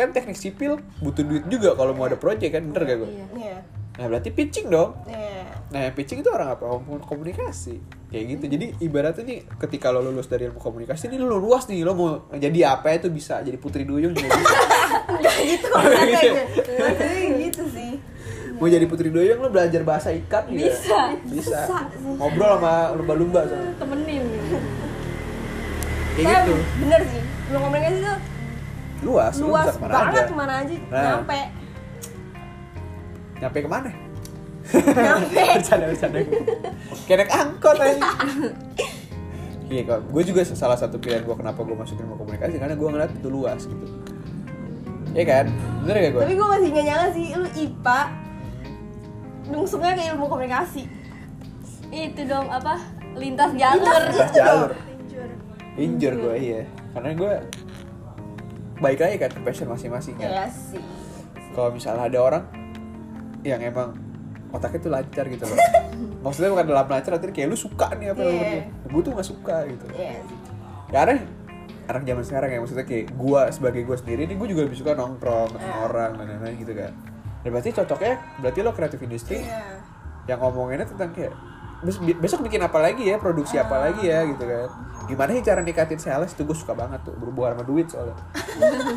kan 0.00 0.08
teknik 0.16 0.38
sipil 0.40 0.80
butuh 1.04 1.20
duit 1.20 1.44
juga 1.52 1.76
kalau 1.76 1.92
mau 1.92 2.08
ada 2.08 2.16
project 2.16 2.56
kan 2.56 2.62
bener 2.64 2.82
gak 2.88 2.98
gue 3.04 3.10
iya 3.12 3.26
iya 3.36 3.58
nah 4.00 4.06
berarti 4.08 4.32
pitching 4.32 4.72
dong 4.72 4.96
iya 5.04 5.40
Nah, 5.70 5.86
yang 5.86 5.94
pitching 5.94 6.18
itu 6.18 6.30
orang 6.34 6.58
apa? 6.58 6.66
Orang 6.66 6.82
komunikasi. 7.06 7.78
Kayak 8.10 8.24
gitu. 8.26 8.44
Jadi 8.58 8.66
ibaratnya 8.82 9.22
nih 9.22 9.38
ketika 9.54 9.94
lo 9.94 10.02
lulus 10.02 10.26
dari 10.26 10.50
ilmu 10.50 10.58
komunikasi 10.58 11.06
ini 11.06 11.22
lo 11.22 11.38
luas 11.38 11.70
nih, 11.70 11.86
lo 11.86 11.94
mau 11.94 12.26
jadi 12.34 12.74
apa 12.74 12.90
itu 12.98 13.06
bisa. 13.06 13.38
Jadi 13.38 13.54
putri 13.54 13.86
duyung 13.86 14.10
juga 14.10 14.34
bisa. 14.34 14.56
Enggak 15.14 15.36
gitu 15.46 15.66
maksudnya 15.78 16.20
gitu. 16.26 16.72
Maksudnya 16.74 17.22
gitu 17.38 17.62
sih 17.70 17.92
mau 18.60 18.68
jadi 18.68 18.84
putri 18.84 19.08
duyung 19.08 19.40
lo 19.40 19.48
belajar 19.48 19.80
bahasa 19.86 20.12
ikan 20.12 20.44
juga. 20.50 20.68
Bisa. 20.68 20.98
Bisa. 21.24 21.60
Bisa. 21.64 21.86
Ngobrol 22.18 22.60
sama 22.60 22.74
lumba-lumba 22.92 23.40
soalnya. 23.48 23.72
temenin 23.80 24.24
Kayak 26.18 26.44
gitu. 26.44 26.54
bener 26.84 27.00
sih 27.08 27.22
belum 27.48 27.60
komunikasi 27.64 27.96
tuh 28.04 28.18
Luas, 29.00 29.34
luas 29.40 29.64
bisa 29.64 29.72
ke 29.72 29.80
mana 29.80 29.92
banget 29.94 30.12
aja. 30.12 30.28
ke 30.28 30.34
mana 30.36 30.52
aja 30.60 30.76
Nah. 30.86 31.02
nyampe. 31.02 31.40
Nyampe 33.40 33.58
ke 33.58 33.68
mana? 33.68 33.90
nyampe. 34.70 35.40
Bercanda 35.56 35.84
bercanda. 35.88 36.18
Kayak 37.06 37.16
naik 37.18 37.30
angkot. 37.32 37.76
Aja 37.76 38.00
iya 39.70 39.82
kok. 39.86 40.00
Gue 40.10 40.22
juga 40.22 40.40
salah 40.44 40.74
satu 40.74 40.98
pilihan 40.98 41.22
gue 41.22 41.32
kenapa 41.32 41.62
gue 41.62 41.72
masukin 41.72 42.04
ilmu 42.04 42.18
komunikasi 42.18 42.58
karena 42.58 42.74
gue 42.74 42.88
ngeliat 42.90 43.12
itu 43.14 43.28
luas 43.30 43.62
gitu. 43.64 43.86
Iya 45.10 45.24
kan? 45.24 45.46
Bener 45.82 45.94
gak 45.96 46.10
gue 46.12 46.22
tapi 46.22 46.34
gue 46.34 46.48
masih 46.50 46.68
nggak 46.70 46.86
nyangka 46.86 47.08
sih 47.14 47.26
lu 47.34 47.48
IPA 47.56 48.00
nungsungnya 49.48 49.92
ke 49.94 50.02
ilmu 50.10 50.24
komunikasi. 50.26 50.82
Itu 51.88 52.20
dong 52.26 52.46
apa? 52.46 52.78
Lintas 53.14 53.50
jalur. 53.56 54.02
Lintas 54.06 54.30
jalur. 54.30 54.70
Injur. 54.92 55.28
injur 55.78 56.12
gue 56.18 56.34
iya. 56.36 56.62
Karena 56.92 57.10
gue 57.14 57.32
baik 58.80 58.98
lagi 58.98 59.16
kan 59.16 59.30
ke 59.30 59.40
passion 59.40 59.68
masing-masing 59.68 60.16
ya 60.16 60.28
kan 60.40 60.50
sih 60.50 60.80
kalau 61.52 61.70
misalnya 61.70 62.06
ada 62.06 62.18
orang 62.18 62.44
yang 63.42 63.60
emang 63.60 63.92
otaknya 64.50 64.80
tuh 64.80 64.90
lancar 64.90 65.24
gitu 65.26 65.44
loh 65.44 65.58
maksudnya 66.24 66.50
bukan 66.50 66.66
dalam 66.66 66.86
lancar 66.86 67.12
artinya 67.14 67.32
kayak 67.32 67.48
lu 67.48 67.58
suka 67.58 67.86
nih 67.94 68.10
apa 68.10 68.20
yang 68.20 68.34
Iya. 68.34 68.48
yeah. 68.50 68.64
gue 68.86 69.00
tuh 69.00 69.12
gak 69.12 69.28
suka 69.28 69.56
gitu 69.66 69.86
Iya 69.92 70.20
sih 70.20 70.38
karena 70.90 71.16
anak 71.86 72.02
zaman 72.04 72.24
sekarang 72.24 72.48
ya 72.50 72.58
maksudnya 72.58 72.84
kayak 72.84 73.06
gue 73.10 73.40
sebagai 73.50 73.82
gue 73.82 73.96
sendiri 73.96 74.22
nih 74.24 74.36
gue 74.36 74.48
juga 74.48 74.62
lebih 74.64 74.76
suka 74.76 74.92
nongkrong 74.92 75.48
ketemu 75.50 75.70
Iya. 75.70 75.84
orang 75.84 76.10
dan 76.14 76.24
lain-lain 76.26 76.56
gitu 76.56 76.72
kan 76.72 76.92
dan 77.40 77.48
berarti 77.48 77.70
cocoknya 77.72 78.12
berarti 78.38 78.58
lo 78.60 78.72
kreatif 78.72 79.00
industri 79.00 79.36
Iya. 79.40 79.62
yang 80.26 80.38
ngomonginnya 80.38 80.86
tentang 80.86 81.10
kayak 81.10 81.32
"Bes- 81.32 81.36
bi- 81.36 81.59
besok 82.16 82.40
bikin 82.42 82.60
apa 82.60 82.78
lagi 82.78 83.06
ya? 83.06 83.16
Produksi 83.16 83.56
apa 83.56 83.74
Ah. 83.74 83.80
lagi 83.88 84.04
ya? 84.04 84.20
Gitu 84.22 84.40
kan. 84.40 84.68
Gimana 85.06 85.30
sih 85.32 85.42
cara 85.42 85.60
nikatin 85.60 85.98
sales 85.98 86.30
itu 86.30 86.42
gue 86.42 86.54
suka 86.54 86.72
banget 86.72 87.00
tuh 87.02 87.16
berhubungan 87.16 87.56
sama 87.56 87.64
duit 87.64 87.86
soalnya. 87.88 88.16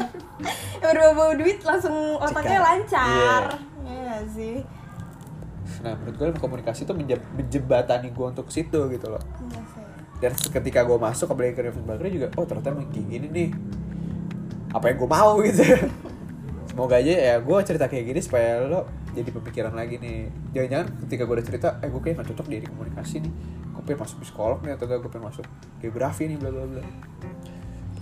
Berbau 0.83 1.31
duit 1.33 1.63
langsung 1.63 1.95
otaknya 2.17 2.59
lancar. 2.59 3.41
Iya. 3.81 3.93
Nggak 4.03 4.23
sih? 4.29 4.55
Nah 5.81 5.95
menurut 5.97 6.15
gue 6.15 6.39
komunikasi 6.39 6.83
tuh 6.83 6.93
menje- 6.93 7.23
menjembatani 7.33 8.11
gue 8.11 8.25
untuk 8.29 8.47
situ 8.47 8.79
gitu 8.89 9.07
loh. 9.09 9.23
Iya 9.41 9.61
dan 10.21 10.31
ketika 10.31 10.87
gue 10.87 10.95
masuk 10.95 11.27
ke 11.27 11.51
Universitas 11.51 11.83
Bagri 11.83 12.15
juga 12.15 12.31
oh 12.39 12.47
ternyata 12.47 12.71
emang 12.71 12.87
kayak 12.87 13.07
gini 13.11 13.27
nih. 13.27 13.49
Apa 14.71 14.87
yang 14.87 14.97
gue 15.03 15.09
mau? 15.09 15.35
Gitu. 15.43 15.63
Semoga 16.63 16.95
aja 16.95 17.11
ya 17.11 17.35
gue 17.37 17.57
cerita 17.61 17.85
kayak 17.85 18.05
gini 18.07 18.19
supaya 18.23 18.63
lo 18.63 18.87
jadi 19.13 19.29
pemikiran 19.29 19.73
lagi 19.77 19.95
nih. 20.01 20.27
Jangan-jangan 20.51 20.87
ketika 21.07 21.21
gue 21.29 21.35
udah 21.37 21.47
cerita 21.47 21.67
eh 21.79 21.89
gue 21.93 22.01
kayak 22.01 22.15
gak 22.19 22.27
cocok 22.33 22.47
di 22.49 22.57
komunikasi 22.65 23.15
nih. 23.21 23.33
Gue 23.73 23.81
pengen 23.85 23.99
masuk 24.03 24.17
psikolog 24.25 24.59
nih 24.65 24.73
atau 24.75 24.85
gak 24.89 24.99
gue 24.99 25.11
pengen 25.13 25.29
masuk 25.29 25.45
geografi 25.79 26.27
nih 26.27 26.37
bla 26.41 26.49
bla 26.49 26.65
bla. 26.65 26.83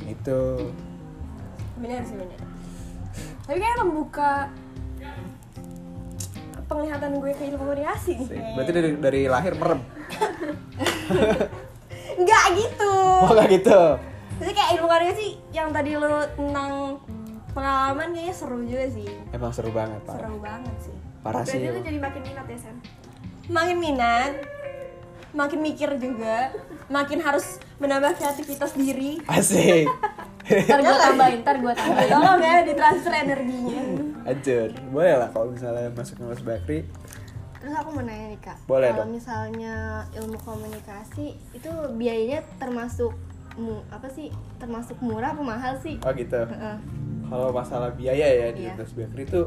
Gitu. 0.01 0.41
Benar 1.77 2.01
sih 2.07 2.15
benar 2.15 2.39
tapi 3.45 3.57
kayak 3.59 3.77
membuka 3.83 4.47
penglihatan 6.71 7.19
gue 7.19 7.31
ke 7.35 7.43
ilmu 7.51 7.59
komunikasi. 7.59 8.15
Nih 8.31 8.55
berarti 8.55 8.71
dari, 8.71 8.89
dari 8.95 9.21
lahir 9.27 9.53
merem. 9.59 9.83
Nggak 12.15 12.43
gitu. 12.55 12.95
Oh 13.27 13.31
gak 13.35 13.51
gitu. 13.51 13.81
Jadi 14.39 14.51
kayak 14.55 14.69
ilmu 14.79 14.87
komunikasi 14.87 15.27
yang 15.51 15.75
tadi 15.75 15.99
lo 15.99 16.23
tentang 16.31 16.95
pengalaman 17.51 18.07
kayaknya 18.11 18.33
seru 18.33 18.57
juga 18.61 18.85
sih. 18.87 19.09
Emang 19.29 19.51
seru 19.51 19.71
banget 19.71 20.01
pak. 20.03 20.15
Seru 20.15 20.37
banget 20.37 20.75
sih. 20.79 20.95
Parah 21.21 21.43
sih 21.43 21.57
Berarti 21.57 21.61
lu 21.61 21.71
emang. 21.71 21.83
jadi 21.83 21.99
makin 21.99 22.21
minat 22.23 22.47
ya 22.47 22.59
Sam? 22.59 22.77
makin 23.51 23.77
minat 23.77 24.33
makin 25.31 25.59
mikir 25.59 25.89
juga 25.97 26.51
makin 26.87 27.19
harus 27.19 27.45
menambah 27.77 28.15
kreativitas 28.15 28.71
diri. 28.73 29.19
Asik. 29.25 29.87
Ntar 30.67 30.79
gue 30.79 30.95
tambahin 30.97 31.39
ntar 31.41 31.55
gue 31.57 31.71
tambahin. 31.71 32.09
Tolong 32.09 32.41
ya 32.41 32.55
ditransfer 32.61 33.13
energinya. 33.13 33.81
Anjir, 34.23 34.67
boleh 34.89 35.15
lah 35.15 35.29
kalau 35.29 35.47
misalnya 35.49 35.87
masuk 35.89 36.15
ke 36.15 36.23
Mas 36.25 36.41
Bakri. 36.41 36.79
Terus 37.55 37.73
aku 37.73 37.89
mau 37.91 38.01
nanya 38.01 38.25
nih 38.27 38.41
kak, 38.41 38.57
Boleh 38.65 38.89
kalau 38.89 39.05
dong. 39.05 39.13
misalnya 39.13 39.75
ilmu 40.11 40.33
komunikasi 40.41 41.25
itu 41.53 41.69
biayanya 41.93 42.41
termasuk 42.57 43.13
mu, 43.55 43.83
apa 43.87 44.07
sih? 44.07 44.31
Termasuk 44.57 44.97
murah 44.99 45.33
apa 45.33 45.41
mahal 45.43 45.73
sih? 45.79 45.99
Oh 46.01 46.11
gitu. 46.13 46.41
Heeh. 46.47 46.75
Kalau 47.27 47.47
masalah 47.51 47.91
biaya 47.95 48.27
ya 48.27 48.47
di 48.51 48.67
Iya. 48.67 48.75
Universitas 48.75 48.91
Bakri 48.93 49.23
itu 49.23 49.41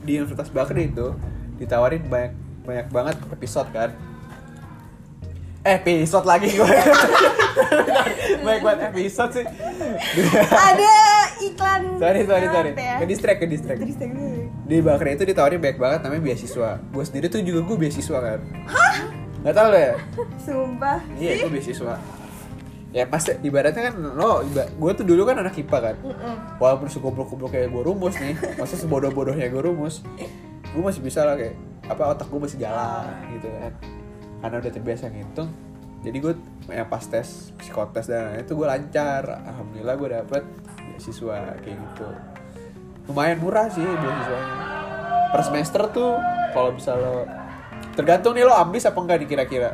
di 0.00 0.12
Universitas 0.18 0.50
Bakri 0.50 0.82
itu 0.90 1.06
ditawarin 1.56 2.02
banyak 2.06 2.32
banyak 2.60 2.86
banget 2.90 3.16
episode 3.30 3.68
kan. 3.70 3.90
Eh, 5.60 5.76
episode 5.76 6.24
lagi 6.24 6.48
gue. 6.50 6.64
banyak 8.44 8.62
banget 8.64 8.80
episode 8.90 9.30
sih. 9.36 9.44
ada 10.48 10.94
iklan 11.38 11.82
sorry, 12.00 12.20
sorry, 12.24 12.46
sorry. 12.48 12.70
ya? 12.72 12.96
Ke 12.96 13.04
distract, 13.04 13.38
ke 13.44 13.46
distract. 13.46 13.80
Di 14.64 14.76
Bakri 14.80 15.20
itu 15.20 15.24
ditawarin 15.28 15.60
banyak 15.60 15.76
banget 15.76 16.00
namanya 16.00 16.22
beasiswa. 16.24 16.80
Gue 16.80 17.04
sendiri 17.04 17.28
tuh 17.28 17.44
juga 17.44 17.60
gue 17.60 17.76
beasiswa 17.76 18.18
kan. 18.18 18.40
Hah? 18.66 18.96
Gak 19.40 19.54
tau 19.56 19.68
lo 19.72 19.78
ya? 19.78 19.94
sumpah 20.40 21.00
Iya, 21.16 21.44
gue 21.44 21.50
beasiswa. 21.52 21.94
Ya 22.90 23.06
pasti 23.06 23.38
ibaratnya 23.46 23.90
kan 23.90 23.94
lo, 24.02 24.42
iba, 24.42 24.66
gue 24.66 24.90
tuh 24.98 25.06
dulu 25.06 25.22
kan 25.22 25.38
anak 25.38 25.54
IPA 25.54 25.78
kan. 25.78 25.96
Mm-mm. 26.02 26.34
Walaupun 26.58 26.90
segoblok-goblok 26.90 27.54
kayak 27.54 27.70
gue 27.70 27.82
rumus 27.86 28.18
nih, 28.18 28.34
masa 28.60 28.74
sebodoh-bodohnya 28.74 29.46
gue 29.46 29.62
rumus, 29.62 30.02
gue 30.70 30.82
masih 30.82 31.02
bisa 31.02 31.22
lah 31.26 31.34
kayak 31.34 31.54
apa 31.90 32.02
otak 32.14 32.26
gue 32.30 32.40
masih 32.40 32.58
jalan 32.62 33.10
gitu 33.34 33.50
kan. 33.50 33.72
karena 34.40 34.56
udah 34.62 34.72
terbiasa 34.72 35.04
ngitung 35.10 35.50
jadi 36.00 36.16
gue 36.16 36.34
ya 36.70 36.84
pas 36.86 37.02
tes 37.02 37.50
psikotes 37.60 38.06
dan 38.08 38.30
lain-lain 38.30 38.46
itu 38.46 38.52
gue 38.54 38.66
lancar 38.70 39.22
alhamdulillah 39.44 39.94
gue 39.98 40.08
dapet 40.22 40.42
beasiswa 40.94 41.58
kayak 41.60 41.76
gitu 41.76 42.08
lumayan 43.10 43.42
murah 43.42 43.66
sih 43.68 43.82
beasiswanya 43.82 44.54
per 45.34 45.40
semester 45.42 45.82
tuh 45.90 46.14
kalau 46.54 46.70
bisa 46.72 46.94
lo 46.94 47.26
tergantung 47.98 48.38
nih 48.38 48.46
lo 48.46 48.54
ambis 48.54 48.86
apa 48.86 48.98
enggak 49.02 49.26
nih 49.26 49.28
kira-kira 49.28 49.70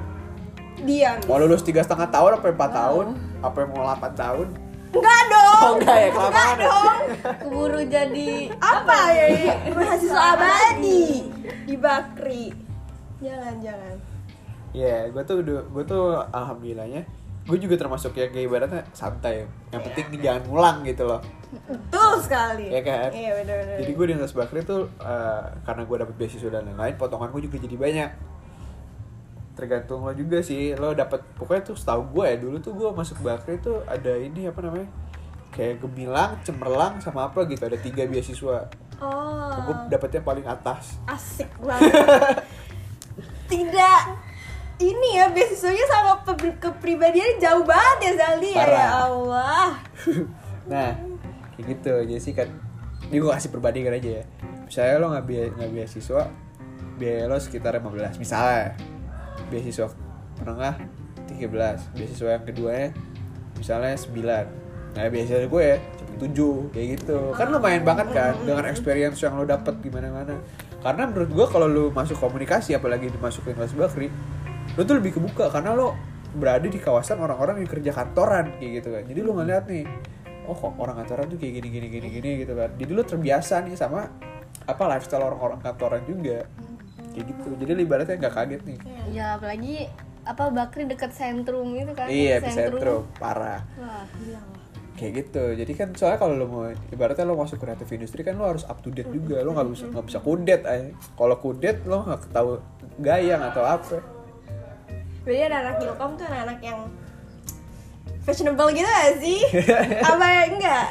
Diam. 0.79 1.17
mau 1.25 1.39
lulus 1.39 1.61
tiga 1.61 1.81
setengah 1.81 2.09
tahun 2.09 2.31
apa 2.37 2.47
empat 2.49 2.71
tahun 2.71 3.07
apa 3.41 3.59
mau 3.67 3.85
8 3.87 4.13
tahun 4.15 4.49
Enggak 4.87 5.23
dong. 5.29 5.61
oh 5.61 5.73
enggak 5.77 5.97
ya 5.99 6.09
kelamaan 6.09 6.57
ya? 6.57 6.65
dong. 6.65 6.99
keburu 7.43 7.81
jadi 7.85 8.31
Apa 8.57 8.97
ya? 9.11 9.25
ini? 9.29 9.45
Mahasiswa 9.71 10.23
abadi 10.33 11.05
di 11.67 11.75
Bakri. 11.77 12.45
Jangan, 13.19 13.55
jangan. 13.61 13.95
Iya, 14.73 15.09
gue 15.09 15.23
tuh 15.23 15.37
udah, 15.41 15.61
gue 15.67 15.85
tuh 15.85 16.05
alhamdulillahnya, 16.31 17.03
gue 17.45 17.59
juga 17.59 17.75
termasuk 17.77 18.13
yang 18.15 18.31
kayak 18.31 18.47
ibaratnya 18.47 18.83
santai. 18.93 19.45
Yang 19.69 19.83
penting 19.85 20.07
jangan 20.23 20.43
ngulang 20.49 20.77
gitu 20.85 21.05
loh. 21.05 21.21
Betul 21.65 22.13
sekali. 22.21 22.73
Iya 22.73 22.81
kan? 22.81 23.11
Iya, 23.13 23.31
benar-benar. 23.37 23.77
Jadi 23.81 23.91
gue 23.93 24.05
di 24.07 24.13
Universitas 24.13 24.37
Bakri 24.39 24.61
tuh 24.65 24.81
eh, 24.97 25.43
karena 25.61 25.83
gue 25.85 25.97
dapet 25.99 26.15
beasiswa 26.17 26.49
dan 26.49 26.63
lain-lain, 26.69 26.95
potongan 26.97 27.29
gue 27.33 27.43
juga 27.45 27.57
jadi 27.59 27.77
banyak. 27.77 28.11
Tergantung 29.57 30.05
lo 30.05 30.13
juga 30.13 30.45
sih, 30.45 30.77
lo 30.77 30.93
dapet 30.93 31.25
pokoknya 31.35 31.73
tuh 31.73 31.77
setahu 31.81 32.03
gue 32.13 32.25
ya 32.29 32.37
dulu 32.37 32.57
tuh 32.61 32.77
gue 32.77 32.89
masuk 32.93 33.25
Bakri 33.25 33.57
tuh 33.59 33.81
ada 33.89 34.13
ini 34.13 34.47
apa 34.47 34.61
namanya? 34.61 34.89
Kayak 35.51 35.81
gemilang, 35.81 36.37
cemerlang 36.45 37.01
sama 37.01 37.33
apa 37.33 37.49
gitu 37.49 37.65
ada 37.65 37.81
tiga 37.81 38.05
beasiswa. 38.05 38.69
Oh. 39.01 39.57
Gue 39.65 39.75
dapetnya 39.89 40.21
paling 40.21 40.45
atas. 40.45 41.01
asik 41.09 41.49
banget. 41.65 41.89
Tidak 43.51 44.03
ini 44.77 45.17
ya 45.17 45.33
beasiswanya 45.33 45.87
sama 45.89 46.21
kepribadiannya 46.61 47.41
jauh 47.41 47.65
banget 47.65 47.99
ya 48.05 48.13
Zaldi 48.21 48.51
ya, 48.53 48.65
ya. 48.69 48.89
Allah. 49.09 49.69
Nah, 50.67 50.99
kayak 51.55 51.79
gitu. 51.79 51.95
Jadi 52.11 52.19
sih 52.19 52.35
kan, 52.35 52.51
ini 53.07 53.23
gue 53.23 53.31
kasih 53.31 53.55
perbandingan 53.55 54.03
aja 54.03 54.19
ya. 54.19 54.25
Misalnya 54.67 54.99
lo 54.99 55.07
nggak 55.15 55.27
biaya, 55.31 55.49
nggak 55.55 55.71
beasiswa, 55.79 56.27
biaya 56.99 57.31
lo 57.31 57.39
sekitar 57.39 57.79
15. 57.79 58.19
Misalnya, 58.19 58.75
beasiswa 59.49 59.87
menengah 60.43 60.75
13. 61.31 61.97
Beasiswa 61.97 62.29
yang 62.39 62.45
keduanya 62.45 62.89
misalnya 63.57 63.95
9. 63.97 64.97
Nah, 64.97 65.03
beasiswa 65.13 65.45
gue 65.45 65.63
ya 65.63 65.77
cuma 66.01 66.15
7 66.17 66.73
kayak 66.73 66.87
gitu. 66.97 67.19
Kan 67.37 67.47
lumayan 67.53 67.83
banget 67.85 68.09
kan 68.13 68.33
dengan 68.45 68.65
experience 68.69 69.21
yang 69.21 69.37
lo 69.37 69.45
dapet 69.45 69.77
di 69.85 69.89
mana-mana. 69.93 70.41
Karena 70.81 71.03
menurut 71.11 71.31
gue 71.33 71.47
kalau 71.51 71.69
lo 71.69 71.85
masuk 71.93 72.17
komunikasi 72.17 72.77
apalagi 72.77 73.13
dimasukin 73.13 73.59
Mas 73.59 73.75
Bakri, 73.77 74.09
lo 74.77 74.83
tuh 74.87 74.97
lebih 74.97 75.19
kebuka 75.19 75.53
karena 75.53 75.77
lo 75.77 75.97
berada 76.37 76.69
di 76.69 76.77
kawasan 76.77 77.17
orang-orang 77.21 77.65
yang 77.65 77.69
kerja 77.69 77.91
kantoran 77.97 78.57
kayak 78.61 78.85
gitu 78.85 78.89
kan. 78.93 79.03
Jadi 79.09 79.21
lo 79.25 79.33
ngeliat 79.35 79.65
nih, 79.67 79.85
oh 80.47 80.57
kok 80.57 80.77
orang 80.77 81.01
kantoran 81.03 81.27
tuh 81.33 81.39
kayak 81.41 81.61
gini 81.61 81.69
gini 81.73 81.87
gini 81.89 82.09
gini 82.13 82.31
gitu 82.45 82.53
kan. 82.53 82.71
Jadi 82.77 82.93
lo 82.93 83.03
terbiasa 83.03 83.65
nih 83.65 83.75
sama 83.77 84.09
apa 84.67 84.83
lifestyle 84.91 85.25
orang-orang 85.25 85.61
kantoran 85.63 86.03
juga 86.05 86.45
kayak 87.17 87.27
gitu. 87.33 87.49
Jadi 87.57 87.71
ibaratnya 87.81 88.17
nggak 88.21 88.35
kaget 88.37 88.63
nih. 88.69 88.79
ya 89.17 89.41
apalagi 89.41 89.89
apa 90.29 90.45
Bakri 90.53 90.85
deket 90.85 91.17
sentrum 91.17 91.73
itu 91.73 91.97
kan? 91.97 92.13
Iya, 92.13 92.45
epicentrum 92.45 93.09
parah. 93.17 93.65
wah 93.81 94.05
gila. 94.21 94.41
Kayak 95.01 95.13
gitu. 95.25 95.45
Jadi 95.57 95.73
kan 95.73 95.89
soalnya 95.97 96.21
kalau 96.21 96.35
lo 96.37 96.47
mau 96.49 96.69
ibaratnya 96.93 97.25
lo 97.25 97.41
masuk 97.41 97.57
kreatif 97.57 97.89
industri 97.97 98.21
kan 98.21 98.37
lo 98.37 98.45
harus 98.45 98.69
up 98.69 98.85
to 98.85 98.93
date 98.93 99.09
juga. 99.09 99.41
Lo 99.41 99.57
nggak 99.57 99.69
bisa 99.73 99.85
nggak 99.89 100.07
bisa 100.13 100.19
kudet 100.21 100.63
ay. 100.69 100.93
Kalau 101.17 101.37
kudet 101.41 101.81
lo 101.89 102.05
nggak 102.05 102.21
tahu 102.37 102.61
gaya 103.01 103.41
nggak 103.41 103.53
tahu 103.57 103.65
apa. 103.65 103.97
Berarti 105.25 105.43
anak-anak 105.49 105.77
Ilkom 105.83 106.11
tuh 106.21 106.25
anak-anak 106.29 106.59
yang 106.63 106.81
fashionable 108.23 108.71
gitu 108.71 108.87
gak 108.87 109.19
sih? 109.19 109.43
Apa 110.11 110.23
ya 110.23 110.43
enggak? 110.55 110.87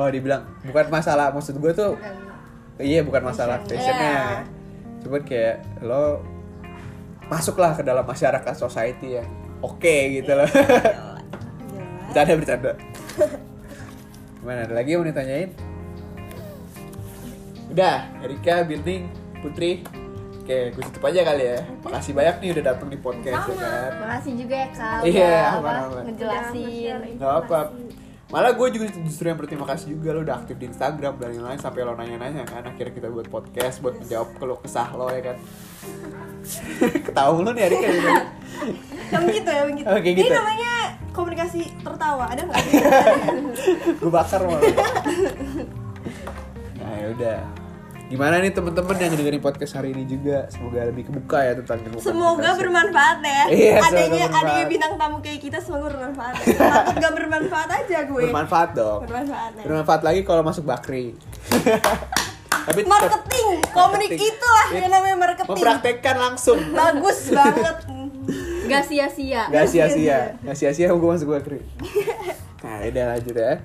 kalau 0.00 0.16
dibilang 0.16 0.48
bukan 0.64 0.86
masalah 0.88 1.28
maksud 1.28 1.60
gue 1.60 1.72
tuh 1.76 1.92
iya 2.80 3.04
bukan 3.04 3.20
masalah 3.20 3.60
fashionnya 3.68 4.48
cuman 5.00 5.22
kayak 5.24 5.64
lo 5.80 6.20
masuklah 7.30 7.72
ke 7.78 7.82
dalam 7.86 8.04
masyarakat 8.04 8.54
society 8.58 9.20
ya. 9.20 9.24
Oke 9.60 10.20
gitu 10.20 10.32
loh. 10.34 10.48
Bercanda 12.10 12.34
bercanda. 12.34 12.72
Gimana 14.40 14.66
ada 14.66 14.74
lagi 14.74 14.88
yang 14.90 15.00
mau 15.04 15.08
ditanyain? 15.08 15.50
Udah 17.70 18.10
Erika 18.24 18.66
Building 18.66 19.02
Putri. 19.44 19.86
Oke 20.42 20.74
gue 20.74 20.82
tutup 20.90 21.06
aja 21.06 21.22
kali 21.22 21.44
ya. 21.54 21.58
Makasih 21.86 22.12
banyak 22.18 22.36
nih 22.42 22.48
udah 22.58 22.64
datang 22.74 22.88
di 22.90 22.98
podcast 22.98 23.46
ya 23.46 23.56
kan. 23.62 23.90
Makasih 24.02 24.32
juga 24.34 24.54
ya 24.58 24.68
kak. 24.74 24.98
Iya, 25.06 25.34
apa, 25.38 25.58
aman-aman. 25.60 26.02
ngejelasin. 26.10 26.98
Gak 27.20 27.34
apa 27.46 27.58
Malah 28.30 28.54
gue 28.54 28.68
juga 28.70 28.86
justru 29.02 29.26
yang 29.26 29.38
berterima 29.38 29.66
kasih 29.66 29.98
juga 29.98 30.14
lo 30.14 30.22
udah 30.22 30.38
aktif 30.38 30.54
di 30.54 30.70
Instagram 30.70 31.18
dan 31.18 31.34
lain-lain 31.34 31.58
sampai 31.58 31.82
lo 31.82 31.98
nanya-nanya 31.98 32.46
kan 32.46 32.62
akhirnya 32.62 32.94
kita 32.94 33.08
buat 33.10 33.26
podcast 33.26 33.82
buat 33.82 33.98
menjawab 33.98 34.38
keluh 34.38 34.58
kesah 34.62 34.88
lo 34.94 35.10
ya 35.10 35.34
kan. 35.34 35.36
Ketawa 37.10 37.42
lu 37.42 37.50
nih 37.50 37.62
Erika 37.66 37.86
ya. 37.90 38.00
Yang 39.18 39.24
gitu 39.42 39.50
ya, 39.50 39.62
yang 39.66 39.74
gitu. 39.74 39.88
Oh, 39.90 39.98
kayak 39.98 40.14
Ini 40.14 40.22
gitu. 40.22 40.34
namanya 40.38 40.72
komunikasi 41.10 41.60
tertawa, 41.82 42.30
ada 42.30 42.46
nggak? 42.46 42.62
gue 43.98 44.10
bakar 44.14 44.46
malah. 44.46 44.62
Nah 46.78 46.92
ya 46.94 47.06
udah. 47.10 47.59
Gimana 48.10 48.42
nih 48.42 48.50
temen-temen 48.50 48.96
yang 48.98 49.14
dengerin 49.14 49.38
podcast 49.38 49.72
hari 49.72 49.94
ini 49.94 50.02
juga 50.02 50.50
Semoga 50.50 50.82
lebih 50.82 51.06
kebuka 51.06 51.38
ya 51.40 51.54
tentang 51.54 51.78
ilmu 51.80 51.98
Semoga 51.98 52.26
komunikasi. 52.42 52.58
bermanfaat 52.58 53.18
ya. 53.22 53.42
Iya, 53.46 53.70
semoga 53.70 53.86
adanya 53.86 54.10
bermanfaat. 54.26 54.42
adanya 54.42 54.64
bintang 54.66 54.92
tamu 54.98 55.16
kayak 55.20 55.40
kita 55.40 55.58
semoga 55.58 55.86
bermanfaat. 55.88 56.34
Takut 56.50 56.94
gak 56.96 57.12
bermanfaat 57.14 57.68
aja 57.72 57.98
gue. 58.04 58.22
Bermanfaat 58.26 58.70
dong 58.72 59.00
Bermanfaat. 59.00 59.50
ya. 59.54 59.62
Bermanfaat 59.62 60.00
lagi 60.02 60.20
kalau 60.22 60.42
masuk 60.42 60.64
Bakri 60.64 61.14
Tapi 62.60 62.82
Marketing, 62.84 63.46
komunik 63.70 64.10
itulah 64.12 64.66
It- 64.68 64.74
yang 64.76 64.92
namanya 64.92 65.16
marketing. 65.16 65.48
Mempraktekkan 65.48 66.16
langsung 66.18 66.58
Bagus 66.68 67.30
banget. 67.38 67.76
gak 68.66 68.84
sia-sia 68.84 69.42
Gak 69.48 69.66
sia-sia, 69.66 70.34
gak 70.36 70.56
sia-sia 70.56 70.86
gue 70.88 71.08
masuk 71.08 71.30
Bakri. 71.30 71.62
Nah, 72.60 72.76
udah 72.84 73.04
lanjut 73.08 73.32
ya. 73.32 73.56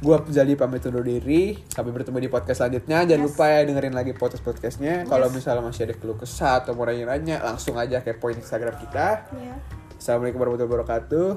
Gue 0.00 0.16
Zali 0.32 0.56
pamit 0.56 0.80
undur 0.88 1.04
diri. 1.04 1.60
Sampai 1.68 1.92
bertemu 1.92 2.24
di 2.24 2.28
podcast 2.32 2.64
selanjutnya. 2.64 3.04
Jangan 3.04 3.20
lupa 3.20 3.44
ya 3.52 3.68
dengerin 3.68 3.92
lagi 3.92 4.16
podcast-podcastnya. 4.16 5.04
Kalau 5.04 5.28
misalnya 5.28 5.60
masih 5.60 5.84
ada 5.84 5.94
keluh 6.00 6.16
kesah 6.16 6.64
atau 6.64 6.72
mau 6.72 6.88
nanya-nanya, 6.88 7.44
langsung 7.44 7.76
aja 7.76 8.00
kepoin 8.00 8.40
Instagram 8.40 8.80
kita. 8.80 9.28
Iya. 9.36 9.60
Assalamualaikum 10.00 10.40
warahmatullahi 10.40 10.72
wabarakatuh. 10.72 11.30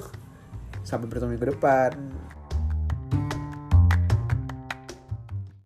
Sampai 0.88 1.12
bertemu 1.12 1.36
minggu 1.36 1.60
depan. 1.60 1.92